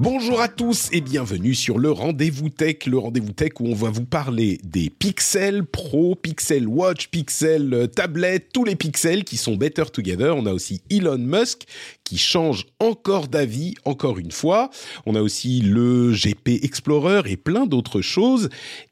[0.00, 3.90] Bonjour à tous et bienvenue sur le Rendez-vous Tech, le Rendez-vous Tech où on va
[3.90, 9.56] vous parler des Pixel Pro, Pixel Watch, Pixel euh, Tablet, tous les pixels qui sont
[9.56, 10.36] better together.
[10.36, 11.64] On a aussi Elon Musk
[12.08, 14.70] qui change encore d'avis, encore une fois.
[15.04, 18.48] On a aussi le GP Explorer et plein d'autres choses.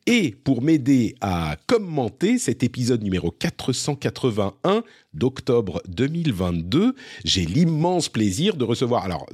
[0.06, 4.82] Et pour m'aider à commenter cet épisode numéro 481
[5.14, 9.04] d'octobre 2022, j'ai l'immense plaisir de recevoir.
[9.04, 9.24] Alors,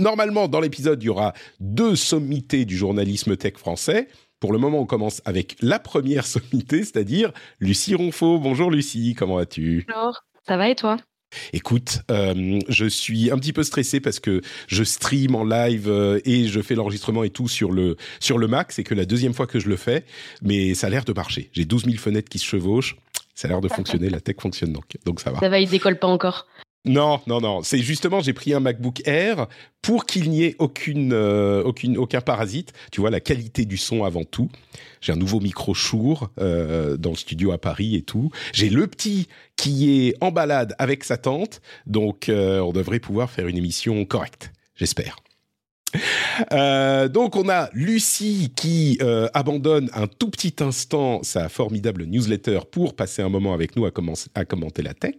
[0.00, 4.08] normalement, dans l'épisode, il y aura deux sommités du journalisme tech français.
[4.40, 8.40] Pour le moment, on commence avec la première sommité, c'est-à-dire Lucie Ronfaux.
[8.40, 9.86] Bonjour Lucie, comment vas-tu?
[9.86, 10.96] Bonjour, ça va et toi?
[11.52, 16.20] Écoute, euh, je suis un petit peu stressé parce que je stream en live euh,
[16.24, 18.72] et je fais l'enregistrement et tout sur le sur le Mac.
[18.72, 20.04] C'est que la deuxième fois que je le fais,
[20.42, 21.50] mais ça a l'air de marcher.
[21.52, 22.96] J'ai 12 000 fenêtres qui se chevauchent.
[23.34, 24.10] Ça a l'air de fonctionner.
[24.10, 25.40] La tech fonctionne donc, donc ça va.
[25.40, 26.46] Ça va, il décolle pas encore.
[26.86, 27.62] Non, non, non.
[27.62, 29.48] C'est justement, j'ai pris un MacBook Air
[29.82, 32.72] pour qu'il n'y ait aucune, euh, aucune, aucun parasite.
[32.90, 34.50] Tu vois, la qualité du son avant tout.
[35.02, 38.30] J'ai un nouveau micro Shure euh, dans le studio à Paris et tout.
[38.54, 43.30] J'ai le petit qui est en balade avec sa tante, donc euh, on devrait pouvoir
[43.30, 44.50] faire une émission correcte.
[44.74, 45.16] J'espère.
[46.52, 52.60] Euh, donc on a Lucie qui euh, abandonne un tout petit instant sa formidable newsletter
[52.70, 53.90] pour passer un moment avec nous à,
[54.34, 55.16] à commenter la tech.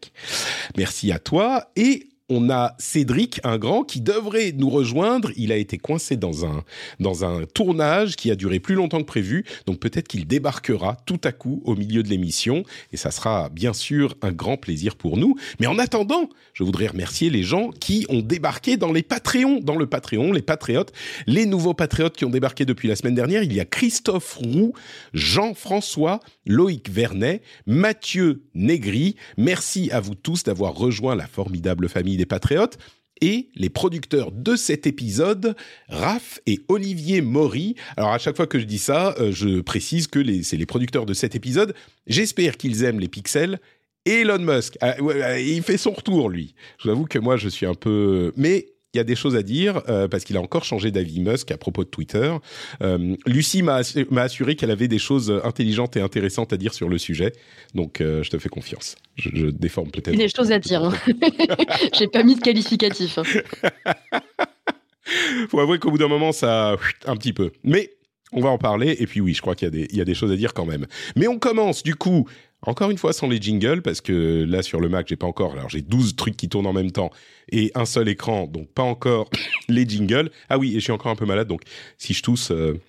[0.78, 5.32] Merci à toi et on a Cédric, un grand, qui devrait nous rejoindre.
[5.36, 6.64] Il a été coincé dans un,
[7.02, 9.44] dans un tournage qui a duré plus longtemps que prévu.
[9.66, 12.64] Donc peut-être qu'il débarquera tout à coup au milieu de l'émission.
[12.94, 15.36] Et ça sera bien sûr un grand plaisir pour nous.
[15.60, 19.76] Mais en attendant, je voudrais remercier les gens qui ont débarqué dans les Patreons, dans
[19.76, 20.94] le Patreon, les Patriotes,
[21.28, 23.44] les nouveaux Patriotes qui ont débarqué depuis la semaine dernière.
[23.44, 24.72] Il y a Christophe Roux,
[25.14, 29.18] Jean-François, Loïc Vernet, Mathieu Négri.
[29.36, 32.78] Merci à vous tous d'avoir rejoint la formidable famille des Patriotes
[33.20, 35.56] et les producteurs de cet épisode,
[35.90, 37.76] Raph et Olivier Maury.
[37.98, 41.08] Alors à chaque fois que je dis ça, euh, je précise que c'est les producteurs
[41.08, 41.74] de cet épisode.
[42.06, 43.60] J'espère qu'ils aiment les pixels.
[44.06, 46.54] Elon Musk, ah, il fait son retour lui.
[46.80, 49.36] Je vous avoue que moi je suis un peu, mais il y a des choses
[49.36, 52.36] à dire euh, parce qu'il a encore changé d'avis Musk à propos de Twitter.
[52.82, 53.82] Euh, Lucie m'a
[54.22, 57.32] assuré qu'elle avait des choses intelligentes et intéressantes à dire sur le sujet,
[57.74, 58.96] donc euh, je te fais confiance.
[59.16, 60.18] Je, je déforme peut-être.
[60.18, 60.84] Des choses à dire.
[60.84, 60.94] Hein.
[61.98, 63.18] J'ai pas mis de qualificatif.
[63.18, 63.24] Hein.
[65.50, 67.52] Faut avouer qu'au bout d'un moment, ça un petit peu.
[67.64, 67.92] Mais
[68.34, 68.96] on va en parler.
[69.00, 70.86] Et puis oui, je crois qu'il y, y, a des choses à dire quand même.
[71.16, 72.28] Mais on commence du coup
[72.64, 75.54] encore une fois sans les jingles, parce que là sur le Mac, j'ai pas encore.
[75.54, 77.12] Alors j'ai 12 trucs qui tournent en même temps
[77.52, 79.30] et un seul écran, donc pas encore
[79.70, 80.32] les jingles.
[80.50, 81.62] Ah oui, et je suis encore un peu malade, donc
[81.98, 82.80] si je tousse, euh,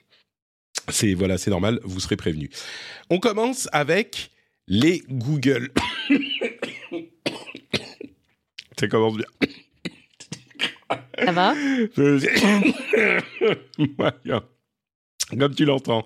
[0.88, 2.50] c'est voilà, c'est normal, vous serez prévenu.
[3.10, 4.30] On commence avec
[4.68, 5.70] les Google.
[8.78, 9.26] Ça commence bien.
[11.24, 11.54] Ça va?
[15.38, 16.04] Comme tu l'entends.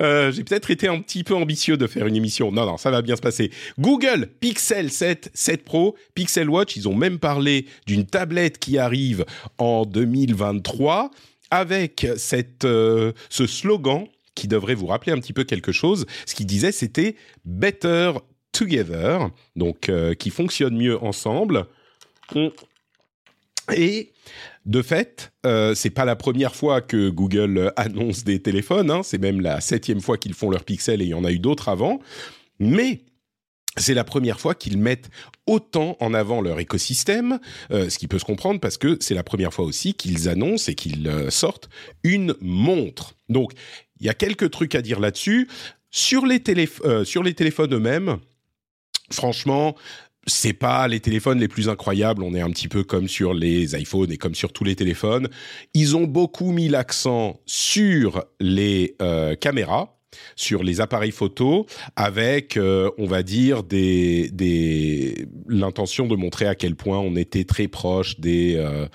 [0.00, 2.52] Euh, j'ai peut-être été un petit peu ambitieux de faire une émission.
[2.52, 3.50] Non, non, ça va bien se passer.
[3.78, 9.24] Google Pixel 7, 7 Pro, Pixel Watch, ils ont même parlé d'une tablette qui arrive
[9.58, 11.10] en 2023
[11.50, 16.06] avec cette, euh, ce slogan qui devrait vous rappeler un petit peu quelque chose.
[16.26, 17.14] Ce qu'il disait, c'était
[17.44, 18.12] Better
[18.52, 21.66] Together, donc euh, qui fonctionne mieux ensemble.
[23.72, 24.12] Et
[24.66, 28.90] de fait, euh, c'est pas la première fois que Google annonce des téléphones.
[28.90, 31.32] Hein, c'est même la septième fois qu'ils font leur Pixel et il y en a
[31.32, 32.00] eu d'autres avant.
[32.58, 33.02] Mais
[33.76, 35.10] c'est la première fois qu'ils mettent
[35.46, 37.38] autant en avant leur écosystème,
[37.72, 40.70] euh, ce qui peut se comprendre parce que c'est la première fois aussi qu'ils annoncent
[40.70, 41.68] et qu'ils euh, sortent
[42.02, 43.14] une montre.
[43.28, 43.52] Donc,
[44.00, 45.48] il y a quelques trucs à dire là-dessus.
[45.90, 48.18] Sur euh, sur les téléphones eux-mêmes,
[49.12, 49.76] franchement,
[50.26, 52.22] c'est pas les téléphones les plus incroyables.
[52.22, 55.28] On est un petit peu comme sur les iPhones et comme sur tous les téléphones.
[55.74, 59.96] Ils ont beaucoup mis l'accent sur les euh, caméras.
[60.36, 61.66] Sur les appareils photo
[61.96, 67.44] avec, euh, on va dire, des, des l'intention de montrer à quel point on était
[67.44, 68.86] très proche des euh,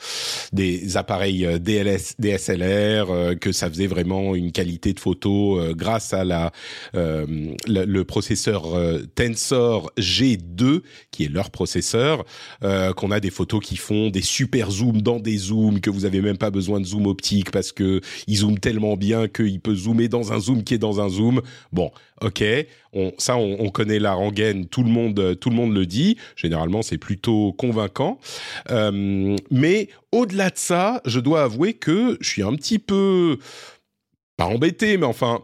[0.54, 6.24] des appareils euh, DLS, DSLR, que ça faisait vraiment une qualité de photo grâce à
[6.24, 6.52] la
[6.94, 8.64] le, processeur
[9.16, 10.82] Tensor G2
[11.12, 12.26] qui est leur processeur,
[12.96, 16.22] qu'on a des photos qui font des super zooms dans des zooms que vous avez
[16.22, 20.08] même pas besoin de zoom optique parce que ils zooment tellement bien qu'il peut zoomer
[20.08, 21.42] dans un zoom qui est dans un zoom.
[21.72, 21.92] Bon,
[22.22, 22.44] ok,
[22.94, 26.18] on, ça on, connaît la rengaine, tout le monde, tout le monde le dit.
[26.36, 28.20] Généralement, c'est plutôt convaincant.
[28.72, 33.38] Euh, mais au-delà de ça, je dois avouer que je suis un petit peu
[34.38, 35.44] pas embêté, mais enfin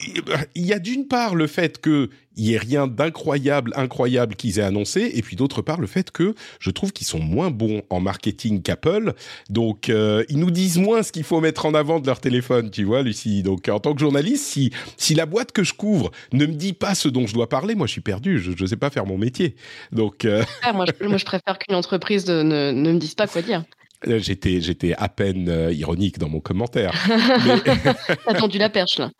[0.00, 4.62] il y a d'une part le fait qu'il y ait rien d'incroyable, incroyable qu'ils aient
[4.62, 8.00] annoncé, et puis d'autre part le fait que je trouve qu'ils sont moins bons en
[8.00, 9.14] marketing qu'Apple.
[9.50, 12.70] Donc euh, ils nous disent moins ce qu'il faut mettre en avant de leur téléphone,
[12.70, 13.42] tu vois, Lucie.
[13.42, 16.72] Donc en tant que journaliste, si si la boîte que je couvre ne me dit
[16.72, 18.40] pas ce dont je dois parler, moi je suis perdu.
[18.40, 19.54] Je ne sais pas faire mon métier.
[19.92, 23.64] Donc euh, ah, moi, je, préfère qu'une entreprise ne me dise pas quoi dire.
[24.06, 26.92] Euh, j'étais, j'étais à peine euh, ironique dans mon commentaire.
[28.24, 29.10] T'as tendu la perche là.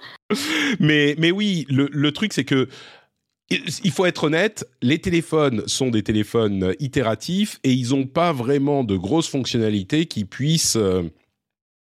[0.81, 2.69] Mais, mais oui, le, le truc c'est que
[3.51, 8.85] il faut être honnête, les téléphones sont des téléphones itératifs et ils n'ont pas vraiment
[8.85, 11.03] de grosses fonctionnalités qui puissent euh,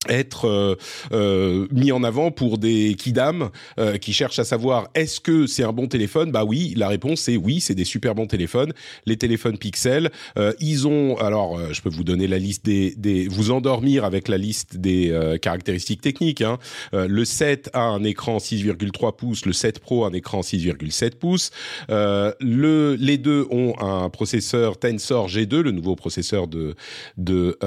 [0.09, 0.75] être euh,
[1.11, 3.49] euh, mis en avant pour des kidam
[3.79, 6.31] euh, qui cherchent à savoir est-ce que c'est un bon téléphone?
[6.31, 8.73] Bah oui, la réponse c'est oui, c'est des super bons téléphones.
[9.05, 10.11] Les téléphones Pixel,
[10.59, 14.37] ils ont alors je peux vous donner la liste des, des vous endormir avec la
[14.37, 16.41] liste des caractéristiques techniques.
[16.41, 16.57] Hein.
[16.93, 21.51] le 7 a un écran 6,3 pouces, le 7 Pro un écran 6,7 pouces.
[21.89, 26.75] le les deux ont un processeur Tensor G2, le nouveau processeur de
[27.17, 27.57] de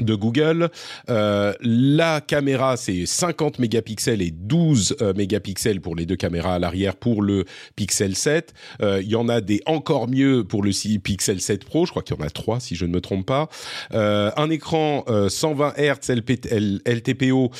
[0.00, 0.70] de Google.
[1.08, 6.58] Euh, la caméra, c'est 50 mégapixels et 12 euh, mégapixels pour les deux caméras à
[6.58, 7.44] l'arrière pour le
[7.76, 8.54] Pixel 7.
[8.82, 11.86] Euh, il y en a des encore mieux pour le Pixel 7 Pro.
[11.86, 13.48] Je crois qu'il y en a trois, si je ne me trompe pas.
[13.92, 16.10] un écran 120 Hz
[16.86, 17.50] LTPO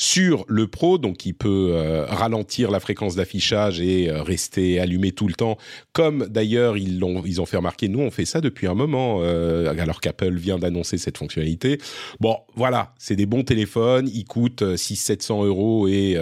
[0.00, 5.12] sur le Pro, donc il peut euh, ralentir la fréquence d'affichage et euh, rester allumé
[5.12, 5.58] tout le temps,
[5.92, 7.90] comme d'ailleurs ils l'ont ils ont fait remarquer.
[7.90, 11.78] Nous, on fait ça depuis un moment, euh, alors qu'Apple vient d'annoncer cette fonctionnalité.
[12.18, 16.16] Bon, voilà, c'est des bons téléphones, ils coûtent 6 700 euros et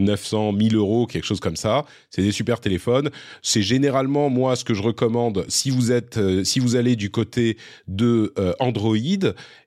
[0.00, 1.84] 900 1000 euros, quelque chose comme ça.
[2.10, 3.10] C'est des super téléphones.
[3.42, 7.58] C'est généralement moi ce que je recommande si vous êtes si vous allez du côté
[7.86, 8.96] de Android,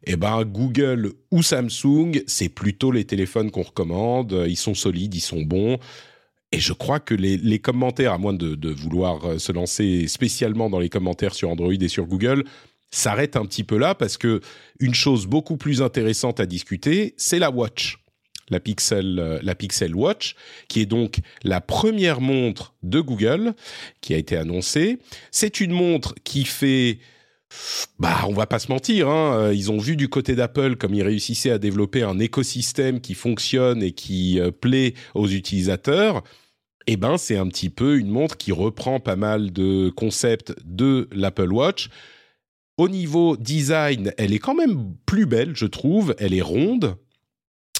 [0.05, 4.45] eh ben Google ou Samsung, c'est plutôt les téléphones qu'on recommande.
[4.47, 5.79] Ils sont solides, ils sont bons.
[6.51, 10.77] Et je crois que les, commentaires, à moins de, vouloir euh, se lancer spécialement dans
[10.77, 12.43] les commentaires sur Android et sur Google,
[12.91, 14.41] s'arrêtent un petit peu là parce que
[14.79, 17.97] une chose beaucoup plus intéressante à discuter, c'est la Watch.
[18.49, 20.35] La Pixel, euh, la Pixel Watch,
[20.67, 23.55] qui est donc la première montre de Google
[24.01, 24.99] qui a été annoncée.
[25.31, 26.99] C'est une montre qui fait
[27.99, 30.93] bah, on va pas se mentir, hein, euh, ils ont vu du côté d'Apple comme
[30.93, 36.23] ils réussissaient à développer un écosystème qui fonctionne et qui euh, plaît aux utilisateurs.
[36.87, 41.07] Eh ben, c'est un petit peu une montre qui reprend pas mal de concepts de
[41.13, 41.89] l'Apple Watch.
[42.77, 46.15] Au niveau design, elle est quand même plus belle, je trouve.
[46.17, 46.97] Elle est ronde.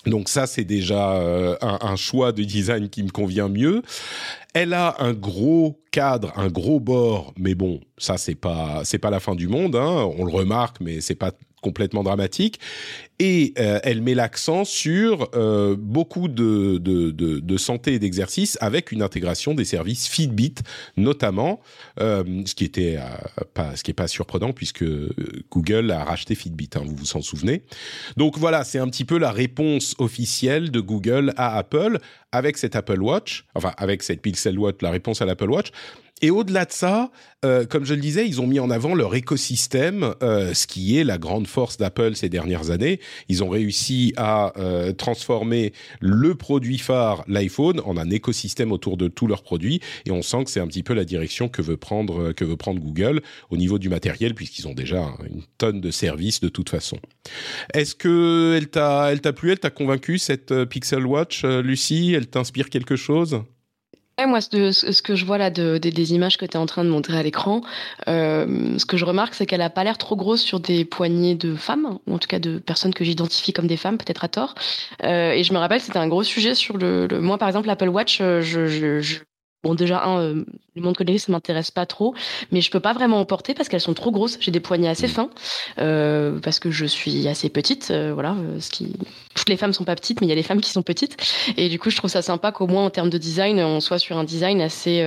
[0.05, 3.81] Donc ça, c'est déjà euh, un, choix de design qui me convient mieux.
[4.53, 9.09] Elle a un gros cadre, un gros bord, mais bon, ça c'est pas c'est pas
[9.09, 9.75] la fin du monde.
[9.75, 10.11] Hein.
[10.17, 11.31] On le remarque, mais c'est pas
[11.63, 12.59] complètement dramatique.
[13.19, 18.91] Et euh, elle met l'accent sur euh, beaucoup de, de, de, santé et d'exercice avec
[18.91, 20.55] une intégration des services Fitbit,
[20.97, 21.61] notamment,
[21.99, 22.99] euh, ce qui était
[23.53, 24.83] pas ce qui pas surprenant puisque
[25.51, 26.69] Google a racheté Fitbit.
[26.75, 27.63] Hein, vous vous en souvenez.
[28.17, 31.99] Donc voilà, c'est un petit peu la réponse officielle de Google à Apple
[32.31, 35.71] avec cette Apple Watch, enfin avec cette Pixel Watch, la réponse à l'Apple Watch.
[36.23, 37.11] Et au-delà de ça,
[37.43, 40.97] euh, comme je le disais, ils ont mis en avant leur écosystème, euh, ce qui
[40.97, 43.01] est la grande force d'Apple ces dernières années.
[43.27, 49.09] Ils ont réussi à euh, transformer le produit phare, l'iPhone, en un écosystème autour de
[49.09, 49.81] tous leurs produits.
[50.05, 52.55] Et on sent que c'est un petit peu la direction que veut prendre que veut
[52.55, 56.69] prendre Google au niveau du matériel, puisqu'ils ont déjà une tonne de services de toute
[56.69, 56.99] façon.
[57.73, 62.13] Est-ce que elle t'a elle t'a plu, elle t'a convaincu cette Pixel Watch, Lucie?
[62.15, 63.43] Elle t'inspire quelque chose?
[64.27, 66.89] Moi, ce, que je vois là de, des images que tu es en train de
[66.89, 67.61] montrer à l'écran,
[68.07, 71.35] euh, ce que je remarque, c'est qu'elle a pas l'air trop grosse sur des poignées
[71.35, 74.27] de femmes, ou en tout cas de personnes que j'identifie comme des femmes, peut-être à
[74.27, 74.55] tort.
[75.03, 77.89] Euh, et je me rappelle, c'était un gros sujet sur le, Moi, par exemple, l'Apple
[77.89, 79.19] Watch, euh, je, je,
[79.63, 82.13] Bon, déjà, un, euh, les montres connectées, ça m'intéresse pas trop,
[82.51, 84.37] mais je peux pas vraiment en porter parce qu'elles sont trop grosses.
[84.41, 85.29] J'ai des poignets assez fins,
[85.79, 87.89] euh, parce que je suis assez petite.
[87.89, 88.93] Euh, voilà, ce qui...
[89.35, 91.15] Toutes les femmes sont pas petites, mais il y a des femmes qui sont petites.
[91.55, 93.99] Et du coup, je trouve ça sympa qu'au moins, en termes de design, on soit
[93.99, 94.97] sur un design assez,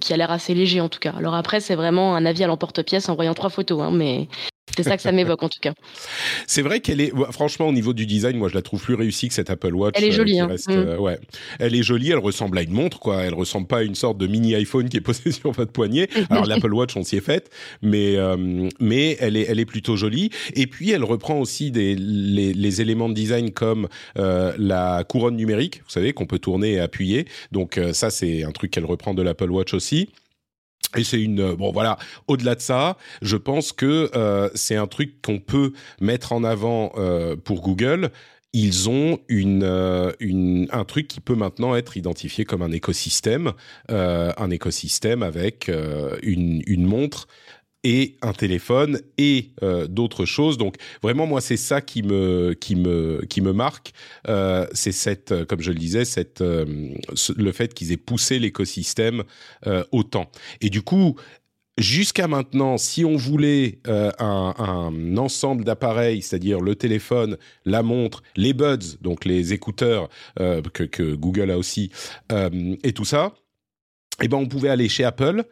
[0.00, 1.12] qui a l'air assez léger, en tout cas.
[1.16, 4.28] Alors après, c'est vraiment un avis à l'emporte-pièce en voyant trois photos, hein, mais
[4.76, 5.72] c'est ça que ça m'évoque en tout cas.
[6.46, 9.28] C'est vrai qu'elle est, franchement, au niveau du design, moi je la trouve plus réussie
[9.28, 9.94] que cette Apple Watch.
[9.96, 10.40] Elle est jolie.
[10.40, 10.56] Euh, hein.
[10.68, 10.72] mm.
[10.72, 11.18] euh, ouais,
[11.58, 12.10] elle est jolie.
[12.10, 13.22] Elle ressemble à une montre, quoi.
[13.22, 16.08] Elle ressemble pas à une sorte de mini iPhone qui est posé sur votre poignet.
[16.30, 17.50] Alors l'Apple Watch, on s'y est faite,
[17.82, 20.30] mais euh, mais elle est elle est plutôt jolie.
[20.54, 25.82] Et puis elle reprend aussi des les, les éléments de design comme la couronne numérique,
[25.84, 27.26] vous savez, qu'on peut tourner et appuyer.
[27.52, 30.08] Donc ça, c'est un truc qu'elle reprend de l'Apple Watch aussi.
[30.96, 31.98] Et c'est une euh, bon voilà.
[32.28, 36.92] Au-delà de ça, je pense que euh, c'est un truc qu'on peut mettre en avant
[36.96, 38.10] euh, pour Google.
[38.52, 39.64] Ils ont une,
[40.20, 43.52] une, un truc qui peut maintenant être identifié comme un écosystème,
[43.88, 45.68] un écosystème avec
[46.22, 47.26] une, une montre
[47.84, 50.58] et un téléphone et euh, d'autres choses.
[50.58, 53.92] Donc vraiment moi c'est ça qui me qui me qui me marque.
[54.28, 56.64] Euh, c'est cette euh, comme je le disais cette euh,
[57.36, 59.22] le fait qu'ils aient poussé l'écosystème
[59.66, 60.30] euh, autant.
[60.60, 61.14] Et du coup
[61.76, 68.52] Jusqu'à maintenant, si on voulait un, un, ensemble d'appareils, c'est-à-dire le téléphone, la montre, les
[68.52, 71.90] buds, donc les écouteurs que, que, Google a aussi,
[72.30, 73.34] et tout ça,
[74.22, 75.42] eh ben on pouvait aller chez Apple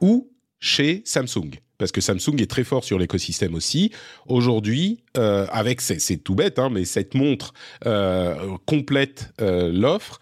[0.00, 0.31] ou
[0.62, 1.50] chez Samsung
[1.82, 3.90] parce que Samsung est très fort sur l'écosystème aussi.
[4.28, 7.54] Aujourd'hui, euh, avec c'est tout bête, hein, mais cette montre
[7.86, 10.20] euh, complète euh, l'offre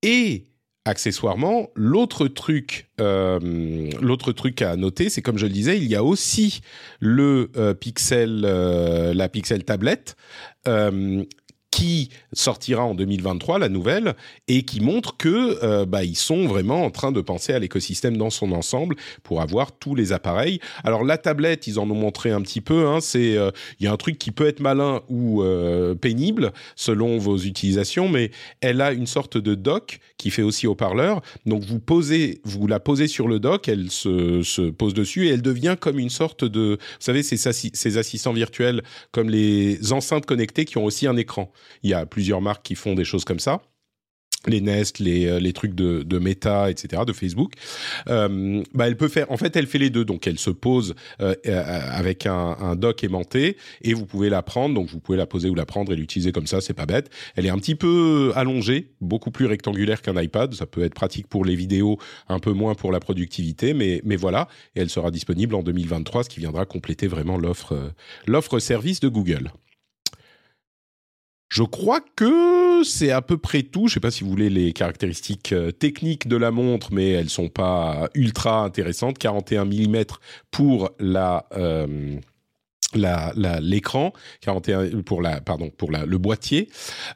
[0.00, 0.46] et
[0.86, 6.60] accessoirement, l'autre truc, truc à noter, c'est comme je le disais, il y a aussi
[7.00, 10.16] le Pixel, la Pixel tablette
[11.70, 14.14] qui sortira en 2023, la nouvelle,
[14.48, 18.16] et qui montre que euh, bah, ils sont vraiment en train de penser à l'écosystème
[18.16, 20.60] dans son ensemble pour avoir tous les appareils.
[20.82, 22.86] Alors la tablette, ils en ont montré un petit peu.
[22.86, 26.52] Hein, c'est euh, il y a un truc qui peut être malin ou euh, pénible
[26.74, 31.20] selon vos utilisations, mais elle a une sorte de dock qui fait aussi haut-parleur.
[31.46, 35.30] Donc vous posez, vous la posez sur le dock, elle se, se pose dessus et
[35.30, 38.82] elle devient comme une sorte de, vous savez, ces, ces assistants virtuels
[39.12, 41.52] comme les enceintes connectées qui ont aussi un écran.
[41.82, 43.60] Il y a plusieurs marques qui font des choses comme ça
[44.46, 47.54] les Nest, les, euh, les trucs de, de Meta, etc., de Facebook.
[48.08, 50.04] Euh, bah elle peut faire, en fait, elle fait les deux.
[50.04, 54.74] Donc, elle se pose euh, avec un, un, dock aimanté et vous pouvez la prendre.
[54.74, 56.60] Donc, vous pouvez la poser ou la prendre et l'utiliser comme ça.
[56.60, 57.10] C'est pas bête.
[57.34, 60.54] Elle est un petit peu allongée, beaucoup plus rectangulaire qu'un iPad.
[60.54, 61.98] Ça peut être pratique pour les vidéos,
[62.28, 64.48] un peu moins pour la productivité, mais mais voilà.
[64.76, 67.92] Et elle sera disponible en 2023, ce qui viendra compléter vraiment l'offre
[68.26, 69.50] l'offre service de Google.
[71.48, 73.88] Je crois que c'est à peu près tout.
[73.88, 77.10] Je ne sais pas si vous voulez les caractéristiques euh, techniques de la montre, mais
[77.10, 79.18] elles sont pas ultra intéressantes.
[79.18, 80.04] 41 mm
[80.50, 82.18] pour la euh,
[82.94, 86.68] l'écran 41 pour la pardon pour la, le boîtier.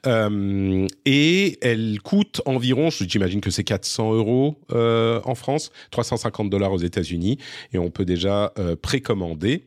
[0.07, 6.73] Euh, et elle coûte environ j'imagine que c'est 400 euros euh, en France 350 dollars
[6.73, 7.39] aux États-Unis
[7.73, 9.65] et on peut déjà euh, précommander.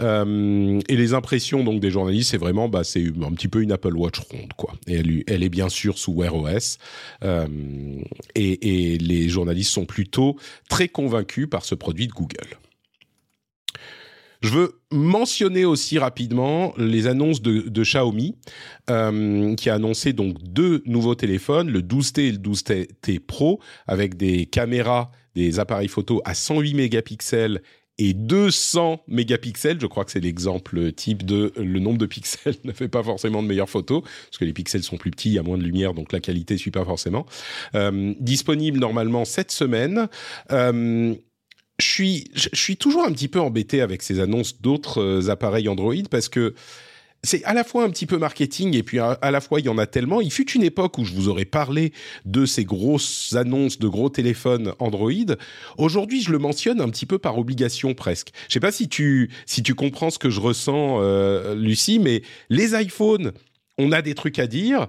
[0.00, 3.72] Euh, et les impressions donc des journalistes c'est vraiment bah c'est un petit peu une
[3.72, 4.72] Apple Watch ronde quoi.
[4.86, 6.78] Et elle, elle est bien sûr sous Wear OS
[7.24, 7.46] euh,
[8.34, 10.36] et, et les journalistes sont plutôt
[10.68, 12.58] très convaincus par ce produit de Google
[14.42, 18.36] je veux mentionner aussi rapidement les annonces de, de Xiaomi,
[18.90, 24.16] euh, qui a annoncé donc deux nouveaux téléphones, le 12T et le 12T Pro, avec
[24.16, 27.62] des caméras, des appareils photo à 108 mégapixels
[27.98, 29.78] et 200 mégapixels.
[29.80, 33.42] Je crois que c'est l'exemple type de le nombre de pixels ne fait pas forcément
[33.42, 35.62] de meilleures photos parce que les pixels sont plus petits, il y a moins de
[35.62, 37.26] lumière, donc la qualité suit pas forcément.
[37.74, 40.08] Euh, disponible normalement cette semaine.
[40.50, 41.14] Euh,
[41.82, 45.68] je suis, je suis toujours un petit peu embêté avec ces annonces d'autres euh, appareils
[45.68, 46.54] Android parce que
[47.24, 49.68] c'est à la fois un petit peu marketing et puis à, la fois il y
[49.68, 50.20] en a tellement.
[50.20, 51.92] Il fut une époque où je vous aurais parlé
[52.24, 55.36] de ces grosses annonces de gros téléphones Android.
[55.78, 58.32] Aujourd'hui, je le mentionne un petit peu par obligation presque.
[58.48, 62.22] Je sais pas si tu si tu comprends ce que je ressens, euh, Lucie, mais
[62.50, 63.32] les iPhones,
[63.78, 64.88] on a des trucs à dire.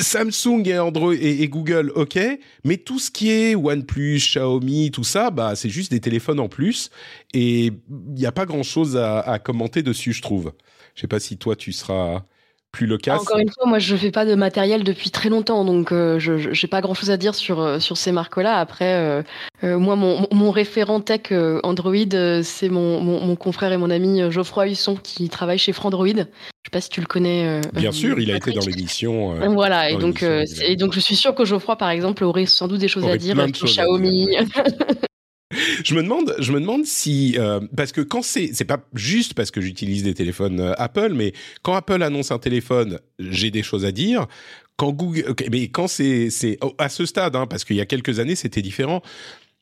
[0.00, 2.18] Samsung et Android et, Google, ok,
[2.64, 6.48] mais tout ce qui est OnePlus, Xiaomi, tout ça, bah c'est juste des téléphones en
[6.48, 6.90] plus
[7.32, 10.52] et il n'y a pas grand chose à, commenter dessus, je trouve.
[10.94, 12.24] Je sais pas si toi tu seras
[12.72, 13.20] plus loquace.
[13.20, 16.48] Encore une fois, moi, je fais pas de matériel depuis très longtemps, donc euh, je
[16.48, 18.58] n'ai pas grand-chose à dire sur, euh, sur ces marques-là.
[18.58, 18.94] Après,
[19.62, 21.32] euh, moi, mon, mon, référent tech
[21.62, 26.06] Android, c'est mon, mon, confrère et mon ami Geoffroy Husson qui travaille chez Frandroid.
[26.08, 27.60] Je sais pas si tu le connais.
[27.72, 29.34] Bien sûr, il a été dans l'émission.
[29.52, 32.80] voilà, et donc, et donc je suis sûr que Geoffroy, par exemple, aurait sans doute
[32.80, 34.36] des choses à dire sur Xiaomi.
[35.84, 39.34] je me demande, je me demande si euh, parce que quand c'est c'est pas juste
[39.34, 43.62] parce que j'utilise des téléphones euh, Apple, mais quand Apple annonce un téléphone, j'ai des
[43.62, 44.26] choses à dire.
[44.76, 47.86] Quand Google, mais quand c'est c'est oh, à ce stade, hein, parce qu'il y a
[47.86, 49.02] quelques années c'était différent.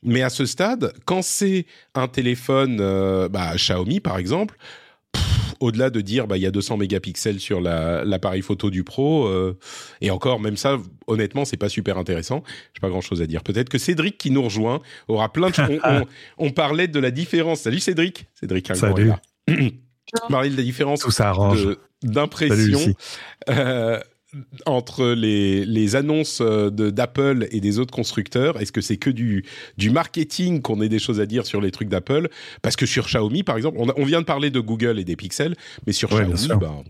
[0.03, 4.57] Mais à ce stade, quand c'est un téléphone, euh, bah, Xiaomi par exemple,
[5.61, 9.59] au-delà de dire bah il y a 200 mégapixels sur l'appareil photo du Pro euh,
[10.01, 12.43] et encore même ça honnêtement c'est pas super intéressant.
[12.75, 13.43] J'ai pas grand chose à dire.
[13.43, 15.57] Peut-être que Cédric qui nous rejoint aura plein de
[16.39, 17.61] on, parlait de la différence.
[17.61, 18.27] Salut Cédric.
[18.35, 19.13] Cédric salut.
[19.49, 21.05] on parlait de la différence
[22.03, 22.95] d'impression
[24.65, 29.45] entre les, les annonces euh, d'Apple et des autres constructeurs Est-ce que c'est que du,
[29.77, 32.29] du marketing qu'on ait des choses à dire sur les trucs d'Apple?
[32.63, 35.17] Parce que sur Xiaomi, par exemple, on, on, vient de parler de Google et des
[35.17, 35.55] pixels,
[35.87, 36.83] mais sur Xiaomi, ben,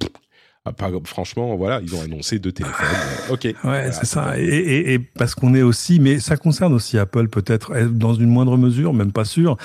[0.66, 2.86] ah, franchement, voilà, ils ont annoncé deux téléphones.
[3.30, 3.54] Euh, ok.
[3.62, 4.38] Ouais, c'est ça.
[4.38, 8.28] Et, et, parce qu'on est aussi, mais ça concerne aussi Apple peut-être eh, dans une
[8.28, 9.56] moindre mesure, même pas sûr,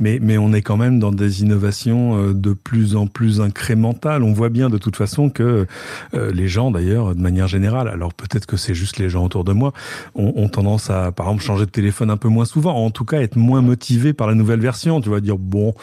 [0.00, 4.22] mais mais on est quand même dans des innovations euh, de plus en plus incrémentales.
[4.22, 5.66] On voit bien de toute façon que
[6.14, 9.44] euh, les gens, d'ailleurs, de manière générale, alors peut-être que c'est juste les gens autour
[9.44, 9.72] de moi,
[10.14, 13.06] ont, ont, tendance à, par exemple, changer de téléphone un peu moins souvent, en tout
[13.06, 15.00] cas être moins motivés par la nouvelle version.
[15.00, 15.74] Tu vas dire bon,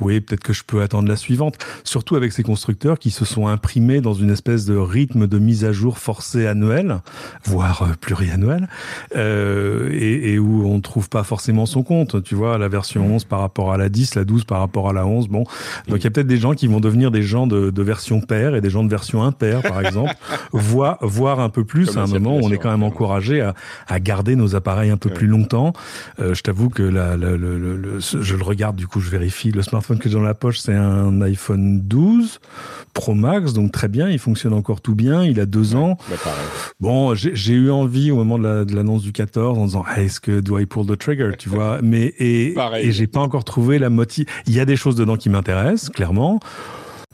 [0.00, 1.56] oui, peut-être que je peux attendre la suivante.
[1.84, 5.64] Surtout avec ces constructeurs qui se sont imprimés dans une espèce de rythme de mise
[5.64, 6.98] à jour forcé annuel,
[7.44, 8.68] voire euh, pluriannuel,
[9.16, 12.22] euh, et, et, où on ne trouve pas forcément son compte.
[12.22, 14.92] Tu vois, la version 11 par rapport à la 10, la 12 par rapport à
[14.92, 15.28] la 11.
[15.28, 15.44] Bon,
[15.88, 18.20] donc il y a peut-être des gens qui vont devenir des gens de, de version
[18.20, 20.14] paire et des gens de version impair, par exemple,
[20.52, 21.96] voire, voire un peu plus.
[21.96, 23.54] à un moment, on est quand même encouragé à,
[23.86, 25.72] à garder nos appareils un peu plus longtemps.
[26.20, 29.50] Euh, je t'avoue que la, je le regarde, du coup, je vérifie.
[29.50, 32.40] Le smartphone que j'ai dans la poche, c'est un iPhone 12
[32.94, 34.07] Pro Max, donc très bien.
[34.10, 35.24] Il fonctionne encore tout bien.
[35.24, 35.96] Il a deux ans.
[36.08, 36.16] Bah,
[36.80, 40.58] bon, j'ai eu envie au moment de l'annonce du 14 en disant est-ce que do
[40.58, 41.78] I pull the trigger, tu vois?
[41.82, 44.26] Mais et, et j'ai pas encore trouvé la motive.
[44.46, 46.40] Il y a des choses dedans qui m'intéressent clairement.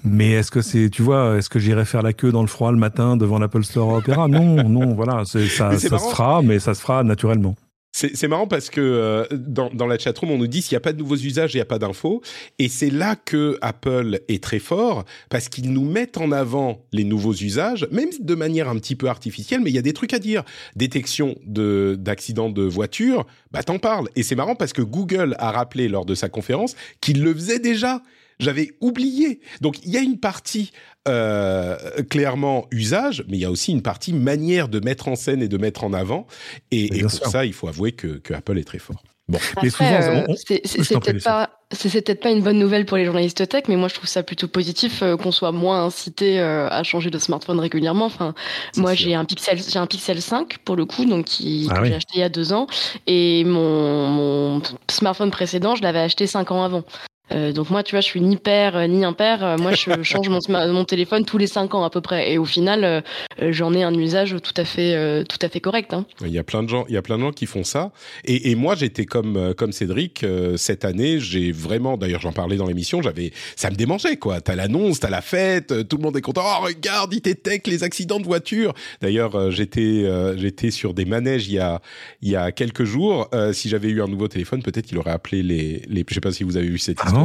[0.07, 2.71] Mais est-ce que c'est, tu vois, est-ce que j'irai faire la queue dans le froid
[2.71, 6.75] le matin devant l'Apple Store Opera Non, non, voilà, ça, ça se fera, mais ça
[6.75, 7.57] se fera naturellement.
[7.97, 10.81] C'est marrant parce que euh, dans, dans, la chatroom, on nous dit s'il n'y a
[10.81, 12.23] pas de nouveaux usages, il n'y a pas d'infos.
[12.59, 17.05] Et c'est là que Apple est très fort parce qu'ils nous mettent en avant les
[17.05, 20.13] nouveaux usages, même de manière un petit peu artificielle, mais il y a des trucs
[20.13, 20.43] à dire.
[20.75, 24.09] Détection d'accidents de, de voiture, bah t'en parles.
[24.17, 27.61] Et c'est marrant parce que Google a rappelé lors de sa conférence qu'il le faisait
[27.61, 28.03] déjà.
[28.39, 29.41] J'avais oublié.
[29.61, 30.73] Donc il y a une partie
[31.07, 31.77] euh,
[32.09, 35.49] clairement usage, mais il y a aussi une partie manière de mettre en scène et
[35.49, 36.27] de mettre en avant.
[36.71, 39.03] Et, pour ça, il faut avouer que, Apple est très fort.
[39.29, 39.39] Bon.
[39.63, 43.77] Euh, c'est peut-être pas, c'est peut-être pas une bonne nouvelle pour les journalistes tech, mais
[43.77, 47.59] moi je trouve ça plutôt positif euh, qu'on soit moins incité à changer de smartphone
[47.59, 48.05] régulièrement.
[48.05, 48.35] Enfin,
[48.77, 51.87] moi j'ai un Pixel, j'ai un Pixel 5 pour le coup, donc qui ah que
[51.87, 52.67] j'ai acheté il y a deux ans,
[53.07, 56.85] et mon, mon smartphone précédent, je l'avais acheté cinq ans avant.
[57.33, 59.43] Euh, donc moi, tu vois, je suis ni père euh, ni impair.
[59.43, 62.39] Euh, moi, je change mon, mon, téléphone tous les cinq ans à peu près, et
[62.39, 63.03] au final,
[63.41, 65.95] j'en ai un usage tout à fait, tout à fait correct.
[65.95, 66.05] Hein.
[66.21, 67.93] Il y a plein de gens, il y a plein de gens qui font ça.
[68.25, 70.25] Et, et moi, j'étais comme comme Cédric
[70.57, 71.19] cette année.
[71.21, 73.01] J'ai vraiment, d'ailleurs, j'en parlais dans l'émission.
[73.01, 74.41] J'avais, ça me démangeait quoi.
[74.41, 76.43] T'as l'annonce, t'as la fête, tout le monde est content.
[76.45, 78.75] Oh regarde, il tech les accidents de voiture.
[79.01, 80.05] D'ailleurs, j'étais
[80.37, 81.81] j'étais sur des manèges il y a
[82.21, 83.31] il y a quelques jours.
[83.53, 86.05] si j'avais eu un nouveau téléphone, peut-être qu'il aurait appelé les les.
[86.07, 87.24] Je sais pas si vous avez vu cette histoire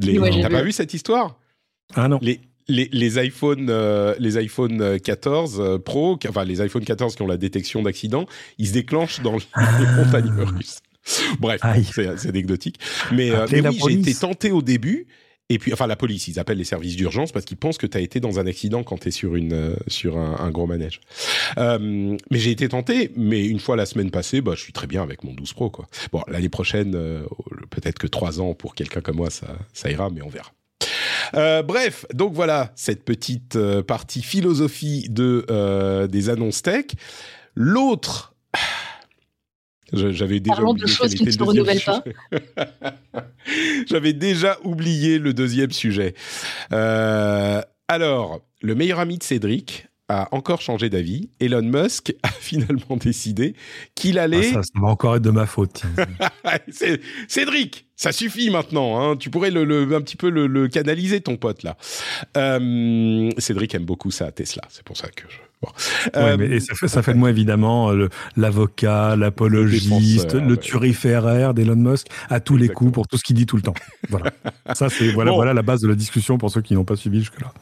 [0.00, 1.38] T'as pas vu cette histoire?
[1.94, 2.18] Ah non.
[2.22, 7.22] Les, les, les iPhone, euh, les iPhone 14 euh, Pro, enfin les iPhone 14 qui
[7.22, 8.26] ont la détection d'accident,
[8.58, 10.78] ils se déclenchent dans les montagnes russes.
[11.40, 11.60] Bref,
[11.92, 12.78] c'est anecdotique.
[13.12, 15.06] Mais, euh, mais oui, j'ai été tenté au début
[15.50, 17.98] et puis, enfin, la police, ils appellent les services d'urgence parce qu'ils pensent que tu
[17.98, 21.00] as été dans un accident quand tu es sur, une, euh, sur un, gros manège.
[21.58, 24.86] Euh, mais j'ai été tenté, mais une fois la semaine passée, bah, je suis très
[24.86, 25.68] bien avec mon 12 Pro.
[25.68, 25.88] Quoi.
[26.12, 27.24] Bon, l'année prochaine, euh,
[27.70, 30.52] peut-être que trois ans pour quelqu'un comme moi, ça, ça ira, mais on verra.
[31.64, 36.86] bref, donc voilà cette petite partie philosophie de des annonces tech.
[37.56, 38.29] L'autre
[39.92, 40.86] j'avais déjà oublié
[43.86, 46.14] J'avais déjà oublié le deuxième sujet.
[46.72, 51.30] Euh, alors, le meilleur ami de Cédric, a encore changé d'avis.
[51.38, 53.54] Elon Musk a finalement décidé
[53.94, 54.52] qu'il allait.
[54.56, 55.82] Ah, ça, va encore être de ma faute.
[57.28, 59.00] Cédric, ça suffit maintenant.
[59.00, 59.16] Hein.
[59.16, 61.76] Tu pourrais le, un petit peu le, canaliser, ton pote là.
[62.36, 64.62] Euh, Cédric aime beaucoup ça Tesla.
[64.68, 65.38] C'est pour ça que je.
[66.16, 67.92] Euh, mais ça, fait, ça fait de moi évidemment
[68.36, 73.36] l'avocat, l'apologiste, le, le turiféraire d'Elon Musk à tous les coups pour tout ce qu'il
[73.36, 73.74] dit tout le temps.
[74.08, 74.32] Voilà.
[74.74, 77.20] ça c'est voilà, voilà la base de la discussion pour ceux qui n'ont pas suivi
[77.20, 77.52] jusque-là.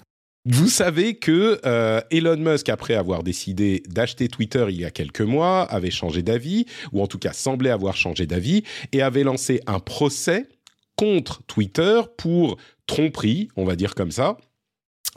[0.50, 5.20] Vous savez que euh, Elon Musk, après avoir décidé d'acheter Twitter il y a quelques
[5.20, 9.60] mois, avait changé d'avis, ou en tout cas semblait avoir changé d'avis, et avait lancé
[9.66, 10.48] un procès
[10.96, 12.56] contre Twitter pour
[12.86, 14.38] tromperie, on va dire comme ça.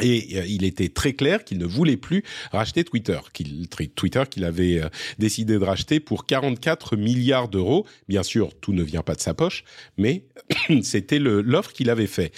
[0.02, 3.20] Et euh, il était très clair qu'il ne voulait plus racheter Twitter,
[3.96, 4.90] Twitter qu'il avait euh,
[5.20, 7.86] décidé de racheter pour 44 milliards d'euros.
[8.08, 9.64] Bien sûr, tout ne vient pas de sa poche,
[9.98, 10.26] mais
[10.84, 12.34] c'était l'offre qu'il avait fait.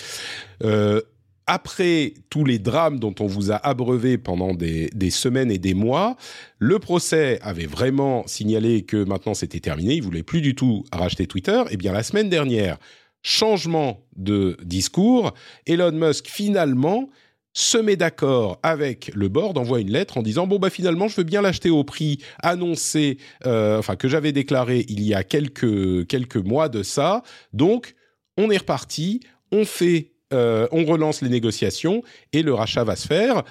[0.64, 1.02] Euh,
[1.46, 6.16] après tous les drames dont on vous a abreuvé pendant des, semaines et des mois,
[6.58, 11.28] le procès avait vraiment signalé que maintenant c'était terminé, il voulait plus du tout racheter
[11.28, 11.62] Twitter.
[11.70, 12.78] Eh bien la semaine dernière,
[13.24, 15.34] changement de discours,
[15.66, 17.10] Elon Musk finalement
[17.54, 21.16] se met d'accord avec le board, envoie une lettre en disant bon bah finalement je
[21.18, 26.08] veux bien l'acheter au prix annoncé, euh, enfin que j'avais déclaré il y a quelques
[26.08, 27.22] quelques mois de ça.
[27.54, 27.96] Donc
[28.38, 33.08] on est reparti, on fait euh, on relance les négociations et le rachat va se
[33.08, 33.44] faire.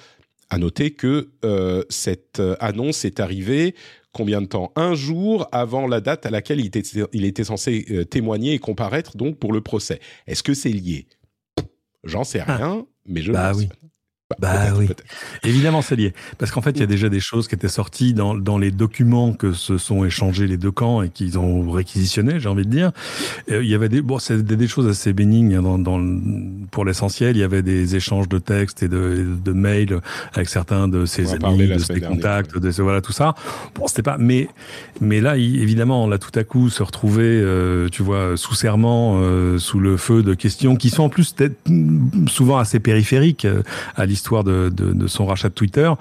[0.49, 3.73] À noter que euh, cette annonce est arrivée
[4.11, 4.71] combien de temps?
[4.75, 9.17] Un jour avant la date à laquelle il était, il était censé témoigner et comparaître
[9.17, 9.99] donc pour le procès.
[10.27, 11.07] Est-ce que c'est lié?
[12.03, 12.57] J'en sais ah.
[12.57, 13.61] rien, mais je bah pense.
[13.61, 13.69] Oui.
[14.39, 14.89] Bah, oui,
[15.43, 16.13] évidemment c'est lié.
[16.37, 18.71] Parce qu'en fait, il y a déjà des choses qui étaient sorties dans, dans les
[18.71, 22.71] documents que se sont échangés les deux camps et qu'ils ont réquisitionnés, j'ai envie de
[22.71, 22.91] dire.
[23.47, 26.01] il y avait des, bon, c'est des, choses assez bénignes hein, dans, dans
[26.71, 27.35] pour l'essentiel.
[27.35, 29.99] Il y avait des échanges de textes et de, de mails
[30.33, 33.35] avec certains de ses amis, de ses contacts, de voilà tout ça.
[33.75, 34.47] Bon, c'était pas, mais
[35.01, 39.57] mais là, évidemment, là tout à coup se retrouver, euh, tu vois, sous serment, euh,
[39.57, 41.35] sous le feu de questions qui sont en plus
[42.27, 43.63] souvent assez périphériques euh,
[43.95, 45.91] à l'histoire de, de, son rachat de Twitter.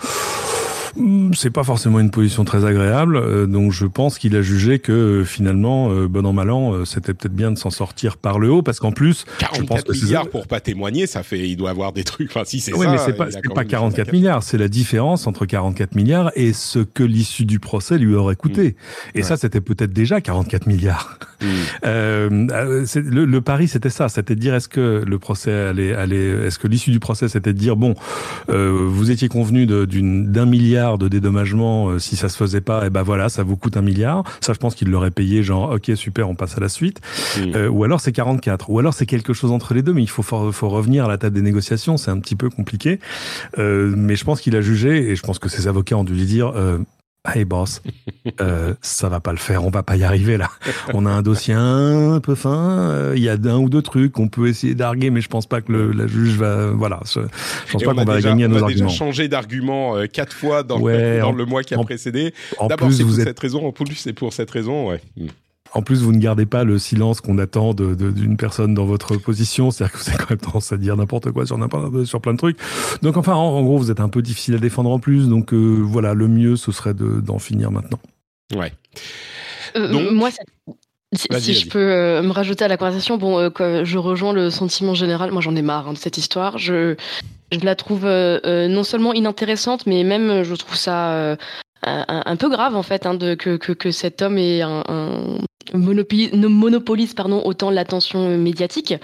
[0.97, 4.79] Hmm, c'est pas forcément une position très agréable, euh, donc je pense qu'il a jugé
[4.79, 8.39] que euh, finalement, euh, bon an mal an, c'était peut-être bien de s'en sortir par
[8.39, 11.49] le haut, parce qu'en plus, 44 je pense que milliards pour pas témoigner, ça fait,
[11.49, 12.31] il doit avoir des trucs.
[12.31, 15.95] Enfin, si c'est oui, mais c'est pas, pas 44 milliards, c'est la différence entre 44
[15.95, 18.77] milliards et ce que l'issue du procès lui aurait coûté.
[19.15, 19.19] Hmm.
[19.19, 21.19] Et ça, c'était peut-être déjà 44 milliards.
[21.41, 21.47] Hmm.
[21.85, 26.59] le, le, pari, c'était ça, c'était de dire est-ce que le procès allait, allait est-ce
[26.59, 27.95] que l'issue du procès, c'était de dire bon,
[28.49, 32.91] vous étiez convenu d'un milliard de dédommagement euh, si ça se faisait pas et eh
[32.91, 34.25] ben voilà ça vous coûte un milliard.
[34.41, 37.01] Ça je pense qu'il l'aurait payé genre ok super on passe à la suite.
[37.39, 40.11] Euh, ou alors c'est 44 ou alors c'est quelque chose entre les deux mais il
[40.11, 41.97] faut faut revenir à la table des négociations.
[41.97, 42.99] C'est un petit peu compliqué.
[43.59, 46.15] Euh, mais je pense qu'il a jugé et je pense que ses avocats ont dû
[46.15, 46.53] lui dire
[47.25, 47.83] Hey boss,
[48.41, 50.51] euh, ça va pas le faire, on va pas y arriver là.
[50.93, 54.11] On a un dossier un peu fin, euh, il y a un ou deux trucs
[54.11, 57.21] qu'on peut essayer d'arguer, mais je pense pas que le, la juge va, voilà, je,
[57.71, 58.67] pense pas qu'on va gagner à nos arguments.
[58.67, 62.35] On a déjà changé d'argument euh, quatre fois dans, dans le mois qui a précédé.
[62.69, 65.01] D'abord c'est pour cette raison, en plus c'est pour cette raison, ouais.
[65.75, 69.17] En plus, vous ne gardez pas le silence qu'on attend d'une de, personne dans votre
[69.17, 69.71] position.
[69.71, 71.59] C'est-à-dire que vous avez quand même tendance à dire n'importe quoi sur,
[72.05, 72.59] sur plein de trucs.
[73.01, 75.29] Donc, enfin, en, gros, vous êtes un peu difficile à défendre en plus.
[75.29, 77.99] Donc, euh, voilà, le mieux, ce serait d'en finir maintenant.
[78.55, 78.73] Ouais.
[79.77, 80.11] Euh, Donc...
[80.11, 80.31] Moi,
[81.15, 85.31] si, je peux euh, me rajouter à la conversation, bon, je rejoins le sentiment général.
[85.31, 86.59] Moi, j'en ai marre hein, de cette histoire.
[86.59, 86.97] Je,
[87.51, 91.37] je la trouve non seulement inintéressante, mais même je trouve ça
[91.85, 95.39] un, peu grave en fait hein, de, que, que, que, cet homme ait un, un
[95.75, 98.95] monopolise, monopolise pardon, autant l'attention médiatique.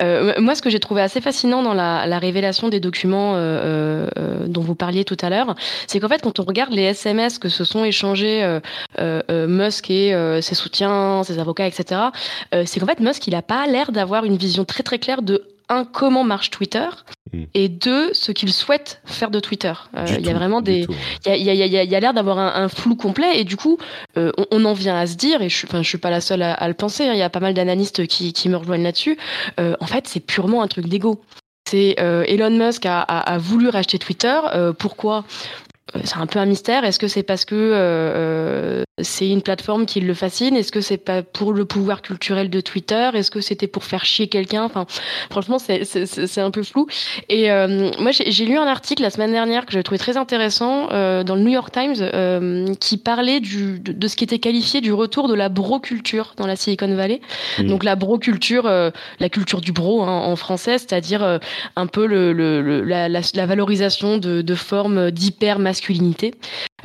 [0.00, 4.08] Euh, moi, ce que j'ai trouvé assez fascinant dans la, la révélation des documents euh,
[4.18, 5.54] euh, dont vous parliez tout à l'heure,
[5.86, 8.60] c'est qu'en fait, quand on regarde les SMS que se sont échangés euh,
[8.98, 12.00] euh, Musk et ses soutiens, ses avocats, etc.,
[12.64, 15.44] c'est qu'en fait, Musk, il n'a pas l'air d'avoir une vision très très claire de
[15.68, 16.88] un, comment marche Twitter,
[17.32, 17.44] hmm.
[17.54, 19.72] et deux, ce qu'il souhaite faire de Twitter.
[19.96, 20.86] Euh, il y a vraiment des.
[21.26, 23.78] Il y a, y a, y a l'air d'avoir un, flou complet, et du coup,
[24.16, 26.68] euh, on, en vient à se dire, et je, je suis pas la seule à,
[26.68, 29.16] le penser, hein, il y a pas mal d'analystes qui, qui me rejoignent là-dessus,
[29.60, 31.20] euh, en fait, c'est purement un truc d'ego.
[31.68, 34.38] C'est Elon Musk a, a, voulu racheter Twitter.
[34.78, 35.24] pourquoi?
[36.04, 36.84] C'est un peu un mystère.
[36.84, 40.56] Est-ce que c'est parce que c'est une plateforme qui le fascine?
[40.56, 43.10] Est-ce que c'est pas pour le pouvoir culturel de Twitter?
[43.14, 44.64] Est-ce que c'était pour faire chier quelqu'un?
[44.64, 44.86] Enfin,
[45.30, 46.86] franchement, c'est un peu flou.
[47.28, 50.88] Et euh, moi, j'ai lu un article la semaine dernière que j'ai trouvé très intéressant
[50.92, 54.80] euh, dans le New York Times euh, qui parlait du, de, ce qui était qualifié
[54.80, 57.20] du retour de la broculture dans la Silicon Valley.
[57.58, 57.66] Mmh.
[57.66, 61.40] Donc la broculture, la culture du bro hein, en français, c'est-à-dire
[61.76, 66.34] un peu le, le, la, la, la, valorisation de, de formes d'hyper masculinité.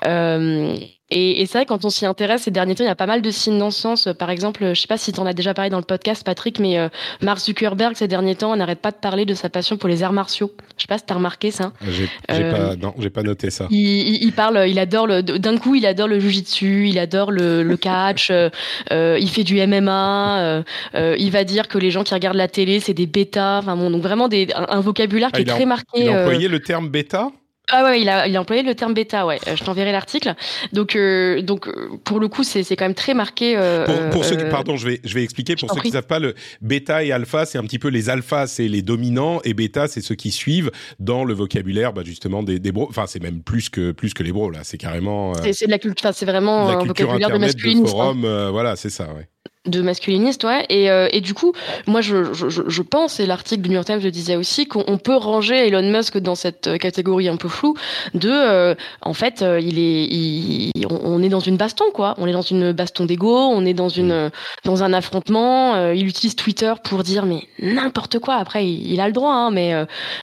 [0.05, 0.77] Euh,
[1.09, 3.05] et, et c'est vrai, quand on s'y intéresse ces derniers temps, il y a pas
[3.05, 4.09] mal de signes dans ce sens.
[4.19, 6.59] Par exemple, je sais pas si tu en as déjà parlé dans le podcast, Patrick,
[6.59, 6.89] mais euh,
[7.21, 10.11] Mark Zuckerberg, ces derniers temps, n'arrête pas de parler de sa passion pour les arts
[10.11, 10.51] martiaux.
[10.75, 11.71] Je sais pas si tu as remarqué ça.
[11.81, 13.67] J'ai euh, pas, non, j'ai pas noté ça.
[13.69, 17.63] Il, il, parle, il adore le, d'un coup, il adore le jujitsu, il adore le,
[17.63, 18.49] le catch, euh,
[18.91, 22.81] euh, il fait du MMA, il va dire que les gens qui regardent la télé,
[22.81, 23.59] c'est des bêtas.
[23.59, 26.01] Enfin bon, donc vraiment des, un, vocabulaire qui ah, est très marqué.
[26.01, 27.31] Il a employé le terme bêta?
[27.69, 29.39] Ah ouais, il a, il a employé le terme bêta, ouais.
[29.47, 30.35] Euh, je t'enverrai l'article.
[30.71, 33.55] Donc, euh, donc euh, pour le coup, c'est, c'est quand même très marqué.
[33.57, 35.55] Euh, pour, pour ceux qui, pardon, je vais, je vais expliquer.
[35.57, 38.09] Pour ceux qui ne savent pas, le bêta et alpha, c'est un petit peu les
[38.09, 42.41] alphas, c'est les dominants, et bêta, c'est ceux qui suivent dans le vocabulaire, bah, justement
[42.41, 42.87] des, des bros.
[42.89, 44.59] Enfin, c'est même plus que plus que les bros là.
[44.63, 45.33] C'est carrément.
[45.35, 46.11] c'est, c'est de la culture.
[46.13, 47.87] C'est vraiment un vocabulaire de masculinisme.
[47.87, 49.27] forum, voilà, c'est ça, ouais
[49.67, 50.65] de masculiniste, ouais.
[50.69, 51.53] Et, euh, et du coup,
[51.85, 54.97] moi, je, je, je pense, et l'article du New York Times le disait aussi, qu'on
[54.97, 57.75] peut ranger Elon Musk dans cette euh, catégorie un peu floue
[58.13, 62.15] de, euh, en fait, il est, il, on est dans une baston, quoi.
[62.17, 64.31] On est dans une baston d'ego, on est dans une,
[64.63, 65.91] dans un affrontement.
[65.91, 68.35] il utilise Twitter pour dire mais n'importe quoi.
[68.35, 69.73] Après, il, a le droit, hein, mais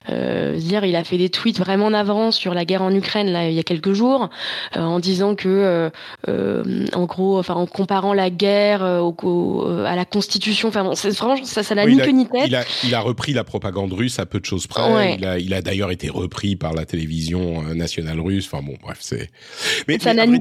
[0.09, 3.31] euh, dire, il a fait des tweets vraiment en avance sur la guerre en Ukraine
[3.31, 4.29] là il y a quelques jours,
[4.75, 5.91] en disant que,
[6.27, 10.69] en gros, enfin, en comparant la guerre au euh, à la Constitution.
[10.69, 12.43] Enfin, bon, franchement, ça, ça n'a ni queue ni tête.
[12.47, 15.15] Il a, il a, repris la propagande russe à peu de choses près.
[15.17, 18.49] Il a, il a d'ailleurs été repris par la télévision euh, nationale russe.
[18.51, 19.29] Enfin bon, bref, c'est.
[19.87, 20.39] Mais ça n'a ni...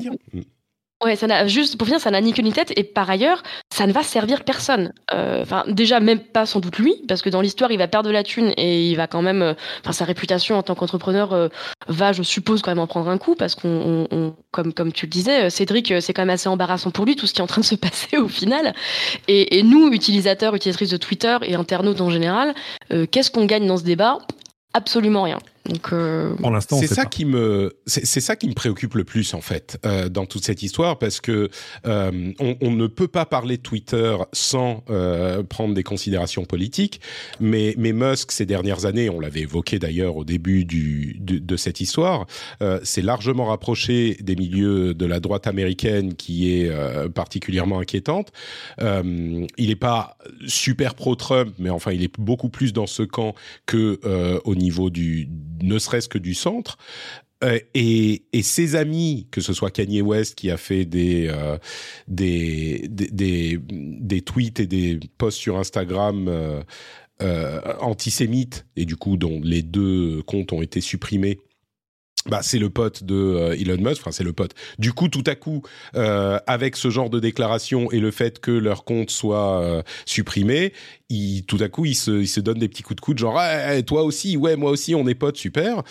[1.04, 3.42] Ouais, ça n'a juste pour finir, ça n'a ni queue ni tête et par ailleurs,
[3.70, 4.94] ça ne va servir personne.
[5.12, 8.08] Euh, enfin, déjà même pas sans doute lui, parce que dans l'histoire, il va perdre
[8.08, 11.34] de la thune et il va quand même, euh, enfin, sa réputation en tant qu'entrepreneur
[11.34, 11.48] euh,
[11.88, 15.04] va, je suppose, quand même en prendre un coup, parce qu'on, on, comme comme tu
[15.04, 17.48] le disais, Cédric, c'est quand même assez embarrassant pour lui tout ce qui est en
[17.48, 18.72] train de se passer au final.
[19.28, 22.54] Et nous, utilisateurs, utilisatrices de Twitter et internautes en général,
[23.10, 24.18] qu'est-ce qu'on gagne dans ce débat?
[24.72, 25.38] Absolument rien.
[25.66, 26.34] Donc, euh...
[26.34, 29.78] pour l'instant, c'est ça qui me, c'est ça qui me préoccupe le plus en fait
[29.86, 31.48] euh, dans toute cette histoire parce que
[31.86, 37.00] euh, on, on, ne peut pas parler de Twitter sans euh, prendre des considérations politiques.
[37.40, 41.56] Mais, mais Musk ces dernières années, on l'avait évoqué d'ailleurs au début du, de, de
[41.56, 42.26] cette histoire,
[42.60, 48.32] euh, c'est largement rapproché des milieux de la droite américaine qui est euh, particulièrement inquiétante.
[48.80, 53.98] il n'est pas super pro-Trump, mais enfin il est beaucoup plus dans ce camp que
[54.44, 55.28] au niveau du
[55.62, 56.78] ne serait-ce que du centre.
[57.42, 61.58] Euh, et, ses amis, que ce soit Kanye West qui a fait des, euh,
[62.08, 69.40] des, des, des, tweets et des posts sur Instagram euh, antisémites, et du coup dont
[69.42, 71.38] les deux comptes ont été supprimés
[72.26, 74.54] bah, c'est le pote de euh, Elon Musk, enfin c'est le pote.
[74.78, 75.62] Du coup, tout à coup,
[75.94, 80.72] euh, avec ce genre de déclaration et le fait que leur compte soit euh, supprimé,
[81.10, 83.40] il, tout à coup, il se, il se donne des petits coups de coude, genre
[83.40, 85.82] hey, toi aussi, ouais, moi aussi, on est potes, super.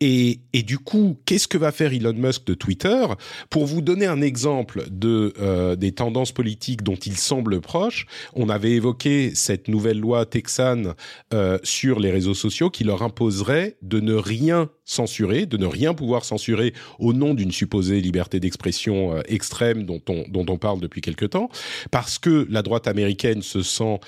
[0.00, 3.06] Et, du coup, qu'est-ce que va faire Elon Musk de Twitter?
[3.48, 8.50] Pour vous donner un exemple de euh, des tendances politiques dont il semble proche, on
[8.50, 10.92] avait évoqué cette nouvelle loi texane
[11.32, 15.94] euh, sur les réseaux sociaux qui leur imposerait de ne rien censurer, de ne rien
[15.94, 20.80] pouvoir censurer au nom d'une supposée liberté d'expression euh, extrême dont on, dont on parle
[20.80, 21.48] depuis quelque temps,
[21.90, 23.98] parce que la droite américaine se sent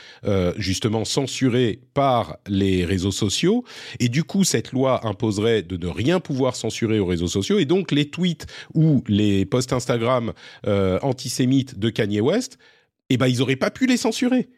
[0.56, 3.64] justement censurée par les réseaux sociaux,
[4.00, 7.58] et du coup cette loi imposerait de ne rien pouvoir censurer aux réseaux sociaux.
[7.58, 10.32] Et donc les tweets ou les posts Instagram
[10.66, 12.58] euh, antisémites de Kanye West,
[13.10, 14.48] eh ben ils auraient pas pu les censurer.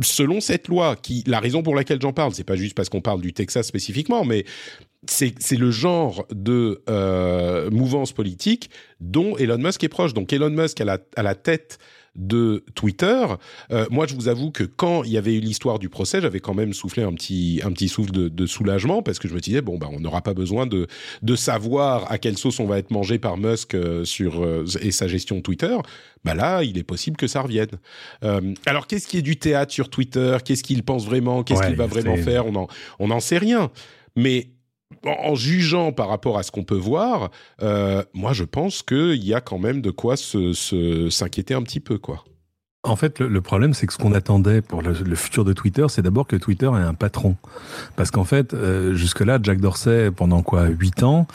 [0.00, 3.00] Selon cette loi, qui la raison pour laquelle j'en parle, c'est pas juste parce qu'on
[3.00, 4.44] parle du Texas spécifiquement, mais
[5.06, 10.14] c'est le genre de euh, mouvance politique dont Elon Musk est proche.
[10.14, 11.78] Donc Elon Musk à la, à la tête
[12.18, 13.24] de Twitter.
[13.70, 16.40] Euh, moi, je vous avoue que quand il y avait eu l'histoire du procès, j'avais
[16.40, 19.40] quand même soufflé un petit un petit souffle de, de soulagement parce que je me
[19.40, 20.88] disais bon bah on n'aura pas besoin de
[21.22, 24.90] de savoir à quelle sauce on va être mangé par Musk euh, sur euh, et
[24.90, 25.76] sa gestion Twitter.
[26.24, 27.68] Bah là, il est possible que ça revienne.
[28.66, 30.36] Alors qu'est-ce qui est du théâtre sur Twitter?
[30.44, 31.44] Qu'est-ce qu'il pense vraiment?
[31.44, 32.46] Qu'est-ce qu'il va vraiment faire?
[32.46, 32.66] On en
[32.98, 33.70] on n'en sait rien.
[34.16, 34.48] Mais
[35.04, 37.30] en jugeant par rapport à ce qu'on peut voir,
[37.62, 41.80] euh, moi je pense qu'il y a quand même de quoi s'inquiéter se, un petit
[41.80, 42.24] peu, quoi.
[42.84, 46.00] En fait, le, problème, c'est que ce qu'on attendait pour le, futur de Twitter, c'est
[46.00, 47.36] d'abord que Twitter ait un patron.
[47.96, 51.26] Parce qu'en fait, euh, jusque-là, Jack Dorsey, pendant quoi, 8 ans,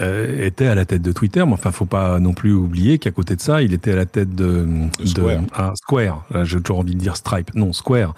[0.00, 1.44] euh, était à la tête de Twitter.
[1.46, 4.06] Mais enfin, faut pas non plus oublier qu'à côté de ça, il était à la
[4.06, 4.66] tête de,
[5.00, 5.42] de Square.
[5.54, 6.24] Ah, Square.
[6.42, 7.54] J'ai toujours envie de dire Stripe.
[7.54, 8.14] Non, Square.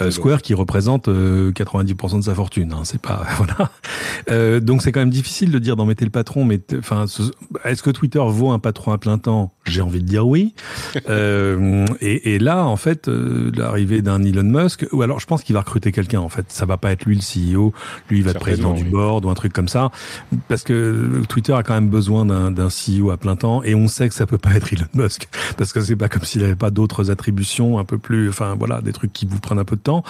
[0.00, 2.72] Euh, Square qui représente 90% de sa fortune.
[2.72, 4.60] Hein, c'est pas voilà.
[4.60, 6.44] donc c'est quand même difficile de dire d'en mettre le patron.
[6.44, 7.06] Mais enfin,
[7.64, 9.52] est-ce que Twitter vaut un patron à plein temps?
[9.64, 10.54] J'ai envie de dire oui.
[11.08, 15.54] et, et, là, en fait, euh, l'arrivée d'un Elon Musk, ou alors je pense qu'il
[15.54, 16.20] va recruter quelqu'un.
[16.20, 17.72] En fait, ça va pas être lui le CEO.
[18.08, 19.90] Lui, il va être président du board ou un truc comme ça,
[20.48, 20.72] parce que
[21.28, 24.26] Twitter a quand même besoin d'un CEO à plein temps, et on sait que ça
[24.26, 27.78] peut pas être Elon Musk, parce que c'est pas comme s'il avait pas d'autres attributions
[27.78, 30.04] un peu plus, enfin voilà, des trucs qui vous prennent un peu de temps.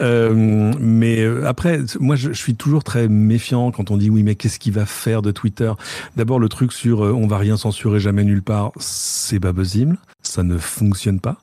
[0.00, 4.34] Euh, mais euh, après, moi, je, suis toujours très méfiant quand on dit oui, mais
[4.34, 5.72] qu'est-ce qu'il va faire de Twitter?
[6.16, 9.96] D'abord, le truc sur euh, on va rien censurer jamais nulle part, c'est pas possible
[10.28, 11.38] ça ne fonctionne pas.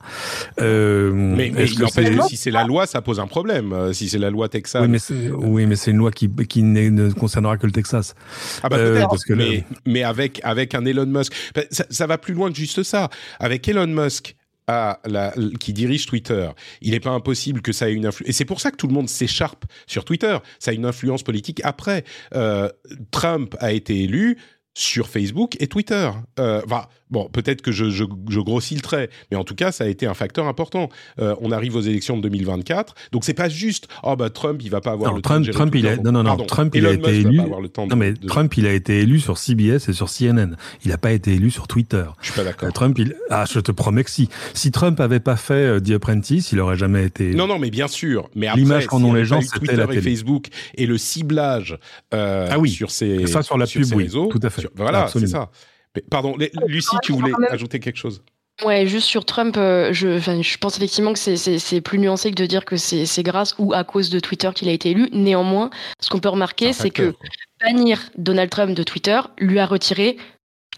[0.60, 3.72] Euh, mais, mais si c'est la loi, ça pose un problème.
[3.72, 4.82] Euh, si c'est la loi Texas.
[4.82, 8.14] Oui, mais c'est, oui, une loi qui, qui ne concernera que le Texas.
[8.62, 11.32] Ah bah euh, parce que mais, mais avec, avec un Elon Musk.
[11.54, 13.08] Bah, ça, ça, va plus loin que juste ça.
[13.38, 16.48] Avec Elon Musk, à la, qui dirige Twitter,
[16.80, 18.28] il n'est pas impossible que ça ait une influence.
[18.28, 20.36] Et c'est pour ça que tout le monde s'écharpe sur Twitter.
[20.58, 22.04] Ça a une influence politique après.
[22.34, 22.68] Euh,
[23.10, 24.38] Trump a été élu
[24.74, 26.10] sur Facebook et Twitter.
[26.38, 26.60] Euh,
[27.10, 29.86] bon, peut-être que je, je, je, grossis le trait, mais en tout cas, ça a
[29.86, 30.88] été un facteur important.
[31.18, 34.70] Euh, on arrive aux élections de 2024, donc c'est pas juste oh bah Trump il
[34.70, 36.86] va pas avoir le Trump, temps de Trump il a non non non Trump il
[36.86, 40.56] a été élu non mais Trump il a été élu sur CBS et sur CNN.
[40.84, 42.04] Il n'a pas été élu sur Twitter.
[42.20, 42.68] Je suis pas d'accord.
[42.68, 45.80] Euh, Trump il ah je te promets que si si Trump avait pas fait euh,
[45.80, 47.34] The Apprentice, il aurait jamais été.
[47.34, 48.28] Non non mais bien sûr.
[48.34, 51.78] Mais l'image qu'en ont les gens c'était Twitter et Facebook et le ciblage
[52.14, 52.70] euh, ah oui.
[52.70, 54.66] sur ces ça sur la pub oui, tout à fait.
[54.76, 55.50] voilà c'est ça.
[56.10, 58.22] Pardon, Lucie, tu voulais ajouter quelque chose?
[58.64, 62.46] Ouais, juste sur Trump, euh, je, je pense effectivement que c'est plus nuancé que de
[62.46, 65.08] dire que c'est grâce ou à cause de Twitter qu'il a été élu.
[65.12, 67.14] Néanmoins, ce qu'on peut remarquer, c'est que
[67.60, 70.16] bannir Donald Trump de Twitter lui a retiré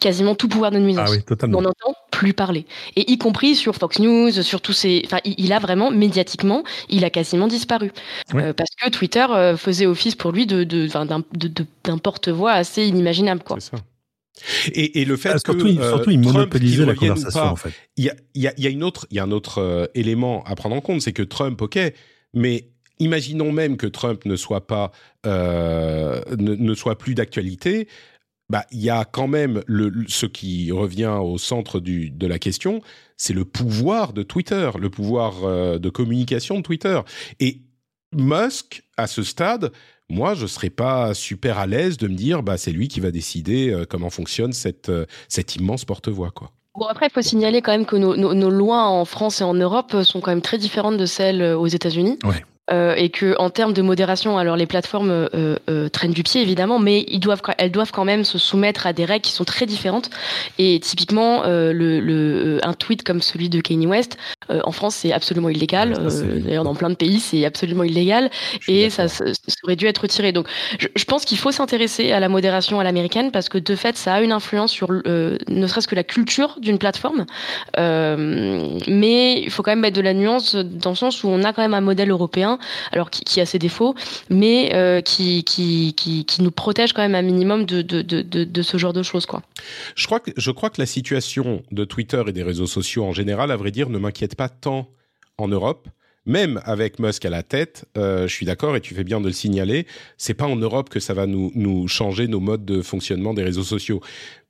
[0.01, 1.09] quasiment tout pouvoir de nuisance.
[1.09, 1.59] Ah oui, totalement.
[1.59, 2.67] On n'entend plus parler.
[2.97, 5.03] Et y compris sur Fox News, sur tous ces...
[5.05, 7.93] Enfin, il a vraiment, médiatiquement, il a quasiment disparu.
[8.35, 11.67] Euh, parce que Twitter euh, faisait office pour lui d'un de, de,
[12.03, 13.43] porte-voix assez inimaginable.
[13.49, 13.77] C'est ça.
[14.73, 17.73] Et, et, le fait ah, surtout, que euh, surtout, il monopolisait la conversation en fait.
[17.97, 19.87] Il y a, y, a, y a, une autre, il y a un autre euh,
[19.95, 21.79] élément à prendre en compte, c'est que Trump, ok,
[22.35, 24.93] mais imaginons même que Trump ne soit pas,
[25.27, 27.89] euh, ne, ne, soit plus d'actualité.
[28.51, 32.39] Bah, il y a quand même le, ce qui revient au centre du, de la
[32.39, 32.81] question,
[33.19, 36.99] c'est le pouvoir de Twitter, le pouvoir euh, de communication de Twitter.
[37.41, 37.61] Et
[38.15, 39.71] Musk, à ce stade,
[40.11, 43.11] moi, je serais pas super à l'aise de me dire, bah, c'est lui qui va
[43.11, 46.51] décider euh, comment fonctionne cette, euh, cette immense porte-voix, quoi.
[46.79, 49.55] Bon, après, il faut signaler quand même que nos, nos, lois en France et en
[49.55, 52.19] Europe sont quand même très différentes de celles aux États-Unis.
[52.23, 52.45] Ouais.
[52.71, 56.43] Euh, et que en termes de modération, alors les plateformes euh, euh, traînent du pied
[56.43, 59.45] évidemment, mais ils doivent, elles doivent quand même se soumettre à des règles qui sont
[59.45, 60.11] très différentes.
[60.59, 64.19] Et typiquement, euh, le, le, un tweet comme celui de Kanye West,
[64.51, 65.99] euh, en France, c'est absolument illégal.
[66.45, 68.31] D'ailleurs, dans plein de pays, c'est absolument illégal,
[68.67, 69.25] et ça, ça,
[69.65, 70.33] aurait dû être retiré.
[70.33, 70.47] Donc,
[70.79, 73.97] je, je pense qu'il faut s'intéresser à la modération à l'américaine parce que de fait,
[73.97, 77.25] ça a une influence sur ne serait-ce que la culture d'une plateforme.
[77.77, 81.53] mais il faut quand même mettre de la nuance dans le sens où on a
[81.53, 82.58] quand même un modèle européen
[82.93, 83.95] alors qui, a ses défauts,
[84.31, 88.63] mais euh, qui, qui, qui, nous protège quand même un minimum de, de, de, de,
[88.63, 89.27] ce genre de choses.
[89.27, 89.43] Quoi.
[89.95, 93.13] Je, crois que, je crois que la situation de Twitter et des réseaux sociaux en
[93.13, 94.89] général, à vrai dire, ne m'inquiète pas tant
[95.37, 95.89] en Europe
[96.29, 99.27] même avec Musk à la tête, euh, je suis d'accord et tu fais bien de
[99.27, 99.87] le signaler,
[100.19, 103.43] c'est pas en Europe que ça va nous, nous changer nos modes de fonctionnement des
[103.43, 104.03] réseaux sociaux.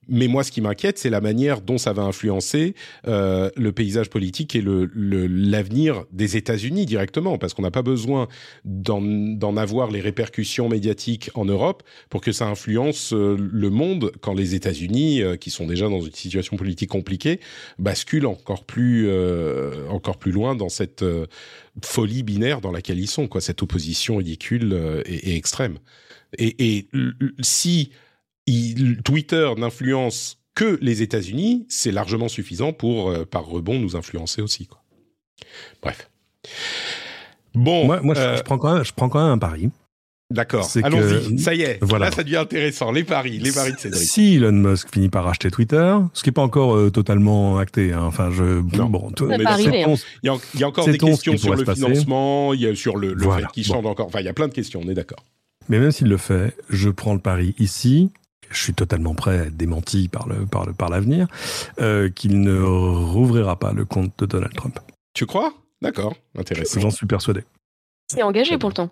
[0.08, 2.74] Mais moi, ce qui m'inquiète, c'est la manière dont ça va influencer
[3.06, 8.26] euh, le paysage politique et le, l'avenir des États-Unis directement, parce qu'on n'a pas besoin
[8.64, 14.32] d'en, avoir les répercussions médiatiques en Europe pour que ça influence euh, le monde quand
[14.32, 17.40] les États-Unis, euh, qui sont déjà dans une situation politique compliquée,
[17.78, 21.26] basculent encore plus, euh, encore plus loin dans cette euh,
[21.84, 25.78] folie binaire dans laquelle ils sont, quoi, cette opposition ridicule et, et extrême.
[26.36, 26.88] Et, et
[27.40, 27.90] si
[29.04, 34.66] Twitter n'influence que les États-Unis, c'est largement suffisant pour, euh, par rebond, nous influencer aussi.
[34.66, 34.82] Quoi.
[35.82, 36.10] Bref.
[37.54, 39.70] Bon, moi, je, euh, prends quand même, je prends quand même un pari.
[40.30, 40.68] D'accord.
[40.82, 41.38] Allons-y.
[41.38, 41.78] Ça y est.
[41.82, 42.06] Voilà.
[42.06, 42.92] Là, ça devient intéressant.
[42.92, 44.02] Les paris, les paris de Cédric.
[44.02, 47.92] Si Elon Musk finit par racheter Twitter, ce qui n'est pas encore euh, totalement acté.
[47.92, 48.02] Hein.
[48.02, 48.60] Enfin, je.
[48.60, 49.94] Bon, ça mais arriver, hein.
[50.22, 52.74] il, y a, il y a encore des questions sur le financement, il y a
[52.74, 54.06] sur le, le fait qu'il change encore.
[54.06, 54.80] Enfin, il y a plein de questions.
[54.84, 55.24] On est d'accord.
[55.70, 58.10] Mais même s'il le fait, je prends le pari ici
[58.50, 61.26] je suis totalement prêt à être démenti par le par le par l'avenir,
[61.80, 64.78] euh, qu'il ne rouvrira pas le compte de Donald Trump.
[65.14, 65.52] Tu crois?
[65.82, 66.80] D'accord, intéressant.
[66.80, 67.44] J'en suis persuadé.
[68.10, 68.90] C'est engagé pourtant.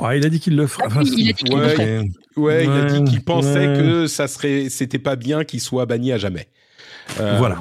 [0.00, 0.88] Ouais, il a dit qu'il le ferait.
[0.90, 2.08] Ah, il a dit qu'il le ferait.
[2.36, 3.78] Ouais, il a dit qu'il pensait ouais.
[3.78, 6.48] que ça serait, c'était pas bien qu'il soit banni à jamais.
[7.18, 7.58] Euh, Voilà.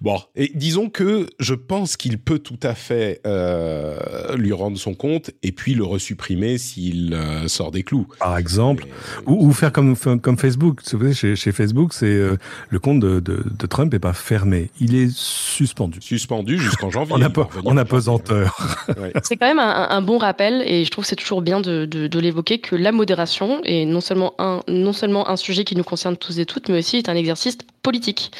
[0.00, 4.94] Bon, et disons que je pense qu'il peut tout à fait euh, lui rendre son
[4.94, 8.06] compte et puis le resupprimer s'il euh, sort des clous.
[8.18, 8.86] Par exemple,
[9.26, 10.80] ou, ou faire comme comme Facebook.
[10.82, 12.36] Vous savez, chez, chez Facebook, c'est euh,
[12.70, 15.98] le compte de, de, de Trump est pas fermé, il est suspendu.
[16.02, 17.14] suspendu jusqu'en janvier.
[17.14, 18.56] En, apo- apesanteur.
[18.98, 19.12] Ouais.
[19.22, 21.84] C'est quand même un, un bon rappel et je trouve que c'est toujours bien de,
[21.84, 25.76] de, de l'évoquer que la modération est non seulement un non seulement un sujet qui
[25.76, 27.56] nous concerne tous et toutes, mais aussi est un exercice
[27.86, 28.30] politique.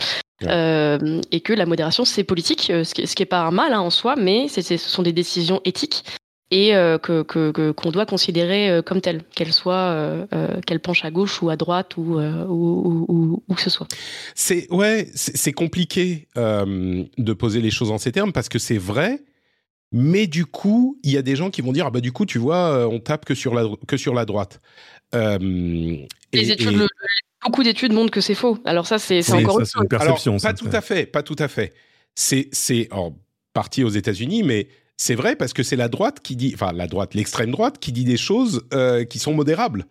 [0.42, 0.48] Ouais.
[0.50, 3.50] Euh, et que la modération c'est politique, euh, ce qui, ce qui est pas un
[3.50, 6.04] mal hein, en soi, mais ce sont des décisions éthiques
[6.50, 7.22] et euh, que,
[7.72, 9.96] qu'on doit considérer euh, comme telles, qu'elles soient
[10.66, 13.88] qu'elles penchent à gauche ou à droite ou ou, ou, ou- où que ce soit.
[14.34, 19.12] C'est ouais, c'est compliqué de poser les choses en ces termes parce que c'est vrai.
[19.92, 22.26] Mais du coup, il y a des gens qui vont dire ah bah du coup
[22.26, 24.60] tu vois on tape que sur la que sur la droite.
[25.14, 25.96] Euh,
[26.36, 26.88] Les et- études, et- le-
[27.44, 28.58] beaucoup d'études montrent que c'est faux.
[28.64, 29.86] Alors ça c'est, encore ça, une.
[29.90, 30.32] Alors, perception.
[30.34, 31.72] pas ça, tout à fait, pas tout à fait.
[32.14, 33.16] C'est c'est en
[33.52, 36.86] partie aux États-Unis, mais c'est vrai parce que c'est la droite qui dit, enfin la
[36.86, 39.86] droite, l'extrême droite qui dit des choses euh, qui sont modérables.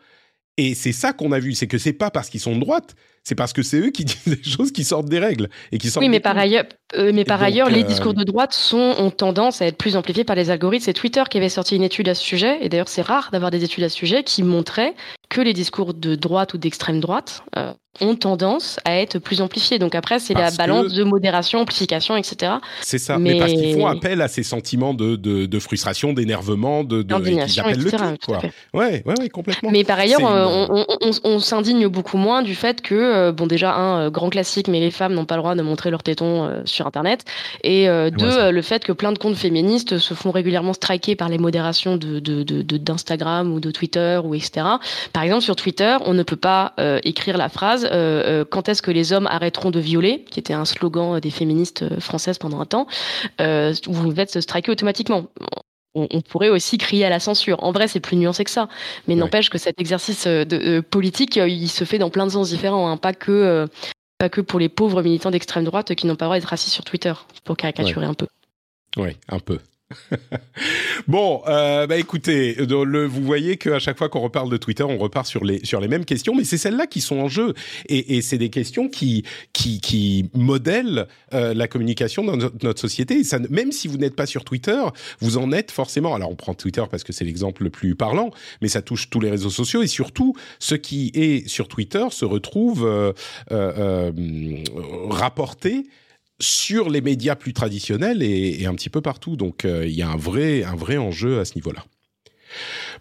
[0.57, 2.95] Et c'est ça qu'on a vu, c'est que c'est pas parce qu'ils sont de droite,
[3.23, 5.89] c'est parce que c'est eux qui disent des choses qui sortent des règles et qui
[5.89, 6.03] sortent.
[6.05, 6.63] Oui, mais par ailleurs,
[6.95, 9.77] euh, mais par donc, ailleurs, les euh, discours de droite sont, ont tendance à être
[9.77, 10.85] plus amplifiés par les algorithmes.
[10.85, 13.51] C'est Twitter qui avait sorti une étude à ce sujet, et d'ailleurs c'est rare d'avoir
[13.51, 14.93] des études à ce sujet qui montraient
[15.35, 19.79] que les discours de droite ou d'extrême droite euh, ont tendance à être plus amplifiés.
[19.79, 22.53] Donc après, c'est la que- balance de modération, amplification, etc.
[22.81, 26.11] C'est ça, mais, Mais- parce qu'ils font appel à ces sentiments de, de, de frustration,
[26.11, 28.03] d'énervement, de, de et appellent le etc.
[28.19, 28.41] tout quoi.
[28.73, 29.71] Ouais, ouais, ouais, complètement.
[29.71, 33.31] Mais par ailleurs, euh, on, on- on- on s'indigne beaucoup moins du fait que, euh,
[33.31, 36.03] bon, déjà, un grand classique, mais les femmes n'ont pas le droit de montrer leurs
[36.03, 37.23] tétons sur Internet.
[37.63, 41.37] Et deux, le fait que plein de comptes féministes se font régulièrement striker par les
[41.37, 44.65] modérations de, de, de- de- d'Instagram ou de Twitter ou etc.
[45.13, 48.69] Par exemple, sur Twitter, on ne peut pas euh, écrire la phrase euh, euh, quand
[48.69, 52.59] est-ce que les hommes arrêteront de violer, qui était un slogan des féministes françaises pendant
[52.59, 52.87] un temps.
[53.39, 55.25] Vous êtes striké automatiquement
[55.97, 57.63] on, on pourrait aussi crier à la censure.
[57.63, 58.67] En vrai, c'est plus nuancé que ça.
[59.07, 59.19] Mais Ouais.
[59.21, 62.97] n'empêche que cet exercice de, politique, il se fait dans plein de sens différents, hein,
[62.97, 63.65] pas que
[64.17, 66.69] pas que pour les pauvres militants d'extrême droite qui n'ont pas le droit d'être assis
[66.69, 67.13] sur Twitter,
[67.45, 68.27] pour caricaturer un peu.
[68.97, 69.59] Oui, un peu.
[71.07, 75.27] bon, euh, bah écoutez, vous voyez qu'à chaque fois qu'on reparle de Twitter, on repart
[75.27, 77.53] sur les sur les mêmes questions, mais c'est celles-là qui sont en jeu,
[77.87, 79.23] et, c'est des questions qui
[79.53, 83.19] qui modèlent euh, la communication dans notre, société.
[83.19, 84.81] Et ça, même si vous n'êtes pas sur Twitter,
[85.19, 86.15] vous en êtes forcément.
[86.15, 88.31] Alors on prend Twitter parce que c'est l'exemple le plus parlant,
[88.61, 92.25] mais ça touche tous les réseaux sociaux et surtout ce qui est sur Twitter se
[92.25, 93.13] retrouve
[93.51, 94.11] euh,
[95.09, 95.85] rapporté
[96.39, 99.35] sur les médias plus traditionnels et, un petit peu partout.
[99.35, 101.83] Donc euh, il y a un vrai, un vrai enjeu à ce niveau-là.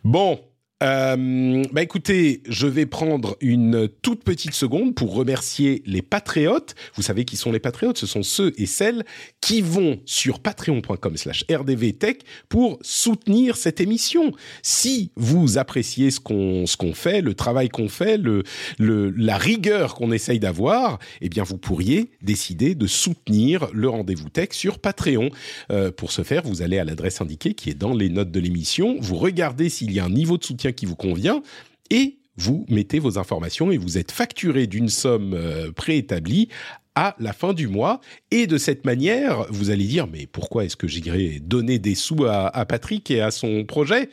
[0.03, 0.41] Bon.
[0.85, 6.75] Euh, bah écoutez, je vais prendre une toute petite seconde pour remercier les patriotes.
[6.95, 7.97] Vous savez qui sont les patriotes?
[7.97, 9.05] Ce sont ceux et celles
[9.41, 12.21] qui vont sur patreon.com slash rdvtech
[12.51, 14.33] pour soutenir cette émission.
[14.63, 18.43] Si vous appréciez ce qu'on ce qu'on fait, le travail qu'on fait, le,
[18.79, 24.49] la rigueur qu'on essaye d'avoir, eh bien vous pourriez décider de soutenir le rendez-vous tech
[24.51, 25.31] sur Patreon.
[25.71, 28.41] Euh, pour ce faire, vous allez à l'adresse indiquée qui est dans les notes de
[28.41, 28.99] l'émission.
[29.01, 31.43] Vous regardez s'il y a un niveau de soutien qui vous convient
[31.91, 36.49] et vous mettez vos informations et vous êtes facturé d'une somme euh, préétablie
[36.95, 38.01] à la fin du mois.
[38.31, 42.25] Et de cette manière, vous allez dire, mais pourquoi est-ce que j'irais donner des sous
[42.25, 44.11] à, à Patrick et à son projet?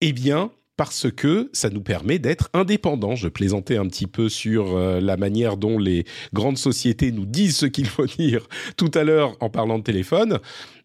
[0.00, 3.16] Eh bien, parce que ça nous permet d'être indépendants.
[3.16, 7.56] Je plaisantais un petit peu sur euh, la manière dont les grandes sociétés nous disent
[7.56, 10.38] ce qu'il faut dire tout à l'heure en parlant de téléphone.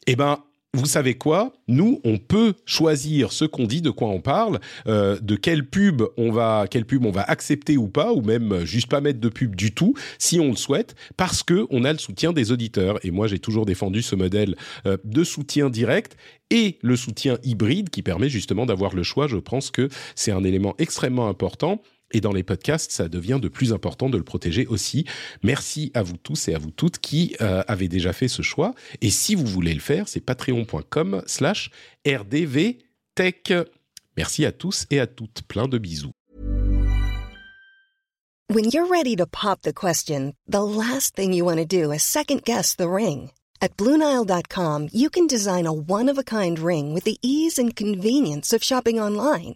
[0.07, 0.39] Eh ben,
[0.73, 1.51] vous savez quoi?
[1.67, 6.03] Nous, on peut choisir ce qu'on dit, de quoi on parle, euh, de quelle pub
[6.15, 9.27] on va, quelle pub on va accepter ou pas, ou même juste pas mettre de
[9.27, 13.05] pub du tout, si on le souhaite, parce que on a le soutien des auditeurs.
[13.05, 14.55] Et moi, j'ai toujours défendu ce modèle
[14.85, 16.15] euh, de soutien direct
[16.51, 19.27] et le soutien hybride qui permet justement d'avoir le choix.
[19.27, 21.81] Je pense que c'est un élément extrêmement important.
[22.13, 25.05] Et dans les podcasts, ça devient de plus important de le protéger aussi.
[25.43, 28.73] Merci à vous tous et à vous toutes qui euh, avez déjà fait ce choix.
[29.01, 31.71] Et si vous voulez le faire, c'est patreon.com slash
[32.05, 33.53] rdvtech.
[34.17, 35.43] Merci à tous et à toutes.
[35.47, 36.11] Plein de bisous.
[38.53, 42.03] When you're ready to pop the question, the last thing you want to do is
[42.03, 43.31] second guess the ring.
[43.61, 47.73] At Bluenile.com, you can design a one of a kind ring with the ease and
[47.73, 49.55] convenience of shopping online.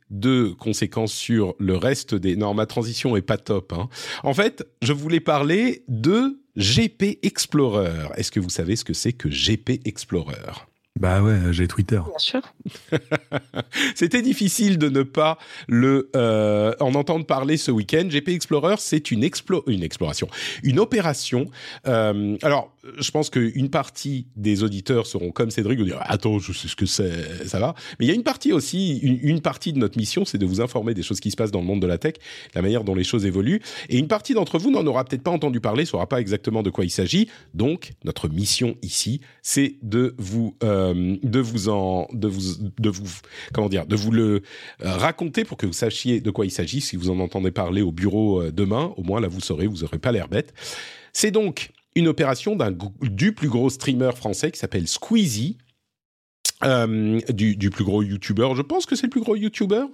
[0.11, 2.35] de conséquences sur le reste des...
[2.35, 3.73] Non, ma transition est pas top.
[3.73, 3.89] Hein.
[4.23, 8.09] En fait, je voulais parler de GP Explorer.
[8.17, 10.51] Est-ce que vous savez ce que c'est que GP Explorer?
[10.99, 11.99] Bah ouais, j'ai Twitter.
[12.05, 12.41] Bien sûr.
[13.95, 15.37] C'était difficile de ne pas
[15.67, 18.07] le euh, en entendre parler ce week-end.
[18.09, 20.27] GP Explorer, c'est une explo une exploration,
[20.63, 21.49] une opération.
[21.87, 26.51] Euh, alors, je pense qu'une partie des auditeurs seront comme Cédric, vous dire attends, je
[26.51, 27.75] sais ce que c'est, ça va.
[27.99, 30.61] Mais il y a une partie aussi, une, partie de notre mission, c'est de vous
[30.61, 32.15] informer des choses qui se passent dans le monde de la tech,
[32.55, 33.61] la manière dont les choses évoluent.
[33.89, 36.69] Et une partie d'entre vous n'en aura peut-être pas entendu parler, saura pas exactement de
[36.69, 37.27] quoi il s'agit.
[37.53, 42.41] Donc, notre mission ici, c'est de vous euh, de vous en de vous
[42.79, 43.07] de vous
[43.53, 44.41] comment dire de vous le
[44.83, 47.81] euh, raconter pour que vous sachiez de quoi il s'agit si vous en entendez parler
[47.81, 50.53] au bureau euh, demain au moins là vous saurez vous aurez pas l'air bête
[51.13, 55.57] c'est donc une opération d'un du plus gros streamer français qui s'appelle Squeezie
[56.63, 59.85] euh, du, du, plus gros YouTuber, je pense que c'est le plus gros YouTuber,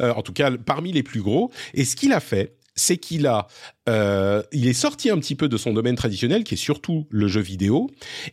[0.00, 1.50] euh, en tout cas parmi les plus gros.
[1.74, 3.46] Et ce qu'il a fait, c'est qu'il a,
[3.88, 7.28] euh, il est sorti un petit peu de son domaine traditionnel, qui est surtout le
[7.28, 7.90] jeu vidéo,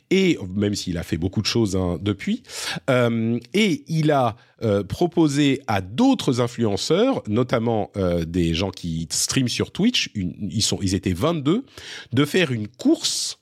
[0.09, 2.43] et même s'il a fait beaucoup de choses hein, depuis,
[2.89, 9.47] euh, et il a euh, proposé à d'autres influenceurs, notamment euh, des gens qui streament
[9.47, 11.65] sur Twitch, ils sont, ils étaient 22,
[12.13, 13.39] de faire une course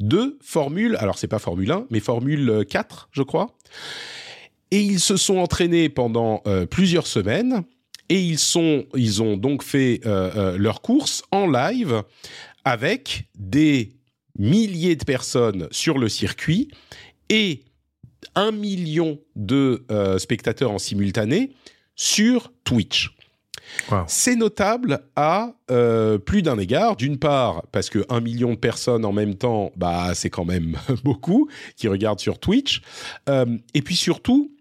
[0.00, 3.56] de Formule, alors c'est pas Formule 1, mais Formule 4, je crois.
[4.72, 7.62] Et ils se sont entraînés pendant euh, plusieurs semaines
[8.08, 12.02] et ils sont, ils ont donc fait euh, euh, leur course en live
[12.64, 13.92] avec des
[14.38, 16.68] milliers de personnes sur le circuit
[17.28, 17.62] et
[18.34, 21.52] un million de euh, spectateurs en simultané
[21.94, 23.14] sur Twitch.
[23.90, 24.04] Wow.
[24.06, 26.96] C'est notable à euh, plus d'un égard.
[26.96, 30.76] D'une part, parce que un million de personnes en même temps, bah, c'est quand même
[31.04, 32.82] beaucoup qui regardent sur Twitch.
[33.28, 34.52] Euh, et puis surtout,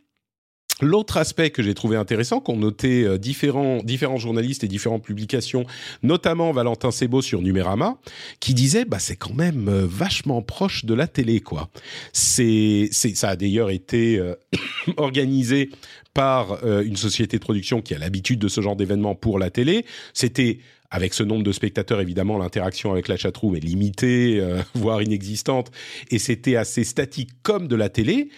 [0.82, 5.65] L'autre aspect que j'ai trouvé intéressant, qu'ont noté euh, différents, différents journalistes et différentes publications,
[6.03, 7.97] notamment Valentin Sebo sur Numérama,
[8.39, 11.69] qui disait bah c'est quand même euh, vachement proche de la télé quoi.
[12.13, 14.36] C'est c'est ça a d'ailleurs été euh,
[14.97, 15.69] organisé
[16.13, 19.49] par euh, une société de production qui a l'habitude de ce genre d'événement pour la
[19.49, 19.86] télé.
[20.13, 20.59] C'était
[20.89, 25.71] avec ce nombre de spectateurs, évidemment, l'interaction avec la chatroom est limitée, euh, voire inexistante,
[26.09, 28.29] et c'était assez statique comme de la télé.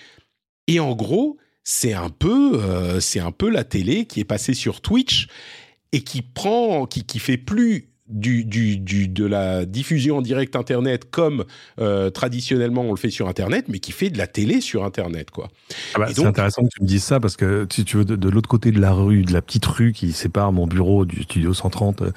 [0.67, 4.53] Et en gros, c'est un peu, euh, c'est un peu la télé qui est passée
[4.53, 5.27] sur Twitch
[5.91, 10.55] et qui prend, qui, qui fait plus du, du, du, de la diffusion en direct
[10.55, 11.45] Internet comme
[11.79, 15.31] euh, traditionnellement on le fait sur Internet, mais qui fait de la télé sur Internet,
[15.31, 15.49] quoi.
[15.95, 18.15] Ah bah, c'est intéressant que tu me dises ça parce que si tu veux de,
[18.15, 21.23] de l'autre côté de la rue, de la petite rue qui sépare mon bureau du
[21.23, 22.11] studio 130 euh,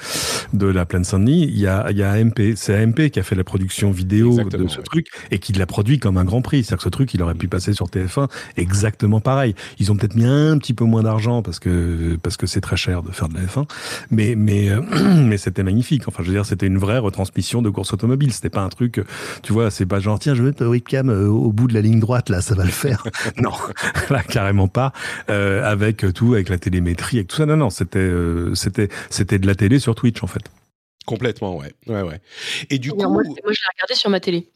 [0.53, 2.55] de la plaine Saint-Denis, il y a, il y a AMP.
[2.57, 4.83] C'est AMP qui a fait la production vidéo Exactement, de ce ouais.
[4.85, 6.63] truc et qui l'a produit comme un grand prix.
[6.63, 9.55] C'est-à-dire que ce truc, il aurait pu passer sur TF1 exactement pareil.
[9.79, 12.77] Ils ont peut-être mis un petit peu moins d'argent parce que parce que c'est très
[12.77, 13.67] cher de faire de la F1,
[14.11, 14.81] mais mais euh,
[15.17, 15.86] mais c'était magnifique.
[16.07, 18.33] Enfin, je veux dire, c'était une vraie retransmission de course automobile.
[18.33, 19.01] C'était pas un truc,
[19.43, 21.75] tu vois, c'est pas genre tiens, je vais mettre ma webcam euh, au bout de
[21.75, 23.05] la ligne droite là, ça va le faire.
[23.39, 23.53] non,
[24.11, 24.93] là carrément pas.
[25.31, 27.47] Euh, avec tout, avec la télémétrie, avec tout ça.
[27.47, 30.43] Non, non, c'était euh, c'était c'était de la télé sur Twitch en fait.
[31.07, 32.21] Complètement, ouais, ouais, ouais.
[32.69, 33.45] Et du coup, Moi, moi, je l'ai
[33.77, 34.49] regardé sur ma télé.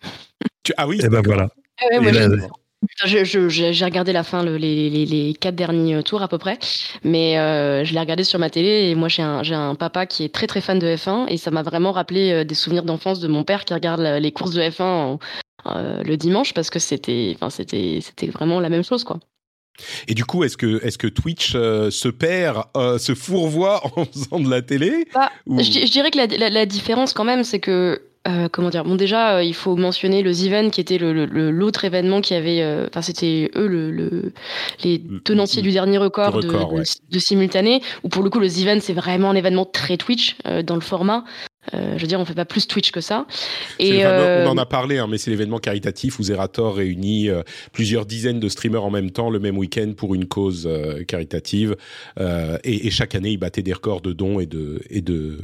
[0.64, 1.44] tu- ah oui, Et ben voilà.
[1.90, 2.28] Ouais, Et moi, là,
[3.04, 6.38] j'ai- Je- je- regardé la fin, le- les, les, les quatre derniers tours à peu
[6.38, 6.58] près,
[7.04, 10.34] mais euh, je l'ai regardé sur ma télé et moi j'ai un, papa qui est
[10.34, 13.28] très très fan de F1 et ça m'a vraiment rappelé euh, des souvenirs d'enfance de
[13.28, 15.18] mon père qui regarde la- les courses de F1 en-
[15.66, 17.36] euh, le dimanche parce que c'était
[18.00, 19.18] c'était vraiment la même chose quoi.
[20.08, 24.04] Et du coup, est-ce que, est-ce que Twitch euh, se perd, euh, se fourvoie en
[24.12, 27.14] faisant de la télé Bah, Ou- Je, di- je dirais que la, la- la différence
[27.14, 28.84] quand même, c'est que euh, comment dire?
[28.84, 32.20] Bon, déjà, euh, il faut mentionner le Ziven qui était le- le- le- l'autre événement
[32.20, 32.60] qui avait.
[32.60, 34.32] euh, Enfin, c'était eux le, le-
[34.84, 36.82] les Le- tenanciers du dernier record, de, de- ouais.
[37.10, 37.80] de simultané.
[38.04, 41.24] Où pour le coup, le Ziven c'est vraiment un événement très Twitch dans le format.
[41.72, 43.26] Je veux dire, on fait pas plus Twitch que ça.
[43.78, 47.28] Et On en a parlé, hein, mais c'est l'événement caritatif où Zerator réunit
[47.72, 50.68] plusieurs dizaines de streamers en même temps le même week-end pour une cause
[51.06, 51.76] caritative.
[52.18, 55.38] Et, et chaque année, ils battaient des records de dons et de, et de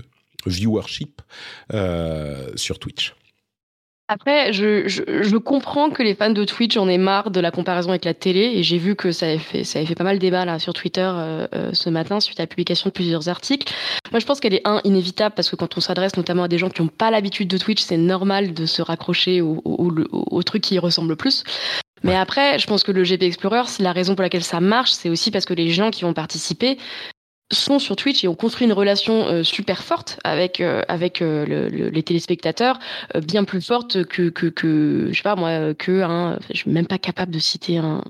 [0.47, 1.23] viewership
[1.73, 3.15] euh, sur Twitch.
[4.09, 7.51] Après, je, je, je, comprends que les fans de Twitch en aient marre de la
[7.51, 10.05] comparaison avec la télé, et j'ai vu que ça avait fait, ça avait fait pas
[10.05, 12.93] mal de débat là sur Twitter euh, euh, ce matin suite à la publication de
[12.93, 13.73] plusieurs articles.
[14.13, 16.57] Moi, je pense qu'elle est un inévitable parce que quand on s'adresse notamment à des
[16.57, 20.25] gens qui n'ont pas l'habitude de Twitch, c'est normal de se raccrocher au, au, au,
[20.31, 21.43] au, truc qui y ressemble le plus.
[22.05, 25.09] Mais après, je pense que le GP Explorer, la raison pour laquelle ça marche, c'est
[25.09, 26.79] aussi parce que les gens qui vont participer
[27.53, 31.47] sont sur Twitch et ont construit une relation euh, super forte avec euh, avec euh,
[31.47, 32.79] le, le, les téléspectateurs,
[33.15, 36.39] bien plus forte que que que je sais pas moi que un.
[36.51, 38.03] Je suis même pas capable de citer un.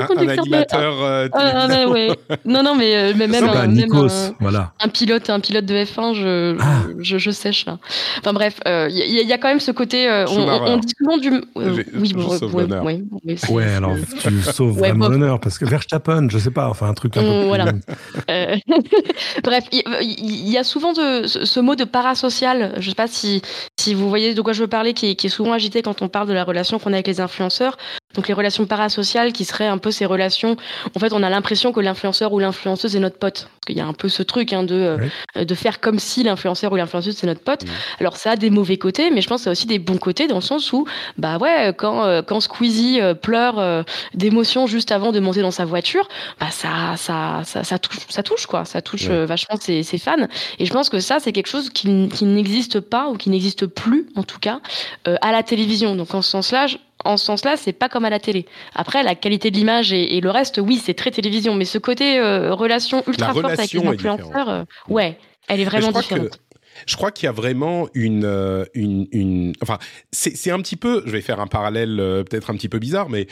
[0.00, 1.02] Un, un animateur.
[1.02, 2.08] Euh, ah, ah, ouais.
[2.44, 4.72] Non, non, mais, euh, mais même, un, Nikos, même un, voilà.
[4.80, 6.82] un, pilote, un pilote de F1, je, Ah.
[6.98, 7.78] je, je, sèche là.
[8.18, 10.08] Enfin bref, il euh, y, y, a quand même ce côté.
[10.08, 11.30] euh, on, on, dit souvent du.
[11.56, 15.58] euh, oui, bon, sauve ouais, ouais, ouais, Ouais, alors tu sauves Ouais, vraiment l'honneur parce
[15.58, 17.66] que Verstappen, je sais pas, enfin un truc un peu Mm, plus- voilà.
[18.30, 18.56] Euh,
[19.44, 22.74] Bref, il y, a souvent de, ce, ce mot de parasocial.
[22.78, 23.42] Je sais pas si,
[23.78, 26.28] si vous voyez de quoi je veux parler, qui est souvent agité quand on parle
[26.28, 27.76] de la relation qu'on a avec les influenceurs.
[28.14, 30.56] Donc les relations parasociales, qui seraient un peu ces relations.
[30.94, 33.42] En fait, on a l'impression que l'influenceur ou l'influenceuse est notre pote.
[33.42, 34.96] Parce qu'il y a un peu ce truc hein, de,
[35.34, 35.44] Oui.
[35.44, 37.64] de faire comme si l'influenceur ou l'influenceuse c'est notre pote.
[38.00, 39.98] Alors ça a des mauvais côtés, mais je pense que ça a aussi des bons
[39.98, 40.86] côtés dans le sens où,
[41.18, 43.82] bah ouais, quand, euh, quand Squeezie euh, pleure euh,
[44.14, 46.08] d'émotion juste avant de monter dans sa voiture,
[46.40, 49.98] bah ça, ça, ça, ça touche, ça touche quoi, ça touche euh, vachement ses, ses
[49.98, 50.26] fans.
[50.58, 53.66] Et je pense que ça, c'est quelque chose qui, qui n'existe pas ou qui n'existe
[53.66, 54.60] plus, en tout cas,
[55.06, 55.96] euh, à la télévision.
[55.96, 56.66] Donc en ce sens-là,
[57.04, 58.46] en ce sens-là, c'est pas comme à la télé.
[58.74, 61.78] Après, la qualité de l'image et, et le reste, oui, c'est très télévision, mais ce
[61.78, 63.78] côté euh, relation ultra forte avec les
[64.26, 65.18] influenceurs, euh, ouais,
[65.48, 66.30] elle est vraiment je crois différente.
[66.30, 69.52] que- Je crois qu'il y a vraiment une, euh, une, une...
[69.62, 69.78] enfin,
[70.12, 73.08] c'est un petit peu, je vais faire un parallèle euh, peut-être un petit peu bizarre,
[73.08, 73.26] mais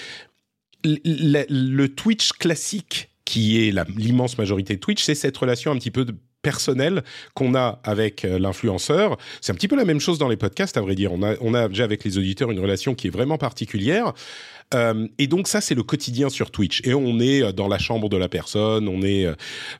[0.84, 5.76] l- l- le Twitch classique, qui est l'immense majorité de Twitch, c'est cette relation un
[5.78, 7.02] petit peu de- personnelle
[7.34, 9.16] qu'on a avec euh, l'influenceur.
[9.40, 11.12] C'est un petit peu la même chose dans les podcasts, à vrai dire.
[11.12, 14.12] On a, on a déjà avec les auditeurs une relation qui est vraiment particulière.
[14.74, 16.82] Euh, et donc ça, c'est le quotidien sur Twitch.
[16.86, 19.26] Et on est euh, dans la chambre de la personne, on est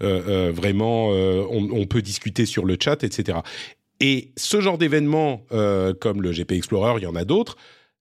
[0.00, 3.38] vraiment, on, peut discuter sur le chat, etc.
[4.00, 5.44] Et ce genre d'événements,
[6.00, 7.56] comme le GP Explorer, il y en a d'autres.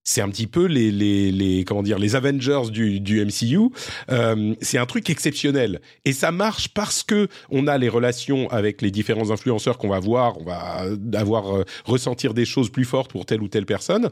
[0.06, 3.70] C'est un petit peu les, les, les comment dire les Avengers du, du MCU.
[4.10, 8.82] Euh, c'est un truc exceptionnel et ça marche parce que on a les relations avec
[8.82, 10.38] les différents influenceurs qu'on va voir.
[10.40, 10.84] On va
[11.14, 14.10] avoir euh, ressentir des choses plus fortes pour telle ou telle personne.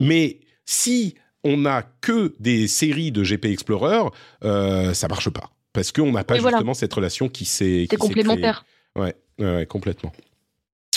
[0.00, 4.08] Mais si on n'a que des séries de GP Explorer,
[4.44, 6.58] euh, ça marche pas parce qu'on n'a pas voilà.
[6.58, 7.98] justement cette relation qui s'est C'est créée.
[7.98, 8.64] complémentaire.
[8.96, 10.12] Ouais, ouais, complètement.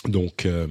[0.08, 0.68] Donc, euh,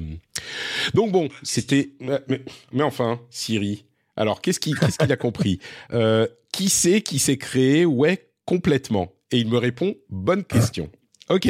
[0.95, 1.91] donc bon, c'était.
[2.01, 3.85] Mais, enfin, Siri.
[4.17, 4.77] Alors, qu'est-ce qu'il
[5.13, 5.61] a compris?
[5.93, 7.87] Euh, Qui c'est qui s'est créé?
[7.87, 9.13] Ouais, complètement.
[9.31, 10.91] Et il me répond bonne question.
[11.29, 11.47] Ok,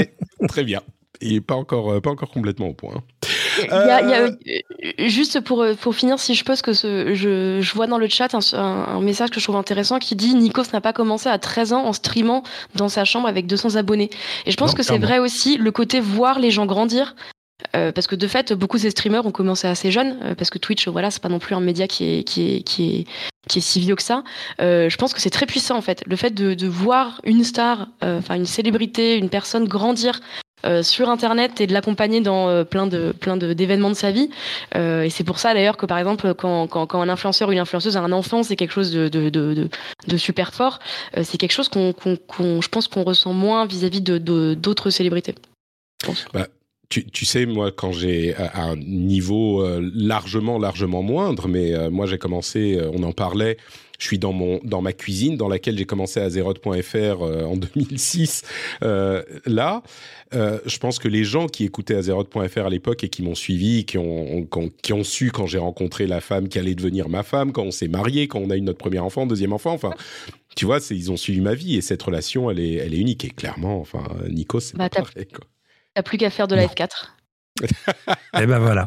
[0.49, 0.83] très bien.
[1.22, 3.03] Il est pas encore euh, pas encore complètement au point.
[3.62, 6.72] Il y a- il y a, juste pour, pour finir, si je peux, parce que
[6.72, 9.99] ce, je, je vois dans le chat un, un- un message que je trouve intéressant
[9.99, 12.43] qui dit Nikos n'a pas commencé à 13 ans en streamant
[12.74, 14.09] dans sa chambre avec 200 abonnés.
[14.47, 17.14] Et je pense Non, que c'est vrai aussi le côté voir les gens grandir.
[17.76, 20.50] Euh, parce que de fait, beaucoup de ces streamers ont commencé assez jeunes, euh, parce
[20.50, 23.06] que Twitch, voilà, c'est pas non plus un média qui est, qui est, qui est,
[23.48, 24.22] qui est si vieux que ça.
[24.61, 27.44] Euh, je pense que c'est très puissant en fait, le fait de, de voir une
[27.44, 30.20] star, euh, enfin une célébrité, une personne grandir
[30.66, 34.28] euh, sur Internet et de l'accompagner dans euh, plein de plein d'événements de, sa vie.
[34.74, 37.58] Et c'est pour ça d'ailleurs que par exemple quand, quand, quand un influenceur ou une
[37.58, 40.78] influenceuse a un enfant, c'est quelque chose de, de, de, super fort.
[41.22, 44.18] C'est quelque chose qu'on, qu'on, qu'on- je pense qu'on ressent moins vis-à-vis de,
[44.54, 45.34] d'autres célébrités.
[46.04, 46.26] pense.
[46.91, 51.72] Tu, tu sais, moi, quand j'ai à à un niveau euh, largement, largement moindre, mais
[51.74, 53.57] euh, moi j'ai commencé, euh, on en parlait.
[53.99, 57.57] Je suis dans mon dans ma cuisine dans laquelle j'ai commencé à Zeroth.fr euh, en
[57.76, 58.43] 2006.
[58.82, 59.82] Euh, là,
[60.34, 63.84] euh, je pense que les gens qui écoutaient Azeroth.fr à l'époque et qui m'ont suivi,
[63.84, 67.09] qui ont, qui ont, qui ont su quand j'ai rencontré la femme qui allait devenir
[67.11, 69.72] ma femme, quand on s'est marié, quand on a eu notre premier enfant, deuxième enfant,
[69.74, 69.91] enfin,
[70.57, 73.24] tu vois, ils ont suivi ma vie et cette relation, elle est, elle est unique.
[73.26, 75.45] Et clairement, enfin, Nico, c'est Bah, pas pareil, quoi.
[76.01, 76.68] T'as plus qu'à faire de la Non.
[76.68, 76.88] F4.
[78.42, 78.86] Et ben voilà.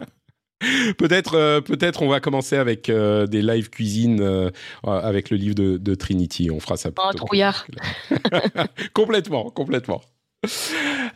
[0.97, 4.49] Peut-être, euh, peut-être, on va commencer avec euh, des live cuisine euh,
[4.83, 6.49] avec le livre de, de Trinity.
[6.49, 6.89] On fera ça.
[6.97, 7.67] Oh, trouillard.
[8.93, 10.01] complètement, complètement.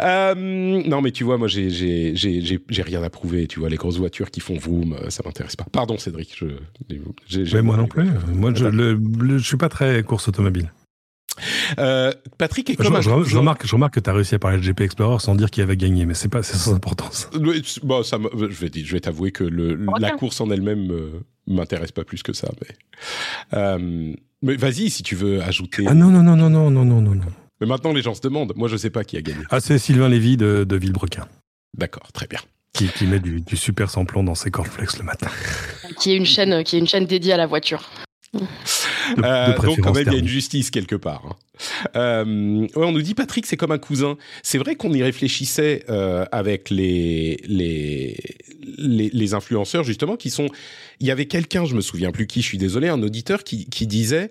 [0.01, 3.47] Euh, non, mais tu vois, moi, j'ai, j'ai, j'ai, j'ai, j'ai rien à prouver.
[3.47, 5.65] Tu vois, les grosses voitures qui font vroom, ça m'intéresse pas.
[5.71, 6.35] Pardon, Cédric.
[6.37, 6.45] Je,
[7.27, 8.05] j'ai, j'ai- Mais moi non plus.
[8.31, 10.71] Moi, je, le, le- je suis pas très course automobile.
[11.79, 14.13] Euh, Patrick est Je, comme un je- joueur- je remarque, je remarque que tu as
[14.13, 16.57] réussi à parler de GP Explorer sans dire qu'il avait gagné, mais c'est pas c'est
[16.57, 17.29] sans importance.
[17.39, 20.41] Oui, c- Bon, ça, me- je vais, dire- je vais t'avouer que le, la course
[20.41, 22.49] en elle-même euh, m'intéresse pas plus que ça.
[22.61, 22.75] Mais,
[23.57, 25.85] euh, mais vas-y, si tu veux ajouter.
[25.87, 27.25] Ah non, non, non, non, non, non, non, non, non.
[27.61, 28.53] Mais maintenant, les gens se demandent.
[28.55, 29.41] Moi, je sais pas qui a gagné.
[29.49, 31.27] Ah, c'est Sylvain Lévy de, de Villebrequin.
[31.75, 32.39] D'accord, très bien.
[32.73, 35.27] Qui, qui met du, du super samplon dans ses cornflakes le matin.
[35.99, 37.89] Qui est une chaîne, qui est une chaîne dédiée à la voiture.
[39.23, 41.23] Euh, donc quand même, il y a une justice quelque part.
[41.25, 41.35] Hein.
[41.95, 44.17] Euh, ouais, on nous dit Patrick, c'est comme un cousin.
[44.43, 48.17] C'est vrai qu'on y réfléchissait euh, avec les, les,
[48.77, 50.47] les les influenceurs justement qui sont.
[50.99, 53.65] Il y avait quelqu'un, je me souviens plus qui, je suis désolé, un auditeur qui
[53.69, 54.29] qui disait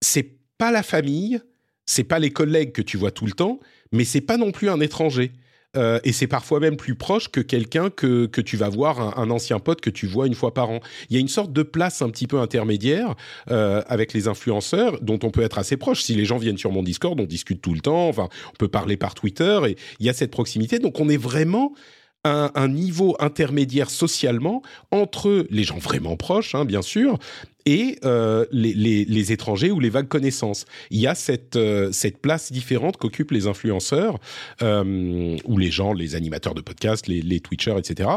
[0.00, 1.40] c'est pas la famille,
[1.86, 3.60] c'est pas les collègues que tu vois tout le temps,
[3.92, 5.32] mais c'est pas non plus un étranger.
[5.76, 9.30] Euh, et c'est parfois même plus proche que quelqu'un que, que tu vas voir, un,
[9.30, 10.80] ancien pote que tu vois une fois par an.
[11.10, 13.14] Il y a une sorte de place un petit peu intermédiaire
[13.50, 16.02] euh, avec les influenceurs dont on peut être assez proche.
[16.02, 18.68] Si les gens viennent sur mon Discord, on discute tout le temps, enfin, on peut
[18.68, 20.78] parler par Twitter et il y a cette proximité.
[20.78, 21.72] Donc on est vraiment
[22.24, 27.18] un, un, niveau intermédiaire socialement entre les gens vraiment proches, hein, bien sûr,
[27.66, 30.66] et euh, les, les, les, étrangers ou les vagues connaissances.
[30.90, 34.18] Il y a cette, euh, cette place différente qu'occupent les influenceurs
[34.62, 38.10] euh, ou les gens, les animateurs de podcasts, les, les Twitchers, etc.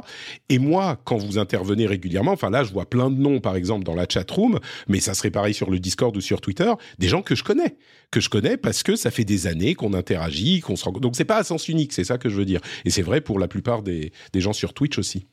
[0.50, 3.86] Et moi, quand vous intervenez régulièrement, enfin là, je vois plein de noms, par exemple,
[3.86, 7.08] dans la chat room, mais ça serait pareil sur le Discord ou sur Twitter, des
[7.08, 7.78] gens que je connais,
[8.12, 10.92] que je connais parce que ça fait des années qu'on interagit, qu'on se rend...
[10.92, 12.62] Donc c'est pas à sens unique, c'est ça que je veux dire.
[12.84, 15.26] Et c'est vrai pour la plupart des, des gens sur Twitch aussi.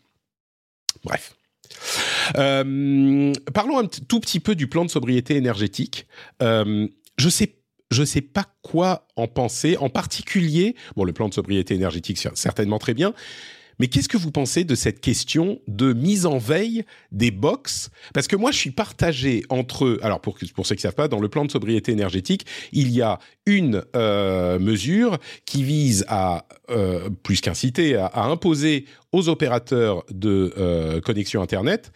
[1.05, 1.35] Bref.
[2.37, 6.07] Euh, parlons un tout petit peu du plan de sobriété énergétique.
[6.43, 7.57] Euh, je sais
[7.91, 12.37] je sais pas quoi en penser, en particulier, bon, le plan de sobriété énergétique, c'est
[12.37, 13.15] certainement très bien,
[13.79, 17.91] mais qu'est-ce que vous pensez de cette question de mise en veille des box?
[18.13, 19.99] Parce que moi, je suis partagé entre...
[20.03, 22.91] Alors, pour, pour ceux qui ne savent pas, dans le plan de sobriété énergétique, il
[22.91, 30.05] y a une euh, mesure qui vise à, euh, plus qu'inciter, à, imposer aux opérateurs
[30.11, 31.93] de euh, connexion Internet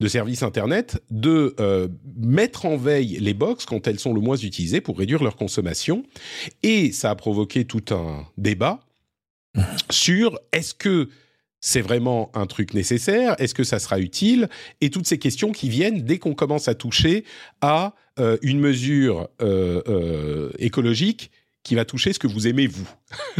[0.00, 4.36] de services Internet de euh, mettre en veille les box quand elles sont le moins
[4.36, 6.04] utilisées pour réduire leur consommation.
[6.62, 8.80] Et ça a provoqué tout un débat
[9.90, 11.08] sur est-ce que
[11.60, 14.48] c'est vraiment un truc nécessaire Est-ce que ça sera utile
[14.80, 17.24] Et toutes ces questions qui viennent dès qu'on commence à toucher
[17.60, 21.30] à euh, une mesure euh, euh, écologique
[21.68, 22.88] qui va toucher ce que vous aimez vous.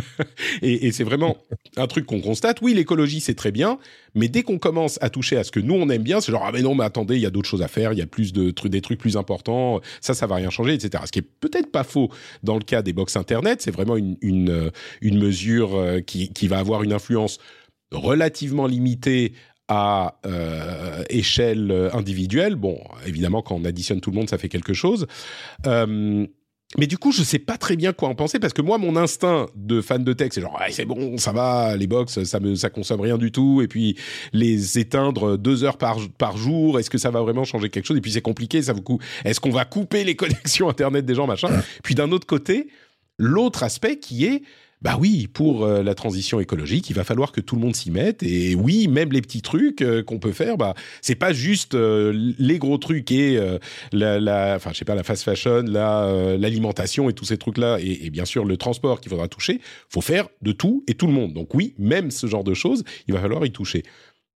[0.62, 1.38] et, c'est vraiment
[1.78, 2.60] un truc qu'on constate.
[2.60, 3.78] Oui, l'écologie c'est très bien,
[4.14, 6.44] mais dès qu'on commence à toucher à ce que nous on aime bien, c'est genre
[6.44, 8.06] ah mais non mais attendez, il y a d'autres choses à faire, il y a
[8.06, 11.04] plus de trucs, des trucs plus importants, ça ça va rien changer, etc.
[11.06, 12.10] Ce qui est peut-être pas faux
[12.42, 14.70] dans le cas des box internet, c'est vraiment une,
[15.00, 15.70] une mesure
[16.06, 17.38] qui qui va avoir une influence
[17.90, 19.32] relativement limitée
[19.68, 22.56] à euh, échelle individuelle.
[22.56, 25.06] Bon, évidemment, quand on additionne tout le monde, ça fait quelque chose.
[25.66, 26.26] Euh,
[26.76, 28.94] mais du coup, je sais pas très bien quoi en penser parce que moi, mon
[28.96, 32.54] instinct de fan de tech, c'est genre, c'est bon, ça va, les box, ça me,
[32.56, 33.62] ça consomme rien du tout.
[33.62, 33.96] Et puis,
[34.34, 37.96] les éteindre deux heures par, par jour, est-ce que ça va vraiment changer quelque chose?
[37.96, 39.00] Et puis, c'est compliqué, ça vous coûte.
[39.24, 41.48] Est-ce qu'on va couper les connexions Internet des gens, machin?
[41.82, 42.68] Puis, d'un autre côté,
[43.16, 44.42] l'autre aspect qui est,
[44.80, 47.90] bah oui, pour euh, la transition écologique, il va falloir que tout le monde s'y
[47.90, 48.22] mette.
[48.22, 52.32] Et oui, même les petits trucs euh, qu'on peut faire, bah c'est pas juste euh,
[52.38, 53.40] les gros trucs et
[53.92, 57.78] la, la, enfin je sais pas, la fast fashion, la l'alimentation et tous ces trucs-là,
[57.80, 59.60] et, et, bien sûr le transport qu'il faudra toucher.
[59.88, 61.32] Faut faire de tout et tout le monde.
[61.32, 63.82] Donc oui, même ce genre de choses, il va falloir y toucher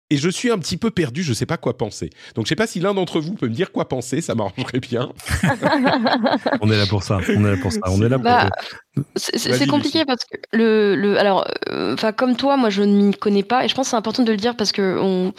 [0.09, 2.09] et je suis un petit peu perdu, je sais pas quoi penser.
[2.35, 4.79] Donc je sais pas si l'un d'entre vous peut me dire quoi penser, ça m'arrangerait
[4.79, 5.11] bien.
[6.61, 8.49] on est là pour ça, on est là pour ça, on est là pour bah,
[9.15, 13.13] C'est compliqué parce que le, le alors enfin euh, comme toi, moi je ne m'y
[13.13, 15.33] connais pas et je pense que c'est important de le dire parce que on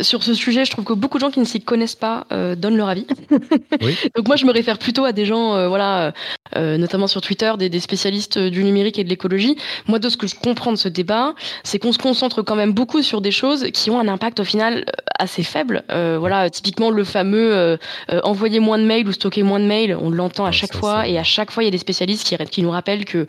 [0.00, 2.54] sur ce sujet, je trouve que beaucoup de gens qui ne s'y connaissent pas euh,
[2.54, 3.06] donnent leur avis.
[3.82, 3.96] oui.
[4.16, 6.14] Donc moi, je me réfère plutôt à des gens, euh, voilà,
[6.56, 9.56] euh, notamment sur Twitter, des, des, spécialistes du numérique et de l'écologie.
[9.86, 12.72] Moi, de ce que je comprends de ce débat, c'est qu'on se concentre quand même
[12.72, 14.86] beaucoup sur des choses qui ont un impact au final
[15.18, 15.84] assez faible.
[15.88, 17.78] Voilà, typiquement le fameux
[18.22, 21.08] envoyer moins de mails ou stocker moins de mails, on l'entend à chaque ça, fois
[21.08, 23.26] et à chaque fois, il y a des spécialistes qui, qui nous rappellent que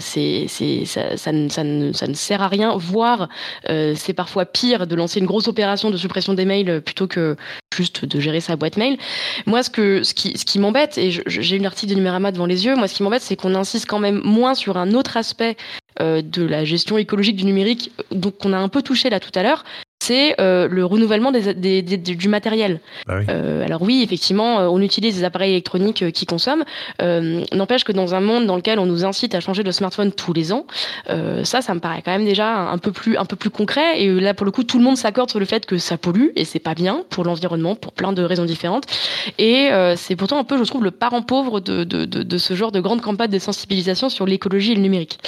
[0.00, 3.28] c'est, c'est, ça, ça, ne, ça, ne, ça ne sert à rien, voire
[3.68, 7.36] c'est parfois pire de lancer une grosse opération de suppression des mails plutôt que
[7.74, 8.96] juste de gérer sa boîte mail.
[9.46, 12.46] Moi, ce, que, ce qui, ce qui m'embête, et j'ai une article de Numérama devant
[12.46, 15.16] les yeux, moi, ce qui m'embête, c'est qu'on insiste quand même moins sur un autre
[15.16, 15.56] aspect
[16.00, 19.30] euh, de la gestion écologique du numérique, donc qu'on a un peu touché là tout
[19.34, 19.64] à l'heure,
[20.06, 22.80] c'est euh, le renouvellement des, des, des, du matériel.
[23.08, 23.24] Ah oui.
[23.28, 26.64] Euh, alors oui, effectivement, on utilise des appareils électroniques euh, qui consomment.
[27.02, 30.12] Euh, n'empêche que dans un monde dans lequel on nous incite à changer de smartphone
[30.12, 30.64] tous les ans,
[31.10, 34.00] euh, ça, ça me paraît quand même déjà un peu plus, un peu plus concret.
[34.00, 36.28] Et là, pour le coup, tout le monde s'accorde sur le fait que ça pollue
[36.36, 38.84] et c'est pas bien pour l'environnement, pour plein de raisons différentes.
[39.38, 42.54] Et c'est pourtant un peu, je trouve, le parent pauvre de, de, de, de ce
[42.54, 45.18] genre de grande campagne de sensibilisation sur l'écologie et le numérique.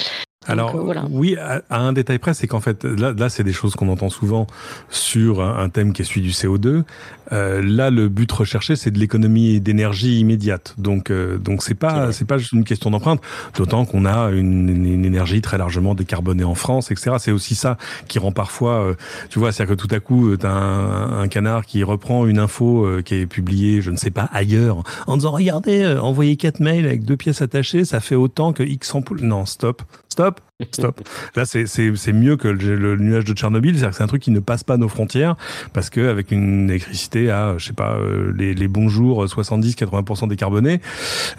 [0.47, 1.05] Alors voilà.
[1.11, 4.09] oui, à, un détail près, c'est qu'en fait, là, là c'est des choses qu'on entend
[4.09, 4.47] souvent
[4.89, 6.83] sur un, un, thème qui est celui du CO2.
[7.31, 10.75] Euh, là, le but recherché, c'est de l'économie d'énergie immédiate.
[10.77, 13.21] Donc, euh, donc c'est pas, c'est pas juste une question d'empreinte.
[13.55, 17.17] D'autant qu'on a une, une, énergie très largement décarbonée en France, etc.
[17.19, 17.77] C'est aussi ça
[18.07, 18.93] qui rend parfois, euh,
[19.29, 22.85] tu vois, c'est-à-dire que tout à coup, t'as un, un canard qui reprend une info
[22.85, 26.85] euh, qui est publiée, je ne sais pas ailleurs, en disant regardez, envoyez quatre mails
[26.85, 29.21] avec deux pièces attachées, ça fait autant que X ampoules.
[29.21, 31.01] Non, stop, stop, stop.
[31.35, 34.39] Là, c'est mieux que le, nuage de Tchernobyl, c'est-à-dire que c'est un truc qui ne
[34.39, 35.35] passe pas nos frontières
[35.73, 40.27] parce que avec une électricité à, je sais pas, euh, les, les bons jours 70-80%
[40.27, 40.81] décarbonés,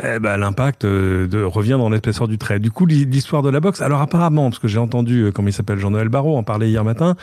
[0.03, 2.61] eh ben, l'impact euh, revient dans l'épaisseur du trait.
[2.61, 5.53] Du coup, l'histoire de la boxe, alors apparemment, parce que j'ai entendu, euh, comment il
[5.53, 7.17] s'appelle, Jean-Noël Barrot en parler hier matin,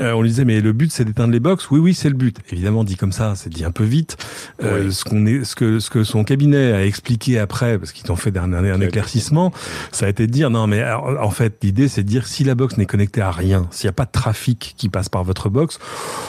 [0.00, 1.70] euh, on lui disait mais le but c'est d'éteindre les box.
[1.70, 2.38] Oui oui c'est le but.
[2.52, 4.16] Évidemment dit comme ça, c'est dit un peu vite.
[4.62, 8.10] Euh, Ce qu'on est, ce que ce que son cabinet a expliqué après, parce qu'ils
[8.12, 9.52] ont fait un, un, éclaircissement,
[9.92, 12.54] ça a été de dire non mais en fait l'idée c'est de dire si la
[12.54, 15.48] box n'est connectée à rien, s'il n'y a pas de trafic qui passe par votre
[15.48, 15.78] box,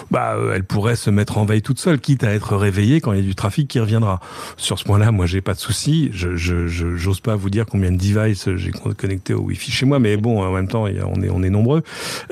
[0.09, 3.13] bah euh, elle pourrait se mettre en veille toute seule, quitte à être réveillée quand
[3.13, 4.19] il y a du trafic qui reviendra.
[4.57, 6.09] Sur ce point-là, moi j'ai pas de souci.
[6.13, 9.99] Je je j'ose pas vous dire combien de devices j'ai connecté au Wi-Fi chez moi,
[9.99, 10.87] mais bon en même temps on
[11.21, 11.83] est on est nombreux.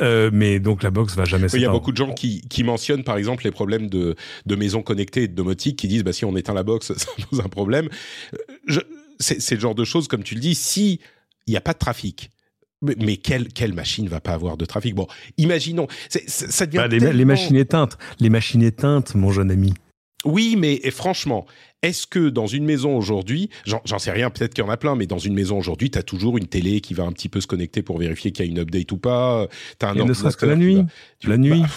[0.02, 3.04] Euh, mais donc la box jamais Il y a beaucoup de gens qui, qui, mentionnent
[3.04, 4.16] par exemple les problèmes de,
[4.46, 7.12] de maisons connectées et de domotique qui disent bah, si on éteint la box, ça
[7.30, 7.90] pose un problème.
[9.20, 11.00] C'est le genre de choses, comme tu le dis, si
[11.48, 12.32] il n'y a pas de trafic,
[12.82, 14.96] mais, quelle, quelle machine va pas avoir de trafic?
[14.96, 15.08] Bon,
[15.38, 19.74] imaginons, ça devient bah, les, machines éteintes, les machines éteintes, mon jeune ami.
[20.26, 21.46] Oui, mais franchement,
[21.82, 24.96] est-ce que dans une maison aujourd'hui, j'en sais rien, peut-être qu'il y en a plein,
[24.96, 27.42] mais dans une maison aujourd'hui, tu as toujours une télé qui va un petit peu
[27.42, 29.48] se connecter pour vérifier qu'il y a une update ou pas.
[29.78, 30.84] T'as un ne serait-ce que la nuit.
[31.24, 31.62] la nuit.
[31.62, 31.68] Bah,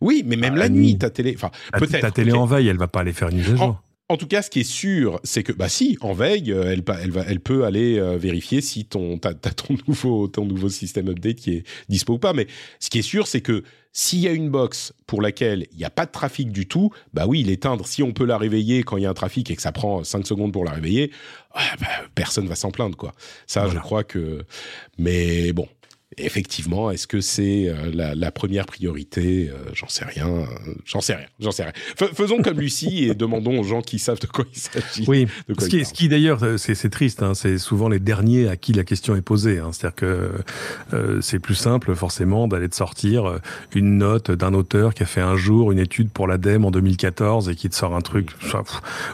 [0.00, 1.34] oui, mais même la, nuit, ta télé.
[1.34, 2.00] Enfin, peut-être.
[2.00, 3.82] Ta télé en veille, elle va pas aller faire une mise à jour.
[4.10, 6.82] En tout cas, ce qui est sûr, c'est que bah si, en veille, euh, elle,
[7.02, 11.08] elle, va, elle peut aller euh, vérifier si ton t'as, ton nouveau ton nouveau système
[11.08, 12.32] update qui est dispo ou pas.
[12.32, 12.46] Mais
[12.80, 15.84] ce qui est sûr, c'est que s'il y a une box pour laquelle il n'y
[15.84, 18.96] a pas de trafic du tout, bah oui, l'éteindre, si on peut la réveiller quand
[18.96, 21.10] il y a un trafic et que ça prend 5 secondes pour la réveiller,
[21.54, 23.12] bah, personne va s'en plaindre, quoi.
[23.46, 24.44] Ça, je crois que...
[24.98, 25.66] Mais bon,
[26.24, 30.46] effectivement, est-ce que c'est euh, la, la, première priorité euh, J'en sais rien.
[30.84, 31.26] J'en sais rien.
[31.40, 31.72] J'en sais rien.
[32.14, 35.04] faisons comme Lucie et demandons aux gens qui savent de quoi il s'agit.
[35.06, 35.26] Oui.
[35.58, 37.22] ce, qui, ce qui d'ailleurs, euh, c'est triste.
[37.22, 39.58] Hein, c'est souvent les derniers à qui la question est posée.
[39.58, 40.32] Hein, C'est-à-dire que
[40.92, 43.38] euh, c'est plus simple, forcément, d'aller de sortir
[43.74, 47.48] une note d'un auteur qui a fait un jour une étude pour l'ADEME en 2014
[47.48, 48.30] et qui te sort un truc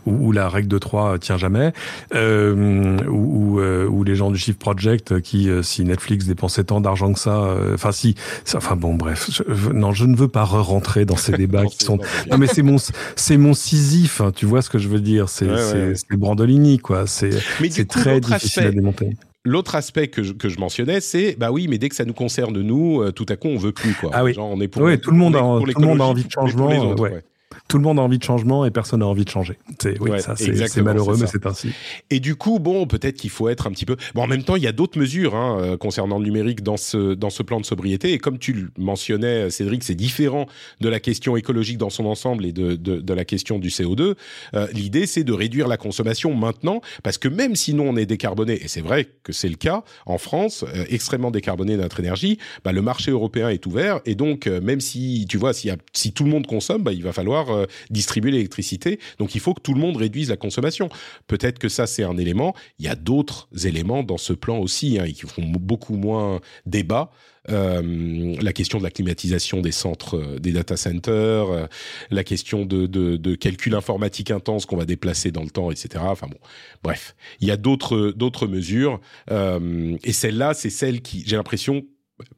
[0.06, 1.72] où, où la règle de 3 tient jamais,
[2.14, 7.18] euh, ou, ou, les gens du Shift Project qui, si Netflix dépensait tant d'argent que
[7.18, 7.44] ça.
[7.44, 8.14] Euh, enfin, si.
[8.54, 9.42] Enfin bon, bref.
[9.72, 11.98] non, je ne veux pas re-rentrer dans ces débats qui sont.
[12.30, 12.76] Non, mais c'est mon,
[13.16, 14.20] c'est mon Sisyphe.
[14.20, 15.48] Hein, tu vois ce que je veux dire C'est,
[15.94, 17.06] c'est, Brandolini, quoi.
[17.06, 17.32] C'est,
[17.70, 19.10] c'est très difficile à démonter.
[19.46, 22.14] L'autre aspect que je, que je mentionnais, c'est bah oui, mais dès que ça nous
[22.14, 24.08] concerne nous, euh, tout à coup on veut plus quoi.
[24.14, 24.32] Ah oui.
[24.32, 26.30] Genre, on est pour, oui, tout le monde, a, tout le monde a envie de
[26.30, 26.94] changement.
[26.94, 27.22] ouais
[27.68, 29.58] tout le monde a envie de changement et personne n'a envie de changer.
[29.80, 31.70] C'est oui, ça c'est malheureux, mais c'est ainsi.
[32.10, 33.96] Et du coup, bon, peut-être qu'il faut être un petit peu.
[34.14, 36.76] Bon, en même temps, il y a d'autres mesures hein, euh, concernant le numérique dans
[36.76, 38.12] ce dans ce plan de sobriété.
[38.12, 40.46] Et comme tu le mentionnais, Cédric, c'est différent
[40.80, 44.14] de la question écologique dans son ensemble et de de, de la question du CO2.
[44.54, 48.06] Euh, L'idée, c'est de réduire la consommation maintenant, parce que même si nous on est
[48.06, 52.38] décarboné, et c'est vrai que c'est le cas en France, euh, extrêmement décarboné notre énergie,
[52.64, 56.12] bah, le marché européen est ouvert et donc euh, même si tu vois, si, si
[56.12, 58.98] tout le monde consomme, bah, il va falloir euh, distribuer l'électricité.
[59.18, 60.88] Donc il faut que tout le monde réduise la consommation.
[61.26, 62.54] Peut-être que ça c'est un élément.
[62.78, 67.10] Il y a d'autres éléments dans ce plan aussi hein, qui font beaucoup moins débat.
[67.50, 71.68] Euh, la question de la climatisation des centres, euh, des data centers,
[72.10, 76.02] la question de, de, de, calcul informatique intense qu'on va déplacer dans le temps, etc.
[76.08, 76.38] Enfin bon,
[76.82, 78.98] bref, il y a d'autres d'autres mesures
[79.30, 81.84] et celle-là, c'est celle qui, j'ai l'impression,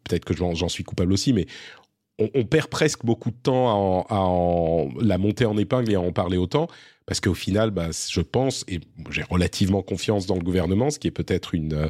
[0.05, 1.47] peut-être que j'en suis coupable aussi, mais
[2.19, 6.13] on, perd presque beaucoup de temps à, en, la monter en épingle et à en
[6.13, 6.69] parler autant,
[7.05, 11.09] parce qu'au final, bah, je pense, et j'ai relativement confiance dans le gouvernement, ce qui
[11.09, 11.89] est peut-être une euh,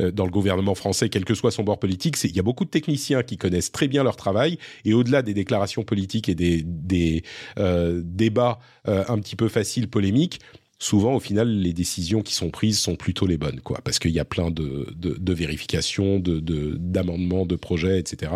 [0.00, 2.42] euh, dans le gouvernement français, quel que soit son bord politique, c'est il y a
[2.42, 6.34] beaucoup de techniciens qui connaissent très bien leur travail, et au-delà des déclarations politiques et
[6.34, 7.22] des, des
[7.58, 10.40] euh, débats un petit peu faciles, polémiques,
[10.78, 13.80] souvent au final les décisions qui sont prises sont plutôt les bonnes quoi.
[13.82, 16.38] Parce qu'il y a plein de, de, de vérifications de
[16.78, 18.32] d'amendements de, projets etc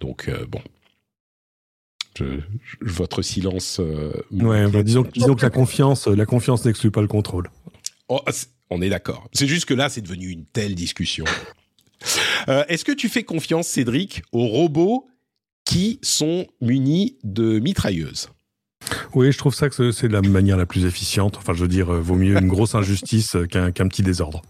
[0.00, 0.60] donc euh, bon,
[2.80, 3.78] votre silence.
[3.80, 7.50] Euh, ouais, bah, disons, disons que la confiance, la confiance n'exclut pas le contrôle.
[8.08, 8.20] Oh,
[8.70, 9.28] on est d'accord.
[9.32, 11.24] C'est juste que là, c'est devenu une telle discussion.
[12.48, 15.08] Euh, est-ce que tu fais confiance, Cédric, aux robots
[15.64, 18.28] qui sont munis de mitrailleuses?
[19.14, 21.38] Oui, je trouve ça que c'est la manière la plus efficiente.
[21.38, 24.42] Enfin, je veux dire, vaut mieux une grosse injustice qu'un petit désordre.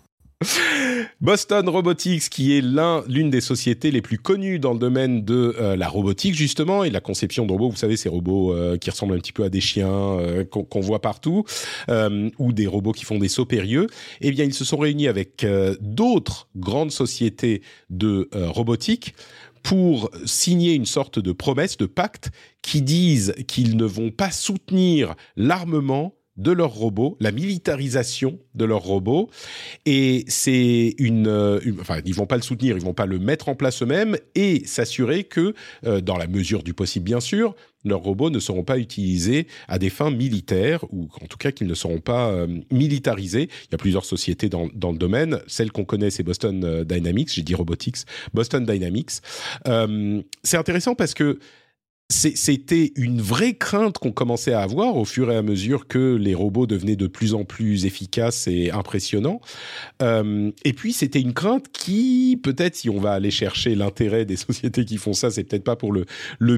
[1.21, 5.55] Boston Robotics, qui est l'un, l'une des sociétés les plus connues dans le domaine de
[5.59, 7.71] euh, la robotique justement et la conception de robots.
[7.71, 10.81] Vous savez, ces robots euh, qui ressemblent un petit peu à des chiens euh, qu'on
[10.81, 11.45] voit partout,
[12.39, 13.87] ou des robots qui font des sauts périlleux.
[14.21, 15.47] Eh bien, ils se sont réunis avec
[15.81, 19.15] d'autres grandes sociétés de robotique
[19.63, 22.31] pour signer une sorte de promesse, de pacte,
[22.63, 28.83] qui disent qu'ils ne vont pas soutenir l'armement de leurs robots, la militarisation de leurs
[28.83, 29.31] robots,
[29.85, 33.49] et c'est une, euh, enfin ils vont pas le soutenir, ils vont pas le mettre
[33.49, 35.55] en place eux-mêmes et s'assurer que,
[35.87, 39.79] euh, dans la mesure du possible bien sûr, leurs robots ne seront pas utilisés à
[39.79, 43.49] des fins militaires ou en tout cas qu'ils ne seront pas euh, militarisés.
[43.67, 45.39] Il y a plusieurs sociétés dans, dans le domaine.
[45.47, 47.33] Celle qu'on connaît, c'est Boston Dynamics.
[47.33, 47.99] J'ai dit Robotics,
[48.35, 49.13] Boston Dynamics.
[50.43, 51.39] c'est intéressant parce que
[52.09, 56.35] c'était une vraie crainte qu'on commençait à avoir au fur et à mesure que les
[56.35, 59.41] robots devenaient de plus en plus efficaces et impressionnants.
[60.03, 64.37] Euh, et puis c'était une crainte qui, peut-être, si on va aller chercher l'intérêt des
[64.37, 66.07] sociétés qui font ça, c'est peut-être pas pour le,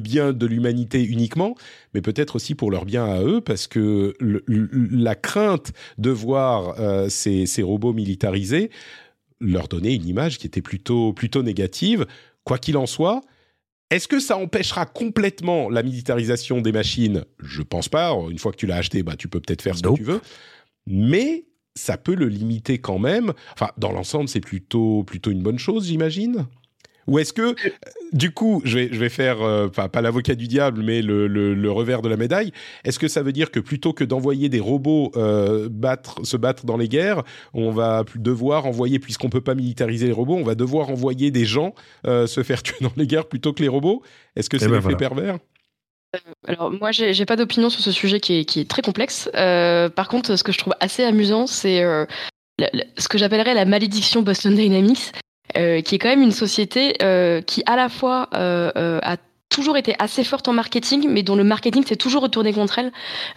[0.01, 1.55] bien de l'humanité uniquement,
[1.95, 4.15] mais peut-être aussi pour leur bien à eux, parce que
[4.47, 8.71] la crainte de voir euh, ces, ces robots militarisés
[9.41, 12.07] leur donnait une image qui était plutôt plutôt négative.
[12.45, 13.23] Quoi qu'il en soit
[13.91, 17.25] est-ce que ça empêchera complètement la militarisation des machines?
[17.39, 18.13] Je pense pas.
[18.31, 20.21] Une fois que tu l'as acheté, bah, tu peux peut-être faire ce que tu veux.
[20.87, 23.33] Mais ça peut le limiter quand même.
[23.55, 26.47] Enfin, dans l'ensemble, c'est plutôt, plutôt une bonne chose, j'imagine?
[27.09, 27.57] Ou est-ce que,
[28.13, 31.71] du coup, je vais, je vais faire, euh, pas l'avocat du diable, mais le, le,
[31.73, 32.53] revers de la médaille,
[32.85, 36.67] est-ce que ça veut dire que plutôt que d'envoyer des robots euh, battre, se battre
[36.67, 37.23] dans les guerres,
[37.55, 41.47] on va devoir envoyer, puisqu'on peut pas militariser les robots, on va devoir envoyer des
[41.47, 41.75] gens
[42.07, 44.03] euh, se faire tuer dans les guerres plutôt que les robots?
[44.37, 45.39] Est-ce que eh c'est ben l'effet pervers?
[46.47, 49.31] Alors moi j'ai pas d'opinion sur ce sujet qui est, qui est très complexe.
[49.35, 51.83] par contre ce que je trouve assez amusant c'est
[52.97, 57.41] ce que j'appellerais la malédiction Boston Dynamics, euh, qui est quand même une société euh,
[57.41, 59.17] qui à la fois euh, a
[59.49, 62.93] toujours été assez forte en marketing, mais dont le marketing s'est toujours retourné contre elle.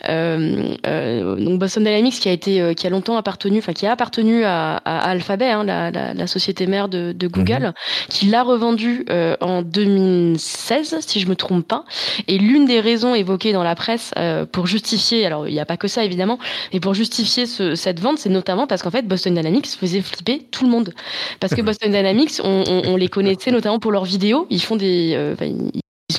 [0.09, 3.87] Euh, euh, donc Boston Dynamics, qui a été, euh, qui a longtemps appartenu, enfin qui
[3.87, 7.73] a appartenu à, à Alphabet, hein, la, la, la, société mère de, de Google, mhm.
[8.09, 11.85] qui l'a revendu euh, en 2016, si je me trompe pas.
[12.27, 15.65] Et l'une des raisons évoquées dans la presse euh, pour justifier, alors il n'y a
[15.65, 16.39] pas que ça évidemment,
[16.73, 20.45] mais pour justifier ce, cette vente, c'est notamment parce qu'en fait Boston Dynamics faisait flipper
[20.51, 20.93] tout le monde.
[21.39, 24.45] Parce que Boston Dynamics, on, on, on les connaissait notamment pour leurs vidéos.
[24.49, 25.15] Ils font des,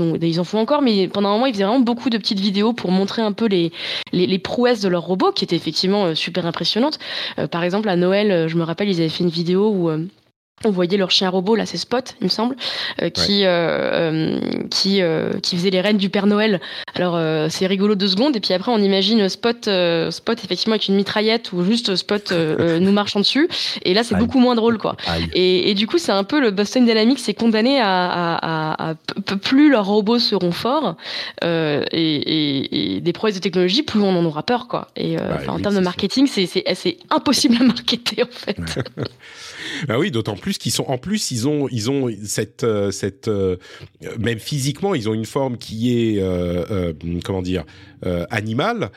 [0.01, 2.73] ils, en font encore, mais pendant un moment, ils faisaient vraiment beaucoup de petites vidéos
[2.73, 6.99] pour montrer un peu les, prouesses de leurs robots, qui étaient effectivement euh, super impressionnantes.
[7.39, 9.91] Euh, par exemple, à Noël, euh, je me rappelle, ils avaient fait une vidéo où
[10.65, 12.57] on voyait leur chien robot là c'est Spot il me semble
[13.01, 14.39] euh, qui euh,
[14.71, 16.61] qui euh, qui faisait les reines du Père Noël.
[16.95, 17.19] Alors
[17.51, 19.69] c'est rigolo deux secondes et puis après on imagine Spot
[20.11, 22.33] Spot effectivement avec une mitraillette ou juste Spot
[22.81, 23.49] nous marchant dessus.
[23.85, 24.97] Et là c'est beaucoup moins drôle quoi.
[25.35, 28.95] Et, et, du coup c'est un peu le Boston Dynamics c'est condamné à, à, à,
[29.43, 30.97] plus leurs robots seront forts
[31.43, 31.47] et,
[31.93, 34.89] et, et, des prouesses de technologie plus on en aura peur quoi.
[34.97, 38.59] Et bah en termes de marketing c'est c'est impossible à marketer en fait
[39.89, 43.29] Ah oui, d'autant plus qu'ils sont en plus ils ont ils ont cette euh, cette
[43.29, 43.57] euh,
[44.19, 46.93] même physiquement ils ont une forme qui est euh,
[47.25, 47.65] comment dire
[48.31, 48.91] animale.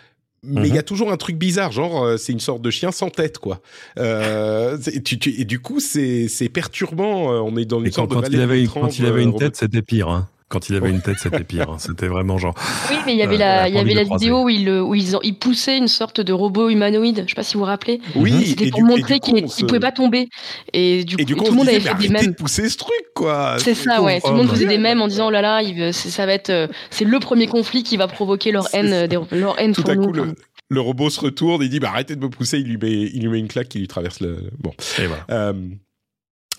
[0.48, 0.84] Mais il y a mhm.
[0.84, 3.62] toujours un truc bizarre, genre c'est une sorte de chien sans tête, quoi.
[3.98, 7.32] Tu, tu, et du coup, c'est perturbant.
[7.44, 9.82] On est dans une sorte quand, de il avait, quand il avait une tête, c'était
[9.82, 10.10] pire.
[10.10, 10.30] Hein.
[10.48, 11.72] Quand il avait une tête, c'était pire.
[11.72, 11.78] Hein.
[11.80, 12.54] C'était vraiment genre.
[12.92, 15.18] Oui, mais il y avait la, il y avait la vidéo où il, où ils,
[15.24, 17.24] ils poussaient une sorte de robot humanoïde.
[17.26, 18.00] Je sais pas si vous vous rappelez.
[18.16, 18.46] Oui.
[18.46, 20.30] C'était pour montrer qu'il ne pouvait pas tomber.
[20.72, 22.28] Et du coup, tout le monde avait fait des mèmes.
[22.28, 23.58] de pousser ce truc, quoi.
[23.60, 24.22] C'est ça, ouais.
[24.22, 26.52] Tout le monde faisait des mèmes en disant, oh là là, il, ça va être,
[26.52, 30.12] euh, c'est le premier conflit qui va provoquer leur haine, leur haine tout à coup,
[30.12, 32.60] le, robot se retourne et dit, bah, arrêtez de me pousser.
[32.60, 34.50] Il lui met, il lui met une claque qui lui traverse le.
[34.60, 34.72] Bon.
[35.00, 35.26] Et voilà.
[35.32, 35.54] Euh,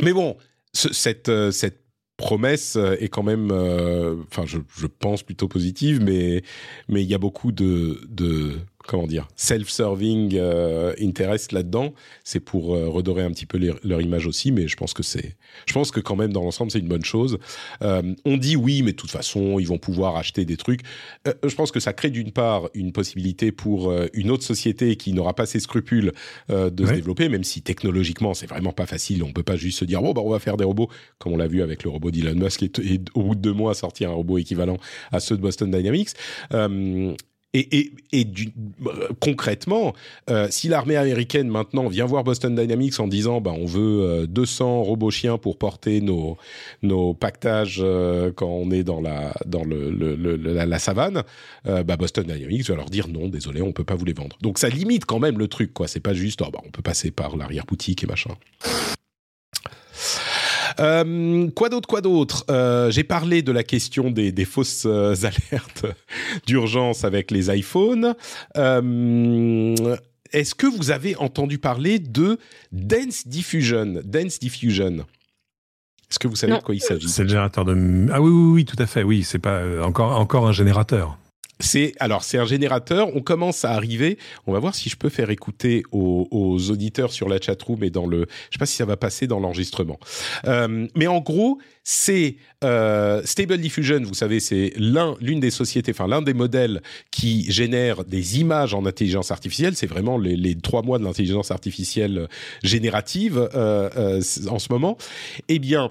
[0.03, 0.37] mais bon,
[0.73, 1.86] cette, euh, cette
[2.17, 6.43] promesse euh, est quand même, euh, enfin, je, je, pense plutôt positive, mais
[6.89, 11.93] mais il y a beaucoup de de comment dire, self-serving euh, interest là-dedans.
[12.25, 15.37] C'est pour euh, redorer un petit peu leur image aussi, mais je pense que c'est,
[15.67, 17.39] je pense que quand même dans l'ensemble c'est une bonne chose.
[17.83, 20.81] Euh, on dit oui, mais de toute façon ils vont pouvoir acheter des trucs.
[21.27, 24.97] Euh, je pense que ça crée d'une part une possibilité pour euh, une autre société
[24.97, 26.13] qui n'aura pas ces scrupules
[26.49, 29.23] de se développer, même si technologiquement c'est vraiment pas facile.
[29.23, 31.37] On peut pas juste se dire bon bah on va faire des robots comme on
[31.37, 34.11] l'a vu avec le robot d'Elon Musk et, et, au bout de deux mois sortir
[34.11, 34.77] un robot équivalent
[35.13, 36.11] à ceux de Boston Dynamics.
[37.59, 38.27] Et, et
[39.21, 39.95] concrètement,
[40.29, 44.65] euh, si l'armée américaine maintenant vient voir Boston Dynamics en disant bah, on veut 200
[44.65, 46.37] euh, robots chiens pour porter nos,
[46.83, 51.23] nos pactages euh, quand on est dans la, dans la, savane,
[51.65, 54.37] bah Boston Dynamics va leur dire non, désolé, on peut pas vous les vendre.
[54.43, 55.89] Donc ça limite quand même le truc, quoi.
[55.89, 58.35] C'est pas juste oh, bah, on peut passer par l'arrière-boutique et machin.
[60.81, 62.45] Euh, quoi d'autre, quoi d'autre?
[62.51, 65.87] Euh, J'ai parlé de la question des, des fausses euh, alertes
[66.47, 68.15] d'urgence avec les iPhones.
[70.33, 72.39] Est-ce que vous avez entendu parler de
[72.73, 74.01] Dance Diffusion?
[74.05, 75.05] Dance Diffusion
[76.09, 77.09] est-ce que vous savez de quoi il s'agit?
[77.09, 78.07] C'est le générateur de.
[78.13, 79.03] Ah oui, oui, oui, tout à fait.
[79.03, 81.19] Oui, c'est pas encore encore un générateur.
[81.59, 83.15] C'est alors c'est un générateur.
[83.17, 84.19] On commence à arriver.
[84.47, 88.07] On va voir si je peux faire écouter aux, auditeurs sur la chatroom et dans
[88.07, 88.27] le.
[88.51, 89.99] Je sais pas si ça va passer dans l'enregistrement.
[90.47, 94.03] Euh, mais en gros, c'est euh, Stable Diffusion.
[94.03, 98.75] Vous savez, c'est l'un l'une des sociétés, enfin l'un des modèles qui génère des images
[98.75, 99.77] en intelligence artificielle.
[99.77, 102.29] C'est vraiment les, les, trois mois de l'intelligence artificielle
[102.63, 104.99] générative euh, euh en ce moment.
[105.49, 105.91] Eh bien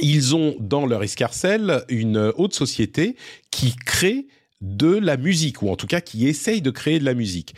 [0.00, 3.16] ils ont dans leur escarcelle une haute société
[3.50, 4.26] qui crée
[4.64, 7.54] de la musique, ou en tout cas qui essaye de créer de la musique.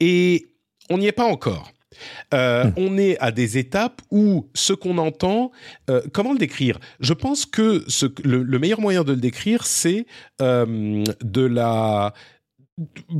[0.00, 0.48] Et
[0.90, 1.72] on n'y est pas encore.
[2.34, 2.72] Euh, hmm.
[2.76, 5.52] On est à des étapes où ce qu'on entend,
[5.90, 6.78] euh, comment le décrire?
[7.00, 10.06] Je pense que ce, le, meilleur moyen de le décrire, c'est
[10.40, 12.12] euh, de la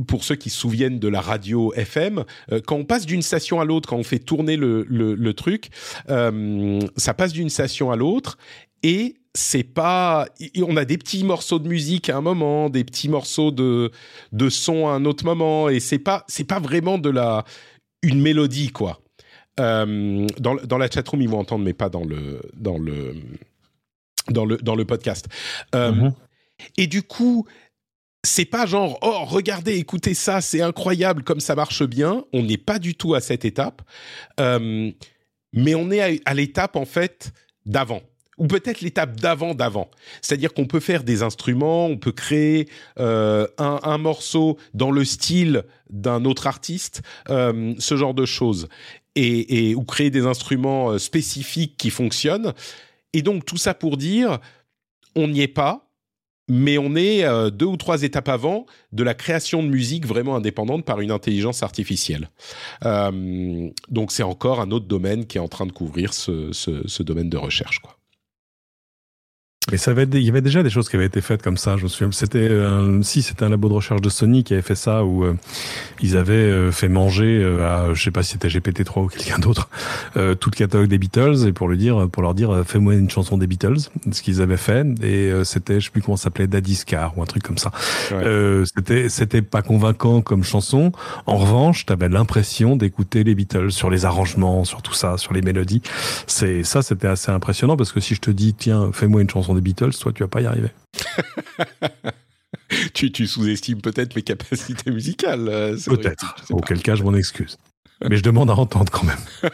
[0.07, 2.25] pour ceux qui se souviennent de la radio FM,
[2.65, 5.69] quand on passe d'une station à l'autre, quand on fait tourner le, le truc,
[6.07, 8.39] ça passe d'une station à l'autre
[8.81, 10.27] et c'est pas
[10.61, 13.91] on a des petits morceaux de musique à un moment des petits morceaux de
[14.31, 17.43] de son à un autre moment et c'est pas c'est pas vraiment de la
[18.03, 18.99] une mélodie quoi.
[19.59, 23.15] Euh, dans dans la chatroom ils vont entendre mais pas dans le dans le
[24.29, 25.27] dans le dans le podcast.
[25.73, 26.13] Euh, mm-hmm.
[26.77, 27.47] et du coup
[28.25, 32.23] c'est pas genre oh regardez écoutez ça c'est incroyable comme ça marche bien.
[32.33, 33.81] On n'est pas du tout à cette étape.
[34.39, 34.91] Euh,
[35.53, 37.31] mais on est à l'étape en fait
[37.65, 38.01] d'avant
[38.37, 39.89] ou peut-être l'étape d'avant d'avant.
[40.21, 42.67] C'est-à-dire qu'on peut faire des instruments, on peut créer
[42.99, 48.67] euh, un, morceau dans le style d'un autre artiste, euh, ce genre de choses,
[49.15, 52.53] et, ou créer des instruments euh, spécifiques qui fonctionnent.
[53.13, 54.39] Et donc tout ça pour dire,
[55.15, 55.91] on n'y est pas,
[56.49, 60.83] mais on est deux ou trois étapes avant de la création de musique vraiment indépendante
[60.83, 62.29] par une intelligence artificielle.
[62.81, 67.37] donc c'est encore un autre domaine qui est en train de couvrir ce, domaine de
[67.37, 67.79] recherche.
[69.71, 71.77] Mais ça avait, il y avait déjà des choses qui avaient été faites comme ça.
[71.77, 72.49] Je me souviens, c'était
[73.01, 75.35] si c'était un labo de recherche de Sony qui avait fait ça où euh,
[76.01, 79.39] ils avaient euh, fait manger euh, à, je sais pas si c'était GPT-3 ou quelqu'un
[79.39, 79.69] d'autre,
[80.13, 83.37] tout le catalogue des Beatles et pour lui dire, pour leur dire, fais-moi une chanson
[83.37, 83.77] des Beatles,
[84.11, 84.85] ce qu'ils avaient fait.
[85.01, 87.71] Et c'était, je sais plus comment ça s'appelait, Daddy's Car ou un truc comme ça.
[88.75, 90.91] c'était, c'était pas convaincant comme chanson.
[91.25, 95.41] En revanche, t'avais l'impression d'écouter les Beatles sur les arrangements, sur tout ça, sur les
[95.41, 95.81] mélodies.
[96.27, 99.52] C'est ça, c'était assez impressionnant parce que si je te dis, tiens, fais-moi une chanson
[99.55, 100.69] des Beatles, toi, tu vas pas y arriver.
[102.93, 105.47] tu, tu sous-estimes peut-être mes capacités musicales.
[105.47, 106.35] Euh, peut-être.
[106.49, 107.57] Auquel cas, je m'en excuse.
[108.09, 109.43] Mais je demande à entendre quand même.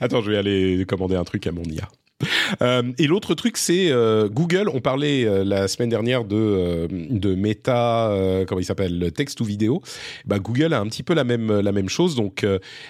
[0.00, 1.88] Attends, je vais aller commander un truc à mon IA.
[2.62, 4.68] Euh, et l'autre truc, c'est euh, Google.
[4.74, 8.12] On parlait euh, la semaine dernière de de Meta,
[8.46, 9.82] comment il s'appelle, texte ou vidéo.
[10.26, 12.16] Bah, Google a un petit peu la même la même chose.
[12.16, 12.44] Donc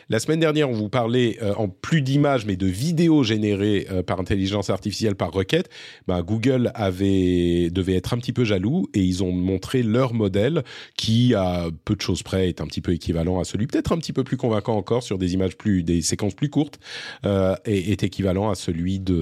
[0.09, 4.71] la semaine dernière, on vous parlait en plus d'images, mais de vidéos générées par intelligence
[4.71, 5.69] artificielle par requête.
[6.09, 10.65] Bah, Google avait devait être un petit peu jaloux et ils ont montré leur modèle
[10.97, 13.99] qui, à peu de choses près, est un petit peu équivalent à celui, peut-être un
[13.99, 16.81] petit peu plus convaincant encore sur des images plus, des séquences plus courtes,
[17.25, 19.20] est équivalent à celui de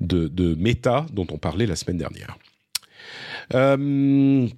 [0.00, 2.36] de, de, méta dont on parlait la semaine dernière.
[3.54, 4.48] Euh,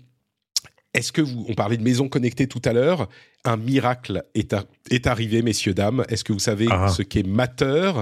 [0.94, 3.08] est-ce que vous, on parlait de maison connectée tout à l'heure,
[3.44, 4.54] un miracle est,
[4.90, 6.04] est arrivé, messieurs, dames.
[6.08, 6.88] Est-ce que vous savez ah.
[6.88, 7.92] ce qu'est Matter?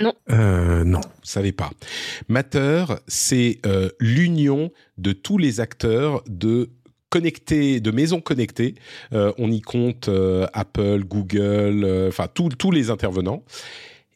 [0.00, 0.12] Non.
[0.30, 1.00] Euh, non.
[1.00, 1.70] Vous savez pas.
[2.28, 6.70] Matter, c'est euh, l'union de tous les acteurs de
[7.08, 8.74] connectés, de maisons connectées.
[9.12, 10.10] on y compte
[10.52, 13.42] Apple, Google, enfin tous les intervenants.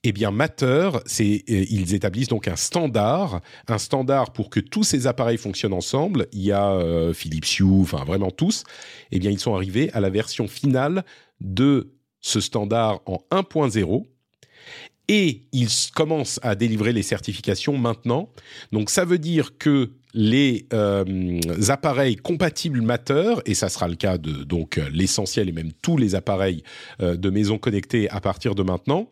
[0.02, 4.82] Eh bien, Matter, c'est euh, ils établissent donc un standard, un standard pour que tous
[4.82, 6.26] ces appareils fonctionnent ensemble.
[6.32, 8.64] Il y a euh, Philips Hue, enfin vraiment tous.
[9.10, 11.04] Eh bien, ils sont arrivés à la version finale
[11.40, 11.92] de
[12.22, 14.06] ce standard en 1.0
[15.08, 18.30] et ils commencent à délivrer les certifications maintenant.
[18.72, 24.16] Donc ça veut dire que les euh, appareils compatibles Matter, et ça sera le cas
[24.16, 26.62] de donc l'essentiel et même tous les appareils
[27.00, 29.10] de maison connectées à partir de maintenant,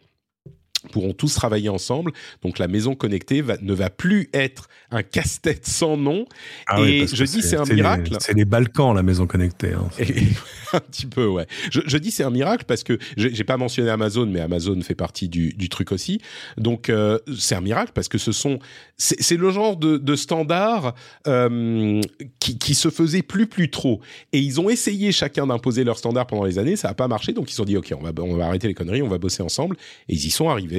[0.93, 2.13] pourront tous travailler ensemble.
[2.43, 6.27] Donc la maison connectée ne va plus être un casse-tête sans nom.
[6.67, 8.17] Ah et je dis c'est un miracle.
[8.21, 9.73] C'est les Balkans la maison connectée.
[9.73, 9.89] Hein.
[10.73, 11.47] un petit peu, ouais.
[11.71, 14.95] Je, je dis c'est un miracle parce que j'ai pas mentionné Amazon, mais Amazon fait
[14.95, 16.21] partie du, du truc aussi.
[16.57, 18.59] Donc euh, c'est un miracle parce que ce sont
[18.97, 20.95] c'est le genre de, de standard
[21.29, 22.01] euh,
[22.41, 24.01] qui, qui se faisait plus plus trop.
[24.33, 27.33] Et ils ont essayé chacun d'imposer leur standard pendant les années, ça a pas marché,
[27.33, 29.19] donc ils se sont dit ok, on va on va arrêter les conneries, on va
[29.19, 29.77] bosser ensemble.
[30.09, 30.78] Et ils y sont arrivés.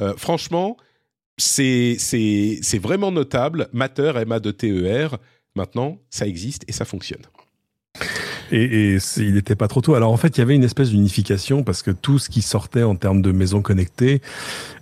[0.00, 0.76] Euh, franchement,
[1.36, 1.96] c'est
[2.80, 3.68] vraiment notable.
[3.72, 5.18] Matter, MA de TER.
[5.54, 7.22] Maintenant, ça existe et ça fonctionne.
[8.50, 9.94] Et, et il n'était pas trop tôt.
[9.94, 12.82] Alors en fait, il y avait une espèce d'unification parce que tout ce qui sortait
[12.82, 14.22] en termes de maisons connectées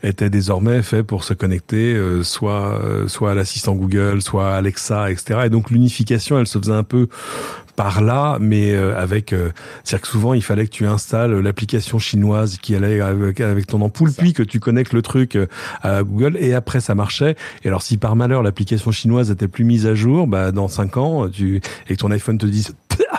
[0.03, 4.57] était désormais fait pour se connecter euh, soit euh, soit à l'assistant Google, soit à
[4.57, 5.41] Alexa, etc.
[5.47, 7.09] Et donc l'unification, elle se faisait un peu
[7.77, 9.35] par là, mais euh, avec,
[9.85, 13.81] c'est-à-dire que souvent il fallait que tu installes l'application chinoise qui allait avec, avec ton
[13.83, 15.39] ampoule, puis que tu connectes le truc
[15.83, 17.37] à Google, et après ça marchait.
[17.63, 20.97] Et alors si par malheur l'application chinoise était plus mise à jour, bah dans cinq
[20.97, 22.75] ans, tu et que ton iPhone te dise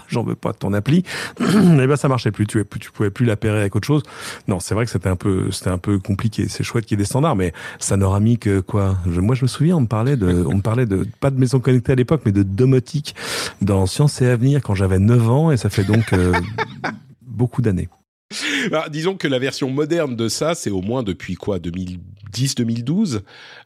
[0.08, 1.03] j'en veux pas de ton appli,
[1.40, 4.03] et ben ça marchait plus, tu, tu pouvais plus l'appairer avec autre chose.
[4.48, 6.48] Non, c'est vrai que c'était un peu, c'était un peu compliqué.
[6.49, 8.98] C'est chouette qu'il y ait des standards, mais ça n'aura mis que quoi?
[9.06, 11.60] Moi, je me souviens, on me parlait de, on me parlait de pas de maison
[11.60, 13.15] connectée à l'époque, mais de domotique
[13.61, 16.34] dans Science et Avenir quand j'avais 9 ans, et ça fait donc euh,
[17.22, 17.90] beaucoup d'années.
[18.72, 21.60] Bah, disons que la version moderne de ça, c'est au moins depuis quoi?
[22.34, 23.22] 2010-2012.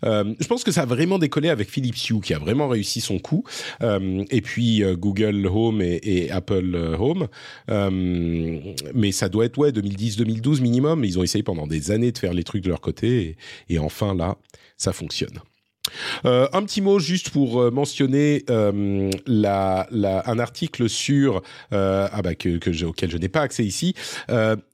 [0.05, 3.01] Euh, je pense que ça a vraiment décollé avec Philips Hue, qui a vraiment réussi
[3.01, 3.43] son coup.
[3.81, 7.27] Euh, et puis euh, Google Home et, et Apple euh, Home.
[7.69, 8.59] Euh,
[8.93, 11.03] mais ça doit être ouais 2010-2012 minimum.
[11.03, 13.37] Ils ont essayé pendant des années de faire les trucs de leur côté.
[13.69, 14.37] Et, et enfin là,
[14.77, 15.39] ça fonctionne.
[16.25, 21.41] Euh, un petit mot juste pour euh, mentionner euh, la, la, un article sur
[21.73, 23.95] euh, ah bah que, que je, auquel je n'ai pas accès ici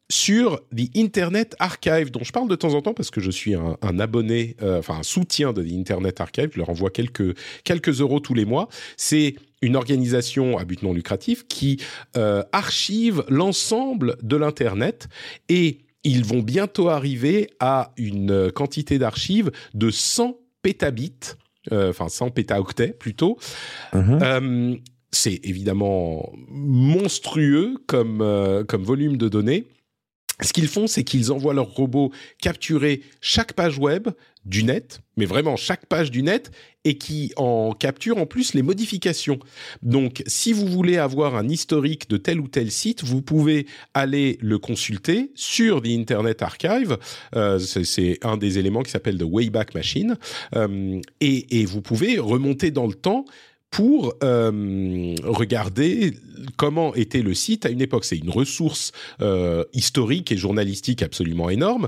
[0.10, 3.56] sur The Internet Archive, dont je parle de temps en temps parce que je suis
[3.56, 6.50] un, un abonné, euh, enfin un soutien de The Internet Archive.
[6.54, 8.70] Je leur envoie quelques quelques euros tous les mois.
[8.96, 11.82] C'est une organisation à but non lucratif qui
[12.16, 15.08] euh, archive l'ensemble de l'internet
[15.50, 21.36] et ils vont bientôt arriver à une quantité d'archives de 100 pétabits,
[21.72, 23.38] euh, enfin 100 pétaoctets plutôt.
[23.94, 24.20] Mhm.
[24.22, 24.76] Euh,
[25.12, 29.68] c'est évidemment monstrueux comme, euh, comme volume de données.
[30.44, 32.12] Ce qu'ils font, c'est qu'ils envoient leurs robots
[32.42, 34.10] capturer chaque page web
[34.46, 36.52] du net, mais vraiment chaque page du net,
[36.86, 39.40] et qui en capturent en plus les modifications.
[39.82, 44.38] Donc, si vous voulez avoir un historique de tel ou tel site, vous pouvez aller
[44.42, 46.98] le consulter sur The Internet Archive.
[47.36, 50.18] Euh, c'est un des éléments qui s'appelle The Wayback Machine,
[50.56, 53.26] euh, et, et vous pouvez remonter dans le temps
[53.72, 56.14] pour euh, regarder
[56.56, 58.06] comment était le site à une époque.
[58.06, 58.92] C'est une ressource
[59.22, 61.88] euh, historique et journalistique absolument énorme.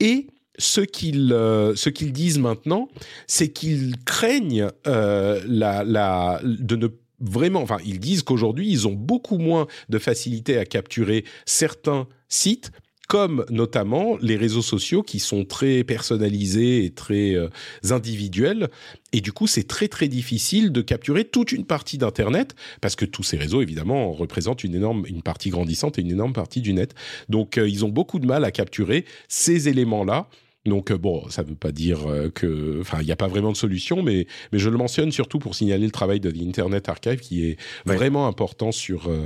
[0.00, 0.28] Et
[0.58, 2.88] ce qu'ils euh, qu'ils disent maintenant,
[3.26, 6.88] c'est qu'ils craignent euh, la de ne
[7.20, 12.70] vraiment, enfin, ils disent qu'aujourd'hui, ils ont beaucoup moins de facilité à capturer certains sites
[13.08, 17.48] comme notamment les réseaux sociaux qui sont très personnalisés et très euh,
[17.90, 18.68] individuels.
[19.12, 23.06] Et du coup, c'est très très difficile de capturer toute une partie d'Internet parce que
[23.06, 26.72] tous ces réseaux, évidemment, représentent une énorme, une partie grandissante et une énorme partie du
[26.74, 26.94] net.
[27.28, 30.28] Donc, euh, ils ont beaucoup de mal à capturer ces éléments-là.
[30.66, 32.00] Donc euh, bon, ça ne veut pas dire
[32.34, 35.38] que, enfin, il n'y a pas vraiment de solution, mais mais je le mentionne surtout
[35.38, 37.56] pour signaler le travail de l'Internet Archive qui est
[37.86, 37.96] Ouais.
[37.96, 39.22] vraiment important sur euh,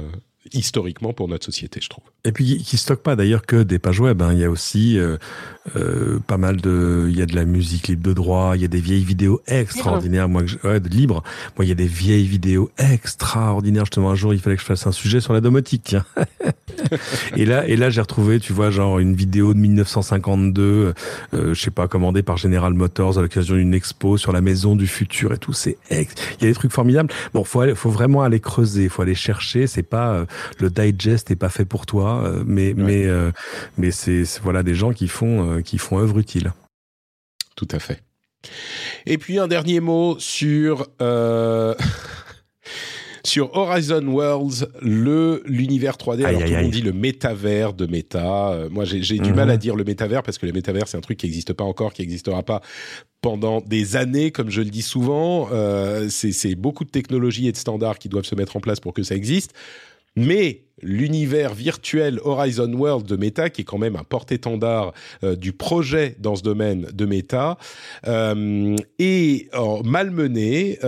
[0.53, 2.05] historiquement pour notre société, je trouve.
[2.25, 4.23] Et puis qui stocke pas d'ailleurs que des pages web.
[4.23, 4.33] hein.
[4.33, 5.17] Il y a aussi euh,
[5.77, 8.65] euh, pas mal de, il y a de la musique libre de droit, il y
[8.65, 10.29] a des vieilles vidéos extraordinaires.
[10.29, 11.23] Moi, que ouais, de libre.
[11.57, 13.85] Moi, il y a des vieilles vidéos extraordinaires.
[13.85, 15.83] Justement, un jour, il fallait que je fasse un sujet sur la domotique.
[15.85, 16.05] Tiens.
[17.37, 20.95] et là, et là, j'ai retrouvé, tu vois, genre une vidéo de 1952,
[21.35, 24.77] euh, je sais pas, commandée par General Motors à l'occasion d'une expo sur la maison
[24.77, 25.53] du futur et tout.
[25.53, 26.15] C'est ex.
[26.39, 27.13] Il y a des trucs formidables.
[27.33, 29.67] Bon, faut faut vraiment aller creuser, faut aller chercher.
[29.67, 30.27] C'est pas euh,
[30.59, 33.31] le digest est pas fait pour toi, euh, mais mais euh,
[33.79, 36.53] mais c'est voilà des gens qui font euh, qui font œuvre utile.
[37.57, 38.03] Tout à fait.
[39.07, 41.75] Et puis un dernier mot sur euh,
[43.25, 46.25] sur Horizon Worlds, le l'univers 3D.
[46.25, 48.51] Aïe, Alors aïe, tout le monde dit le métavers de Meta.
[48.51, 49.37] Euh, moi, j'ai du Mhm.
[49.37, 51.63] mal à dire le métavers parce que le métavers c'est un truc qui n'existe pas
[51.65, 52.63] encore, qui n'existera pas
[53.21, 55.49] pendant des années, comme je le dis souvent.
[55.53, 58.93] Euh, c'est beaucoup de technologies et de standards qui doivent se mettre en place pour
[58.93, 59.53] que ça existe.
[60.17, 65.53] Mais l'univers virtuel Horizon World de Meta, qui est quand même un porte-étendard euh, du
[65.53, 67.57] projet dans ce domaine de Meta,
[68.07, 70.79] euh, est euh, malmené.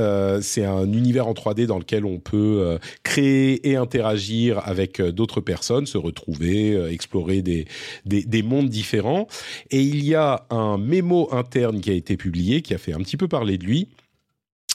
[0.43, 5.87] C'est un univers en 3D dans lequel on peut créer et interagir avec d'autres personnes,
[5.87, 7.67] se retrouver, explorer des,
[8.05, 9.29] des, des mondes différents.
[9.71, 12.99] Et il y a un mémo interne qui a été publié, qui a fait un
[12.99, 13.89] petit peu parler de lui,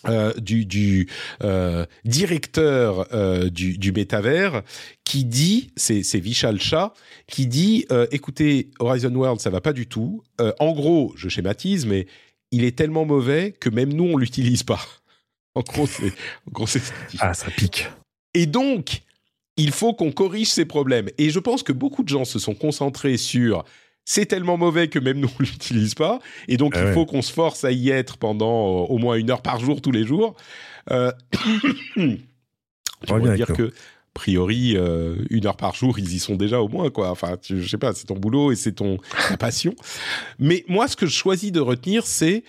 [0.08, 1.10] euh, du, du
[1.44, 4.64] euh, directeur euh, du, du métavers
[5.04, 6.94] qui dit, c'est, c'est Vishal Shah,
[7.28, 10.24] qui dit, écoutez, Horizon World, ça va pas du tout.
[10.60, 12.06] En gros, je schématise, mais
[12.52, 14.82] il est tellement mauvais que même nous, on l'utilise pas.
[15.56, 16.14] En gros, c'est,
[16.48, 16.82] en gros, c'est.
[17.18, 17.88] Ah, ça pique.
[18.36, 19.02] Et donc,
[19.58, 21.10] il faut qu'on corrige ces problèmes.
[21.18, 23.66] Et je pense que beaucoup de gens se sont concentrés sur
[24.12, 26.20] c'est tellement mauvais que même nous on l'utilise pas.
[26.48, 26.94] Et donc, Ah il ouais.
[26.94, 29.84] faut qu'on se force à y être pendant euh, au moins une heure par jour
[29.84, 30.36] tous les jours.
[30.90, 31.12] Euh,
[33.08, 33.72] avec dire que, a
[34.16, 37.12] priori, euh, une heure par jour, ils y sont déjà au moins, quoi.
[37.12, 39.76] Enfin, tu, je sais pas, c'est ton boulot et c'est ton ta passion.
[40.40, 42.44] Mais moi, ce que je choisis de retenir, c'est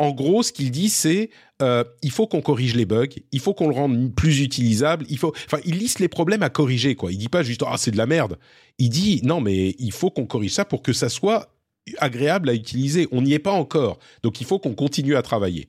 [0.00, 1.28] en gros, ce qu'il dit, c'est
[1.60, 5.04] euh, il faut qu'on corrige les bugs, il faut qu'on le rende plus utilisable.
[5.10, 7.12] Il faut, enfin, il liste les problèmes à corriger, quoi.
[7.12, 8.38] Il dit pas juste ah c'est de la merde.
[8.78, 11.54] Il dit non mais il faut qu'on corrige ça pour que ça soit
[11.98, 13.08] agréable à utiliser.
[13.12, 15.68] On n'y est pas encore, donc il faut qu'on continue à travailler.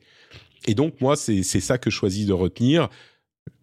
[0.65, 2.87] Et donc moi c'est ça que je choisis de retenir.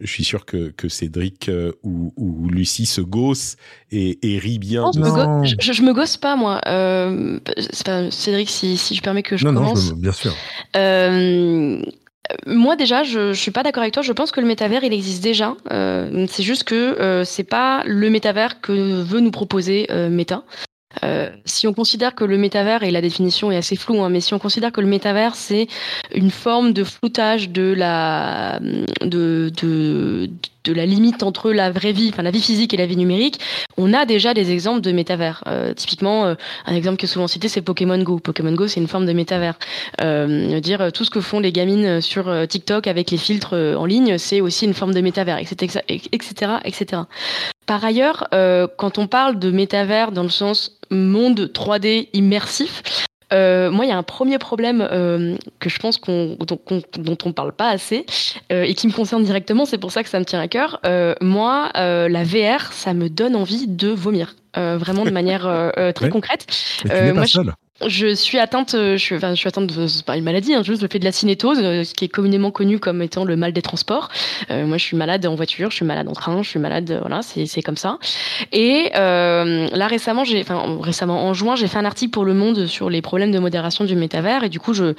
[0.00, 3.56] Je suis sûr que, que Cédric euh, ou, ou Lucie se gosse
[3.90, 4.82] et, et rit bien.
[4.82, 5.44] Non, je, Non.
[5.44, 6.60] je, je- je me gosse pas, moi.
[6.66, 7.40] Euh,
[7.84, 9.88] pas- Cédric, si, si je permets que je non, non, commence.
[9.88, 10.32] je- bien sûr.
[10.76, 11.80] Euh,
[12.46, 14.02] moi déjà, je, je suis pas d'accord avec toi.
[14.02, 15.56] Je pense que le métavers, il existe déjà.
[15.72, 20.44] Euh, c'est juste que euh, c'est pas le métavers que veut nous proposer euh, Meta.
[21.04, 24.20] Euh, si on considère que le métavers, et la définition est assez floue, hein, mais
[24.20, 25.66] si on considère que le métavers, c'est
[26.14, 28.60] une forme de floutage de la,
[29.02, 30.30] de, de, de
[30.66, 33.40] la limite entre la vraie vie, enfin la vie physique et la vie numérique,
[33.76, 35.42] on a déjà des exemples de métavers.
[35.46, 36.34] Euh, typiquement, euh,
[36.66, 38.18] un exemple qui est souvent cité, c'est Pokémon Go.
[38.18, 39.58] Pokémon Go, c'est une forme de métavers.
[40.00, 43.54] Euh, dire euh, tout ce que font les gamines sur euh, TikTok avec les filtres
[43.54, 47.02] en ligne, c'est aussi une forme de métavers, etc., etc., etc.
[47.66, 48.28] Par ailleurs,
[48.78, 52.82] quand on parle de métavers dans le sens monde 3D immersif,
[53.32, 56.82] euh, moi, il y a un premier problème euh, que je pense qu'on, dont, qu'on-
[56.98, 58.06] dont on parle pas assez
[58.52, 59.64] euh, et qui me concerne directement.
[59.66, 60.80] C'est pour ça que ça me tient à cœur.
[60.86, 65.46] Euh, moi, euh, la VR, ça me donne envie de vomir, Euh, vraiment de manière
[65.92, 66.46] très concrète.
[66.84, 67.38] Mais tu moi, je-.
[67.86, 69.70] Je suis atteinte, euh, je suis, enfin, je suis atteinte
[70.04, 72.50] pas une maladie, hein, juste le fait de la cinétose, euh, ce qui est communément
[72.50, 74.08] connu comme étant le mal des transports.
[74.50, 76.90] Euh, moi, je suis malade en voiture, je suis malade en train, je suis malade,
[76.90, 77.98] euh, voilà, c'est, comme ça.
[78.50, 82.34] Et euh, là, récemment, j'ai, enfin, récemment, en juin, j'ai fait un article pour Le
[82.34, 84.94] Monde sur les problèmes de modération du métavers, et du coup, je,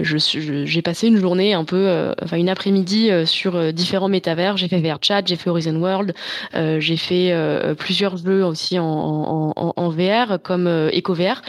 [0.00, 4.56] je, je- j'ai passé une journée un peu, enfin, une après-midi sur différents métavers.
[4.56, 6.14] J'ai fait VRChat, j'ai fait Horizon World,
[6.52, 7.32] j'ai fait
[7.78, 11.40] plusieurs jeux aussi en, en, en, VR, comme EcoVR.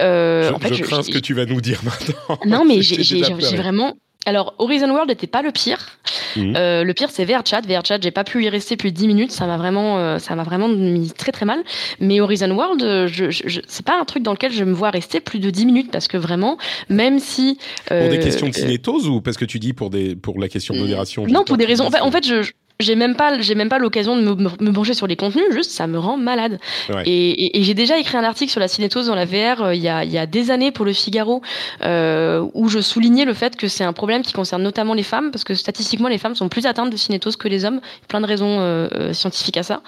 [0.00, 2.38] Euh, je en fait, je je- crains ce que tu vas nous dire maintenant.
[2.46, 3.22] non, mais J'ai
[3.56, 3.94] vraiment.
[4.26, 5.98] Alors, Horizon World n'était pas le pire.
[6.36, 6.54] Mhm.
[6.56, 7.60] Euh, le pire, c'est VRChat.
[7.68, 9.32] VRChat, j'ai pas pu y rester plus de 10 minutes.
[9.32, 11.62] Ça m'a vraiment, euh, ça m'a vraiment mis très très mal.
[12.00, 14.72] Mais Horizon World, euh, je, je, je- c'est pas un truc dans lequel je me
[14.72, 16.56] vois rester plus de 10 minutes parce que vraiment,
[16.88, 17.58] même si.
[17.86, 20.72] Pour des questions de cinétose ou parce que tu dis pour des pour la question
[20.74, 21.90] de modération non, pour des raisons.
[21.90, 24.94] fait, en fait, je j'ai même pas j'ai même pas l'occasion de me, me, pencher
[24.94, 25.44] sur les contenus.
[25.52, 26.58] Juste, ça me rend malade.
[26.88, 27.02] Ouais.
[27.06, 29.74] Et, et- et j'ai déjà écrit un article sur la cinétose dans la VR euh,
[29.74, 31.40] il y a il y a des années pour le Figaro
[31.82, 35.30] euh, où je soulignais le fait que c'est un problème qui concerne notamment les femmes
[35.30, 37.80] parce que statistiquement les femmes sont plus atteintes de cinétose que les hommes.
[38.08, 39.82] Plein de raisons euh, scientifiques à ça.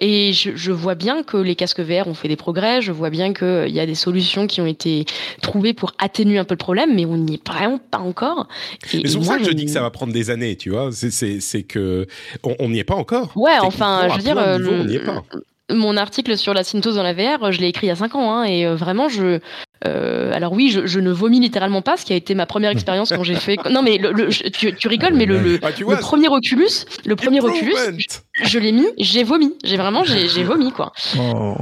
[0.00, 2.80] Et je, je vois bien que les casques VR ont fait des progrès.
[2.82, 5.04] Je vois bien qu'il y a des solutions qui ont été
[5.40, 8.48] trouvées pour atténuer un peu le problème, mais on n'y est vraiment pas encore.
[8.92, 10.70] Et, Mais c'est pour ça que je dis que ça va prendre des années, tu
[10.70, 10.90] vois.
[10.92, 12.06] C'est que
[12.42, 13.32] on n'y est pas encore.
[13.36, 15.22] Ouais, enfin, je veux dire, euh, on n'y est pas.
[15.70, 18.14] mon article sur la cinétose dans la VR, je l'ai écrit il y a 5
[18.14, 19.40] ans, hein, et euh, vraiment, je.
[19.86, 22.70] Euh, alors oui, je, je ne vomis littéralement pas, ce qui a été ma première
[22.70, 23.56] expérience quand j'ai fait.
[23.70, 26.68] Non, mais le, le- tu, tu rigoles, mais le, le, Ah, le premier Oculus,
[27.04, 30.92] le premier Oculus, je, je l'ai mis, j'ai vomi, j'ai vraiment, j'ai vomi quoi.
[31.18, 31.56] Oh.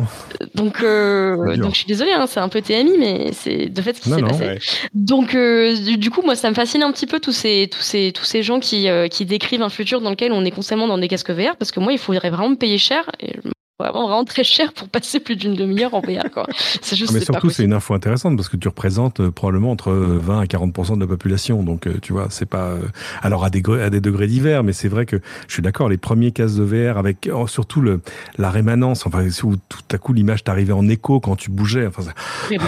[0.54, 3.96] Donc, euh, donc je suis désolée, hein, c'est un peu TMI, mais c'est de fait
[3.96, 4.44] ce qui s'est passé.
[4.44, 4.58] Ouais.
[4.94, 7.80] Donc, euh, du, du coup, moi, ça me fascine un petit peu tous ces, tous
[7.82, 10.86] ces, tous ces gens qui, euh, qui décrivent un futur dans lequel on est constamment
[10.86, 13.32] dans des casques VR, parce que moi, il faudrait vraiment me payer cher, et
[13.80, 16.46] vraiment, vraiment très cher pour passer plus d'une demi-heure en VR, quoi.
[16.82, 19.90] C'est juste, Mais surtout, c'est une info intéressante parce que tu représentes euh, probablement entre
[19.90, 21.62] euh, 20 à 40 de la population.
[21.62, 22.64] Donc, euh, tu vois, c'est pas.
[22.70, 22.78] euh,
[23.22, 25.96] alors, à des, à des degrés divers, mais c'est vrai que je suis d'accord, les
[25.96, 28.00] premiers casques de VR avec oh, surtout le,
[28.38, 31.86] la rémanence, enfin, où tout à coup l'image t'arrivait en écho quand tu bougeais.
[31.86, 32.14] Enfin, ça-.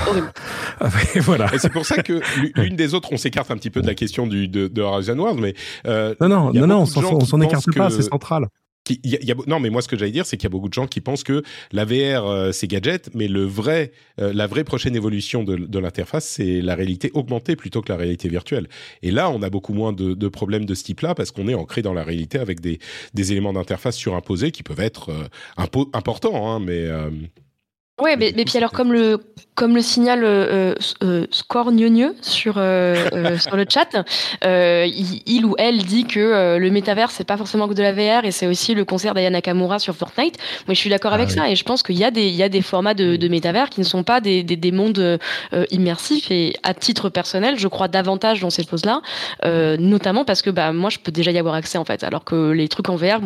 [0.81, 1.47] Ah, mais voilà.
[1.55, 3.87] Et c'est pour ça que l'u- l'une des autres, on s'écarte un petit peu de
[3.87, 5.55] la question du, de, de Horizon World, mais
[5.87, 8.47] euh, Non, non, non, non, on s'en écarte pas, que- c'est central.
[9.47, 11.01] Non, mais moi, ce que j'allais dire, c'est qu'il y a beaucoup de gens qui
[11.01, 15.45] pensent que la VR, euh, c'est gadget, mais le vrai, euh, la vraie prochaine évolution
[15.45, 18.69] de, l'interface, c'est la réalité augmentée plutôt que la réalité virtuelle.
[19.03, 21.83] Et là, on a beaucoup moins de, problèmes de ce type-là parce qu'on est ancré
[21.83, 22.79] dans la réalité avec des,
[23.15, 26.89] éléments d'interface surimposés qui peuvent être euh, impo- importants, hein, mais
[28.01, 29.19] Ouais, mais, mais puis alors comme le
[29.55, 31.71] comme le signale euh, euh, Score
[32.23, 33.97] sur euh, sur le chat,
[34.43, 38.31] il, ou elle dit que le métavers c'est pas forcément que de la VR et
[38.31, 40.39] c'est aussi le concert d'Aya Nakamura sur Fortnite.
[40.67, 42.35] Moi, je suis d'accord avec ah ça et je pense qu'il y a des il
[42.35, 45.19] y a des formats de, de métavers qui ne sont pas des des, des mondes
[45.71, 49.03] immersifs et à titre personnel, je crois davantage dans ces choses-là,
[49.45, 52.53] notamment parce que bah moi je peux déjà y avoir accès en fait, alors que
[52.53, 53.21] les trucs en VR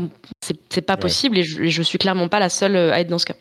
[0.70, 3.18] c'est pas possible et je, et je suis clairement pas la seule à être dans
[3.18, 3.34] ce cas.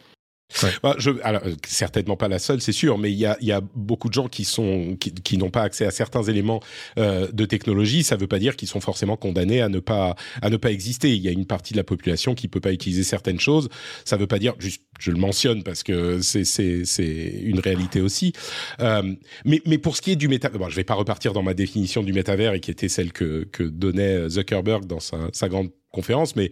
[0.84, 3.52] Bah, je, alors, euh, certainement pas la seule, c'est sûr, mais il y a, y
[3.52, 6.62] a, beaucoup de gens qui sont qui, qui n'ont pas accès à certains éléments
[6.98, 8.04] euh, de technologie.
[8.04, 10.72] Ça ne veut pas dire qu'ils sont forcément condamnés à ne pas à ne pas
[10.72, 11.16] exister.
[11.16, 13.70] Il y a une partie de la population qui peut pas utiliser certaines choses.
[14.06, 17.60] Ça ne veut pas dire juste, je le mentionne parce que c'est c'est c'est une
[17.60, 18.32] réalité aussi.
[18.80, 19.14] Euh,
[19.46, 21.54] mais mais pour ce qui est du métavers, bon, je vais pas repartir dans ma
[21.54, 25.72] définition du métavers et qui était celle que que donnait Zuckerberg dans sa, sa grande
[25.92, 26.52] conférence, mais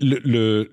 [0.00, 0.70] le,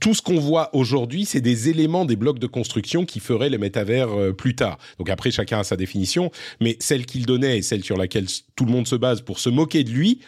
[0.00, 3.58] tout ce qu'on voit aujourd'hui, c'est des éléments des blocs de construction qui feraient les
[3.58, 4.78] métavers euh, plus tard.
[4.98, 6.30] Donc après, chacun a sa définition,
[6.60, 8.26] mais celle qu'il donnait et celle sur laquelle
[8.56, 10.20] tout le monde se base pour se moquer de lui,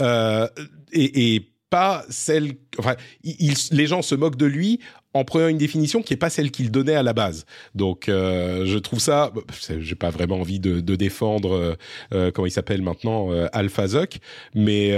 [0.00, 0.48] euh,
[0.92, 2.52] et, et pas celle.
[2.78, 4.80] Enfin, les gens se moquent de lui
[5.16, 7.46] en prenant une définition qui est pas celle qu'il donnait à la base.
[7.74, 9.32] Donc, euh, je trouve ça.
[9.78, 11.74] J'ai pas vraiment envie de, de défendre euh,
[12.12, 14.18] euh comment il s'appelle maintenant euh, Alpha Zuck,
[14.54, 14.96] mais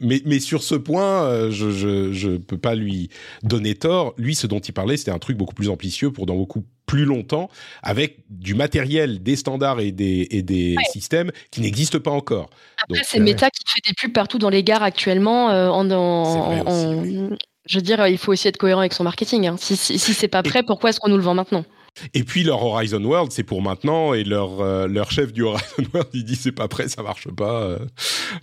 [0.00, 3.08] mais mais sur ce point, je, je je peux pas lui
[3.42, 4.14] donner tort.
[4.18, 7.04] Lui, ce dont il parlait, c'était un truc beaucoup plus ambitieux pour dans beaucoup plus
[7.04, 7.50] longtemps
[7.82, 12.48] avec du matériel, des standards et des, et des systèmes qui n'existent pas encore.
[12.80, 17.30] Après, c'est Meta qui fait des pubs partout dans les gares actuellement en, en,
[17.66, 19.46] je veux dire, il faut aussi être cohérent avec son marketing.
[19.48, 19.56] Hein.
[19.58, 21.64] Si, si, c'est pas prêt, pourquoi est-ce qu'on nous le vend maintenant?
[22.12, 25.82] Et puis leur Horizon World, c'est pour maintenant, et leur euh, leur chef du Horizon
[25.94, 27.78] World, il dit c'est pas prêt, ça marche pas, euh,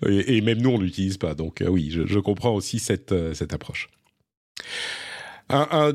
[0.07, 1.35] et, même nous on l'utilise pas.
[1.35, 3.89] Donc euh, oui, je, je, comprends aussi cette cette approche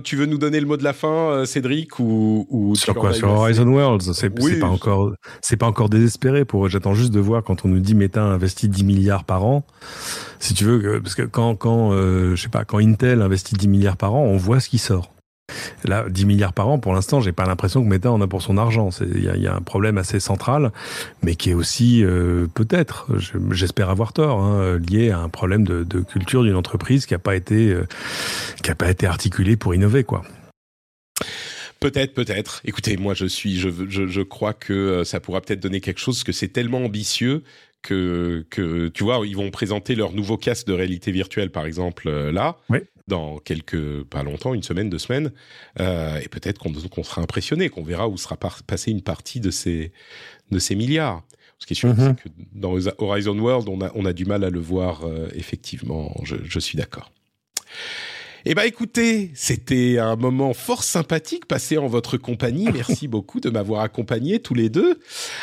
[0.04, 3.12] tu veux nous donner le mot de la fin, euh, Cédric, ou, ou sur quoi?
[3.12, 4.12] Sur Horizon Worlds.
[4.12, 6.68] C'est pas encore, c'est pas encore désespéré pour.
[6.68, 9.64] J'attends juste de voir quand on nous dit Meta investit 10 milliards par an.
[10.38, 13.68] Si tu veux, parce que quand quand euh, je sais pas quand Intel investit 10
[13.68, 15.10] milliards par an, on voit ce qui sort.
[15.84, 18.42] Là, 10 milliards par an, pour l'instant, j'ai pas l'impression que Meta en a pour
[18.42, 18.90] son argent.
[19.00, 20.72] Il y, y a, un problème assez central,
[21.22, 23.08] mais qui est aussi euh, peut-être,
[23.50, 27.18] j'espère avoir tort, hein, lié à un problème de, de culture d'une entreprise qui n'a
[27.18, 27.86] pas été euh,
[28.62, 30.22] qui a pas été articulée pour innover, quoi.
[31.80, 32.60] Peut-être, peut-être.
[32.64, 36.00] Écoutez, moi, je suis, je, je, je crois que euh, ça pourra peut-être donner quelque
[36.00, 37.44] chose, que c'est tellement ambitieux
[37.82, 42.10] que, que, tu vois, ils vont présenter leur nouveau casque de réalité virtuelle, par exemple,
[42.10, 42.56] là.
[42.68, 45.32] Oui dans quelques, pas longtemps, une semaine, deux semaines,
[45.80, 49.92] euh, et peut-être qu'on sera impressionné, qu'on verra où sera passée une partie de ces,
[50.50, 51.22] de ces milliards.
[51.58, 54.44] Ce qui est sûr, c'est que dans Horizon World, on a, on a du mal
[54.44, 57.10] à le voir, euh, effectivement, je, je suis d'accord.
[58.44, 62.68] Eh ben écoutez, c'était un moment fort sympathique passé en votre compagnie.
[62.72, 65.00] Merci beaucoup de m'avoir accompagné tous les deux.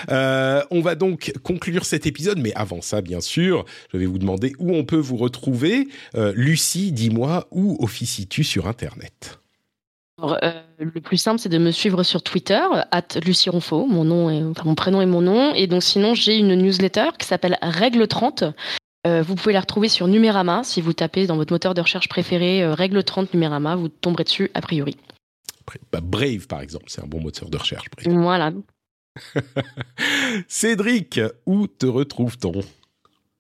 [0.10, 4.18] Euh, on va donc conclure cet épisode, mais avant ça, bien sûr, je vais vous
[4.18, 5.88] demander où on peut vous retrouver.
[6.16, 9.40] Euh, Lucie, dis-moi où officies-tu sur Internet?
[10.24, 12.62] Euh, le plus simple, c'est de me suivre sur Twitter,
[12.92, 15.54] at Lucie Ronfaux, mon nom et, enfin, mon prénom et mon nom.
[15.54, 18.46] Et donc, sinon, j'ai une newsletter qui s'appelle Règle 30,
[19.06, 20.64] euh, vous pouvez la retrouver sur Numérama.
[20.64, 24.24] Si vous tapez dans votre moteur de recherche préféré euh, règle 30 Numérama, vous tomberez
[24.24, 24.98] dessus a priori.
[25.92, 27.86] Bah, Brave, par exemple, c'est un bon moteur de recherche.
[28.06, 28.52] Voilà.
[30.48, 32.62] Cédric, où te retrouve-t-on?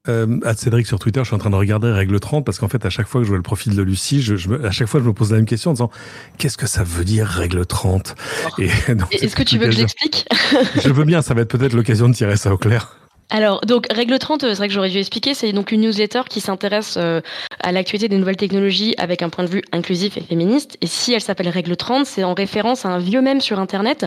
[0.08, 2.68] Euh, à Cédric sur Twitter, je suis en train de regarder règle 30 parce qu'en
[2.68, 5.00] fait, à chaque fois que je vois le profil de Lucie, je, à chaque fois,
[5.00, 5.92] je me pose la même question en disant
[6.38, 8.16] qu'est-ce que ça veut dire règle 30
[8.60, 10.28] Est-ce que tu veux que j'explique
[10.76, 13.00] Je veux bien, ça va être peut-être l'occasion de tirer ça au clair.
[13.32, 16.42] Alors, donc, règle 30, c'est vrai que j'aurais dû expliquer, c'est donc une newsletter qui
[16.42, 17.22] s'intéresse euh,
[17.60, 20.78] à l'actualité des nouvelles technologies avec un point de vue inclusif et féministe.
[20.82, 24.06] Et si elle s'appelle règle 30, c'est en référence à un vieux mème sur Internet.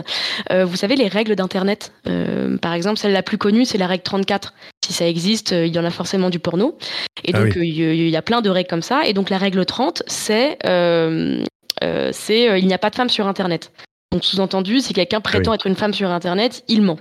[0.51, 1.91] Euh, vous savez, les règles d'Internet.
[2.07, 4.53] Euh, par exemple, celle la plus connue, c'est la règle 34.
[4.85, 6.77] Si ça existe, il y en a forcément du porno.
[7.25, 9.01] Et ah donc, il y, a plein de règles comme ça.
[9.05, 10.57] Et donc, la règle 30, c'est...
[10.63, 13.71] c'est il n'y a pas de femme sur Internet.
[14.11, 16.97] Donc sous-entendu, si quelqu'un prétend être une femme sur Internet, il ment.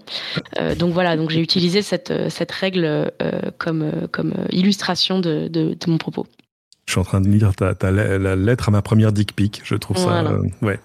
[0.60, 3.10] Euh, donc voilà, donc j'ai utilisé cette, euh, cette règle euh,
[3.56, 6.26] comme, comme illustration de, de, de, mon propos.
[6.84, 9.62] Je suis en train de lire ta, ta, la lettre à ma première dick pic.
[9.64, 10.78] Je trouve ça, euh, ouais.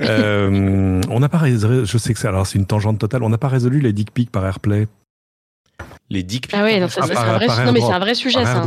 [0.00, 3.22] on n'a pas résolu, je sais que c'est, alors c'est une tangente totale.
[3.22, 4.88] On n'a pas résolu les dick pics par AirPlay
[6.10, 8.64] les dick Ah oui, non, c'est un, vrai, non, mais c'est un vrai sujet, ça.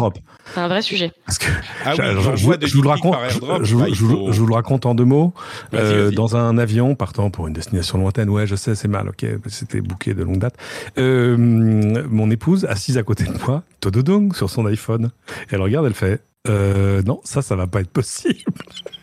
[0.53, 1.11] C'est un vrai sujet.
[1.25, 1.47] Parce que,
[1.85, 3.15] ah je, vous le raconte,
[3.63, 5.33] je, vous le raconte en deux mots.
[5.73, 9.25] Euh, dans un avion partant pour une destination lointaine, ouais, je sais, c'est mal, ok,
[9.47, 10.55] c'était bouqué de longue date.
[10.97, 15.11] Euh, mon épouse, assise à côté de moi, tododong, sur son iPhone.
[15.49, 18.39] Elle regarde, elle fait, euh, non, ça, ça va pas être possible.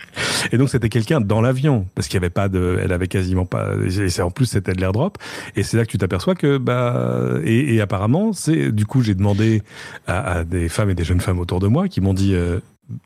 [0.53, 3.47] Et donc c'était quelqu'un dans l'avion parce qu'il y avait pas de, elle avait quasiment
[3.47, 3.71] pas.
[3.89, 5.19] Et en plus c'était de l'airdrop.
[5.57, 9.15] Et c'est là que tu t'aperçois que bah et, et apparemment c'est du coup j'ai
[9.15, 9.63] demandé
[10.07, 12.61] à, à, des femmes et des jeunes femmes autour de moi qui m'ont dit euh,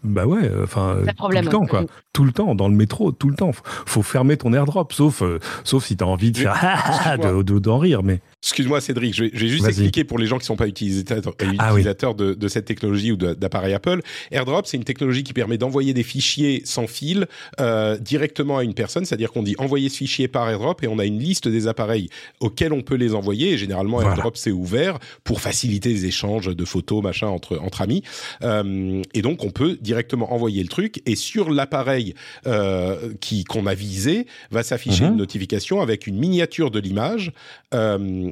[0.05, 3.35] bah ouais, enfin tout le temps quoi, tout le temps dans le métro, tout le
[3.35, 3.51] temps.
[3.53, 8.21] Faut fermer ton airdrop, sauf euh, sauf si t'as envie de faire d'en rire, mais.
[8.43, 12.17] Excuse-moi Cédric, je vais, juste expliquer pour les gens qui sont pas utilisateurs, ah utilisateurs
[12.17, 14.01] de, de, cette technologie ou d'appareil Apple.
[14.33, 17.29] AirDrop, c'est une technologie qui permet d'envoyer des fichiers sans fil
[17.61, 20.99] euh, directement à une personne, c'est-à-dire qu'on dit envoyer ce fichier par AirDrop et on
[20.99, 22.09] a une liste des appareils
[22.41, 23.53] auxquels on peut les envoyer.
[23.53, 28.03] Et généralement, AirDrop c'est ouvert pour faciliter les échanges de photos, machin entre entre amis.
[28.43, 32.17] Euh, et donc on peut directement envoyer le truc et sur l'appareil
[32.49, 35.13] euh, qui qu'on a visé va s'afficher mhm.
[35.13, 37.31] une notification avec une miniature de l'image.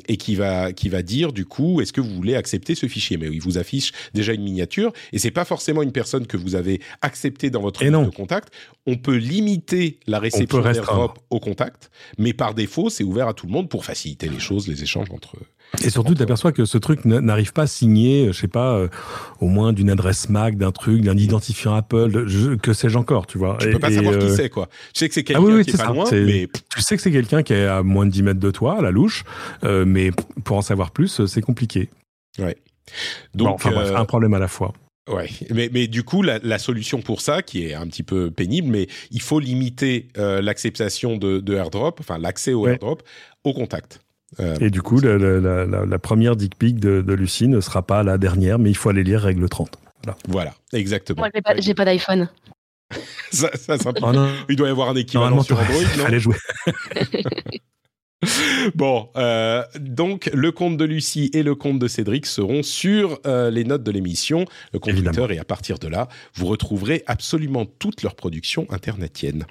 [0.09, 3.16] Et qui va qui va dire du coup est-ce que vous voulez accepter ce fichier?
[3.16, 6.55] Mais il vous affiche déjà une miniature et c'est pas forcément une personne que vous
[6.55, 8.52] avez acceptée dans votre liste de contact
[8.86, 13.47] on peut limiter la réception d'AirDrop au contact mais par défaut c'est ouvert à tout
[13.47, 15.36] le monde pour faciliter les choses les échanges entre
[15.84, 18.88] et surtout, tu aperçois que ce truc n'arrive pas signé, euh, je sais pas, euh,
[19.40, 22.26] au moins d'une adresse MAC, d'un truc, d'un identifiant Apple,
[22.60, 23.56] que sais-je encore, tu vois.
[23.60, 24.68] Tu peux pas savoir qui euh, c'est, quoi.
[24.92, 26.48] Tu sais que c'est quelqu'un ah qui est, pas loin, mais...
[26.74, 28.82] Tu sais que c'est quelqu'un qui est à moins de 10 mètres de toi, à
[28.82, 29.24] la louche,
[29.62, 30.10] mais
[30.44, 31.88] pour en savoir plus, c'est compliqué.
[32.38, 32.56] Ouais.
[33.34, 34.72] Donc, enfin, bref, un problème à la fois.
[35.09, 38.30] Ouais, mais, mais du coup, la, la, solution pour ça, qui est un petit peu
[38.30, 43.02] pénible, mais il faut limiter l'acceptation de, de AirDrop, enfin l'accès au AirDrop,
[43.44, 44.01] au contact.
[44.39, 47.61] Euh, et du coup, la, la, la, la, première dick pic de, de, Lucie ne
[47.61, 49.77] sera pas la dernière, mais il faut aller lire règle 30.
[50.05, 51.23] Voilà, voilà exactement.
[51.23, 52.28] Moi, j'ai pas, d'iPhone.
[53.31, 54.12] ça, ça, ça oh
[54.48, 56.36] il doit y avoir un équivalent sur Android, non Allez jouer.
[58.74, 63.51] bon, euh, donc le compte de Lucie et le compte de Cédric seront sur euh,
[63.51, 67.65] les notes de l'émission, le compte Twitter, et à partir de là, vous retrouverez absolument
[67.65, 69.47] toutes leurs productions internetiennes.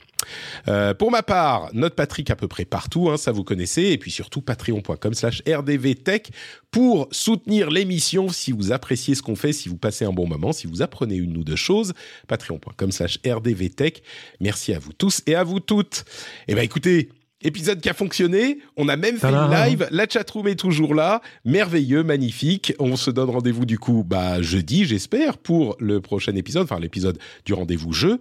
[0.68, 3.98] Euh, pour ma part, note Patrick à peu près partout, hein, ça vous connaissez, et
[3.98, 6.32] puis surtout patreon.com slash rdvtech
[6.72, 10.54] pour soutenir l'émission si vous appréciez ce qu'on fait, si vous passez un bon moment,
[10.54, 11.94] si vous apprenez une ou deux choses,
[12.28, 14.04] patreon.com slash rdvtech.
[14.40, 16.06] Merci à vous tous et à vous toutes.
[16.48, 17.10] Eh ben écoutez,
[17.42, 21.22] Épisode qui a fonctionné, on a même fait une live, la chatroom est toujours là,
[21.46, 22.74] merveilleux, magnifique.
[22.80, 27.18] On se donne rendez-vous du coup bah jeudi, j'espère, pour le prochain épisode, enfin l'épisode
[27.46, 28.20] du rendez-vous jeu,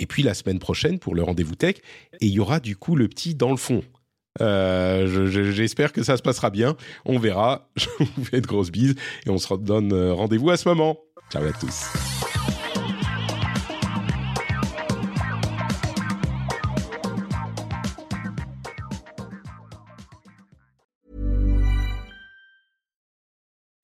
[0.00, 1.76] et puis la semaine prochaine pour le rendez-vous tech,
[2.20, 3.82] et il y aura du coup le petit dans le fond.
[4.40, 7.68] Euh, j'espère que ça se passera bien, on verra.
[7.76, 8.94] Je vous fais de grosses bises
[9.26, 10.98] et on se donne euh, rendez-vous à ce moment.
[11.30, 11.86] Ciao à tous.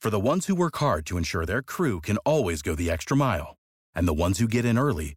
[0.01, 3.16] For the ones who work hard to ensure their crew can always go the extra
[3.16, 3.56] mile,
[3.93, 5.16] and the ones who get in early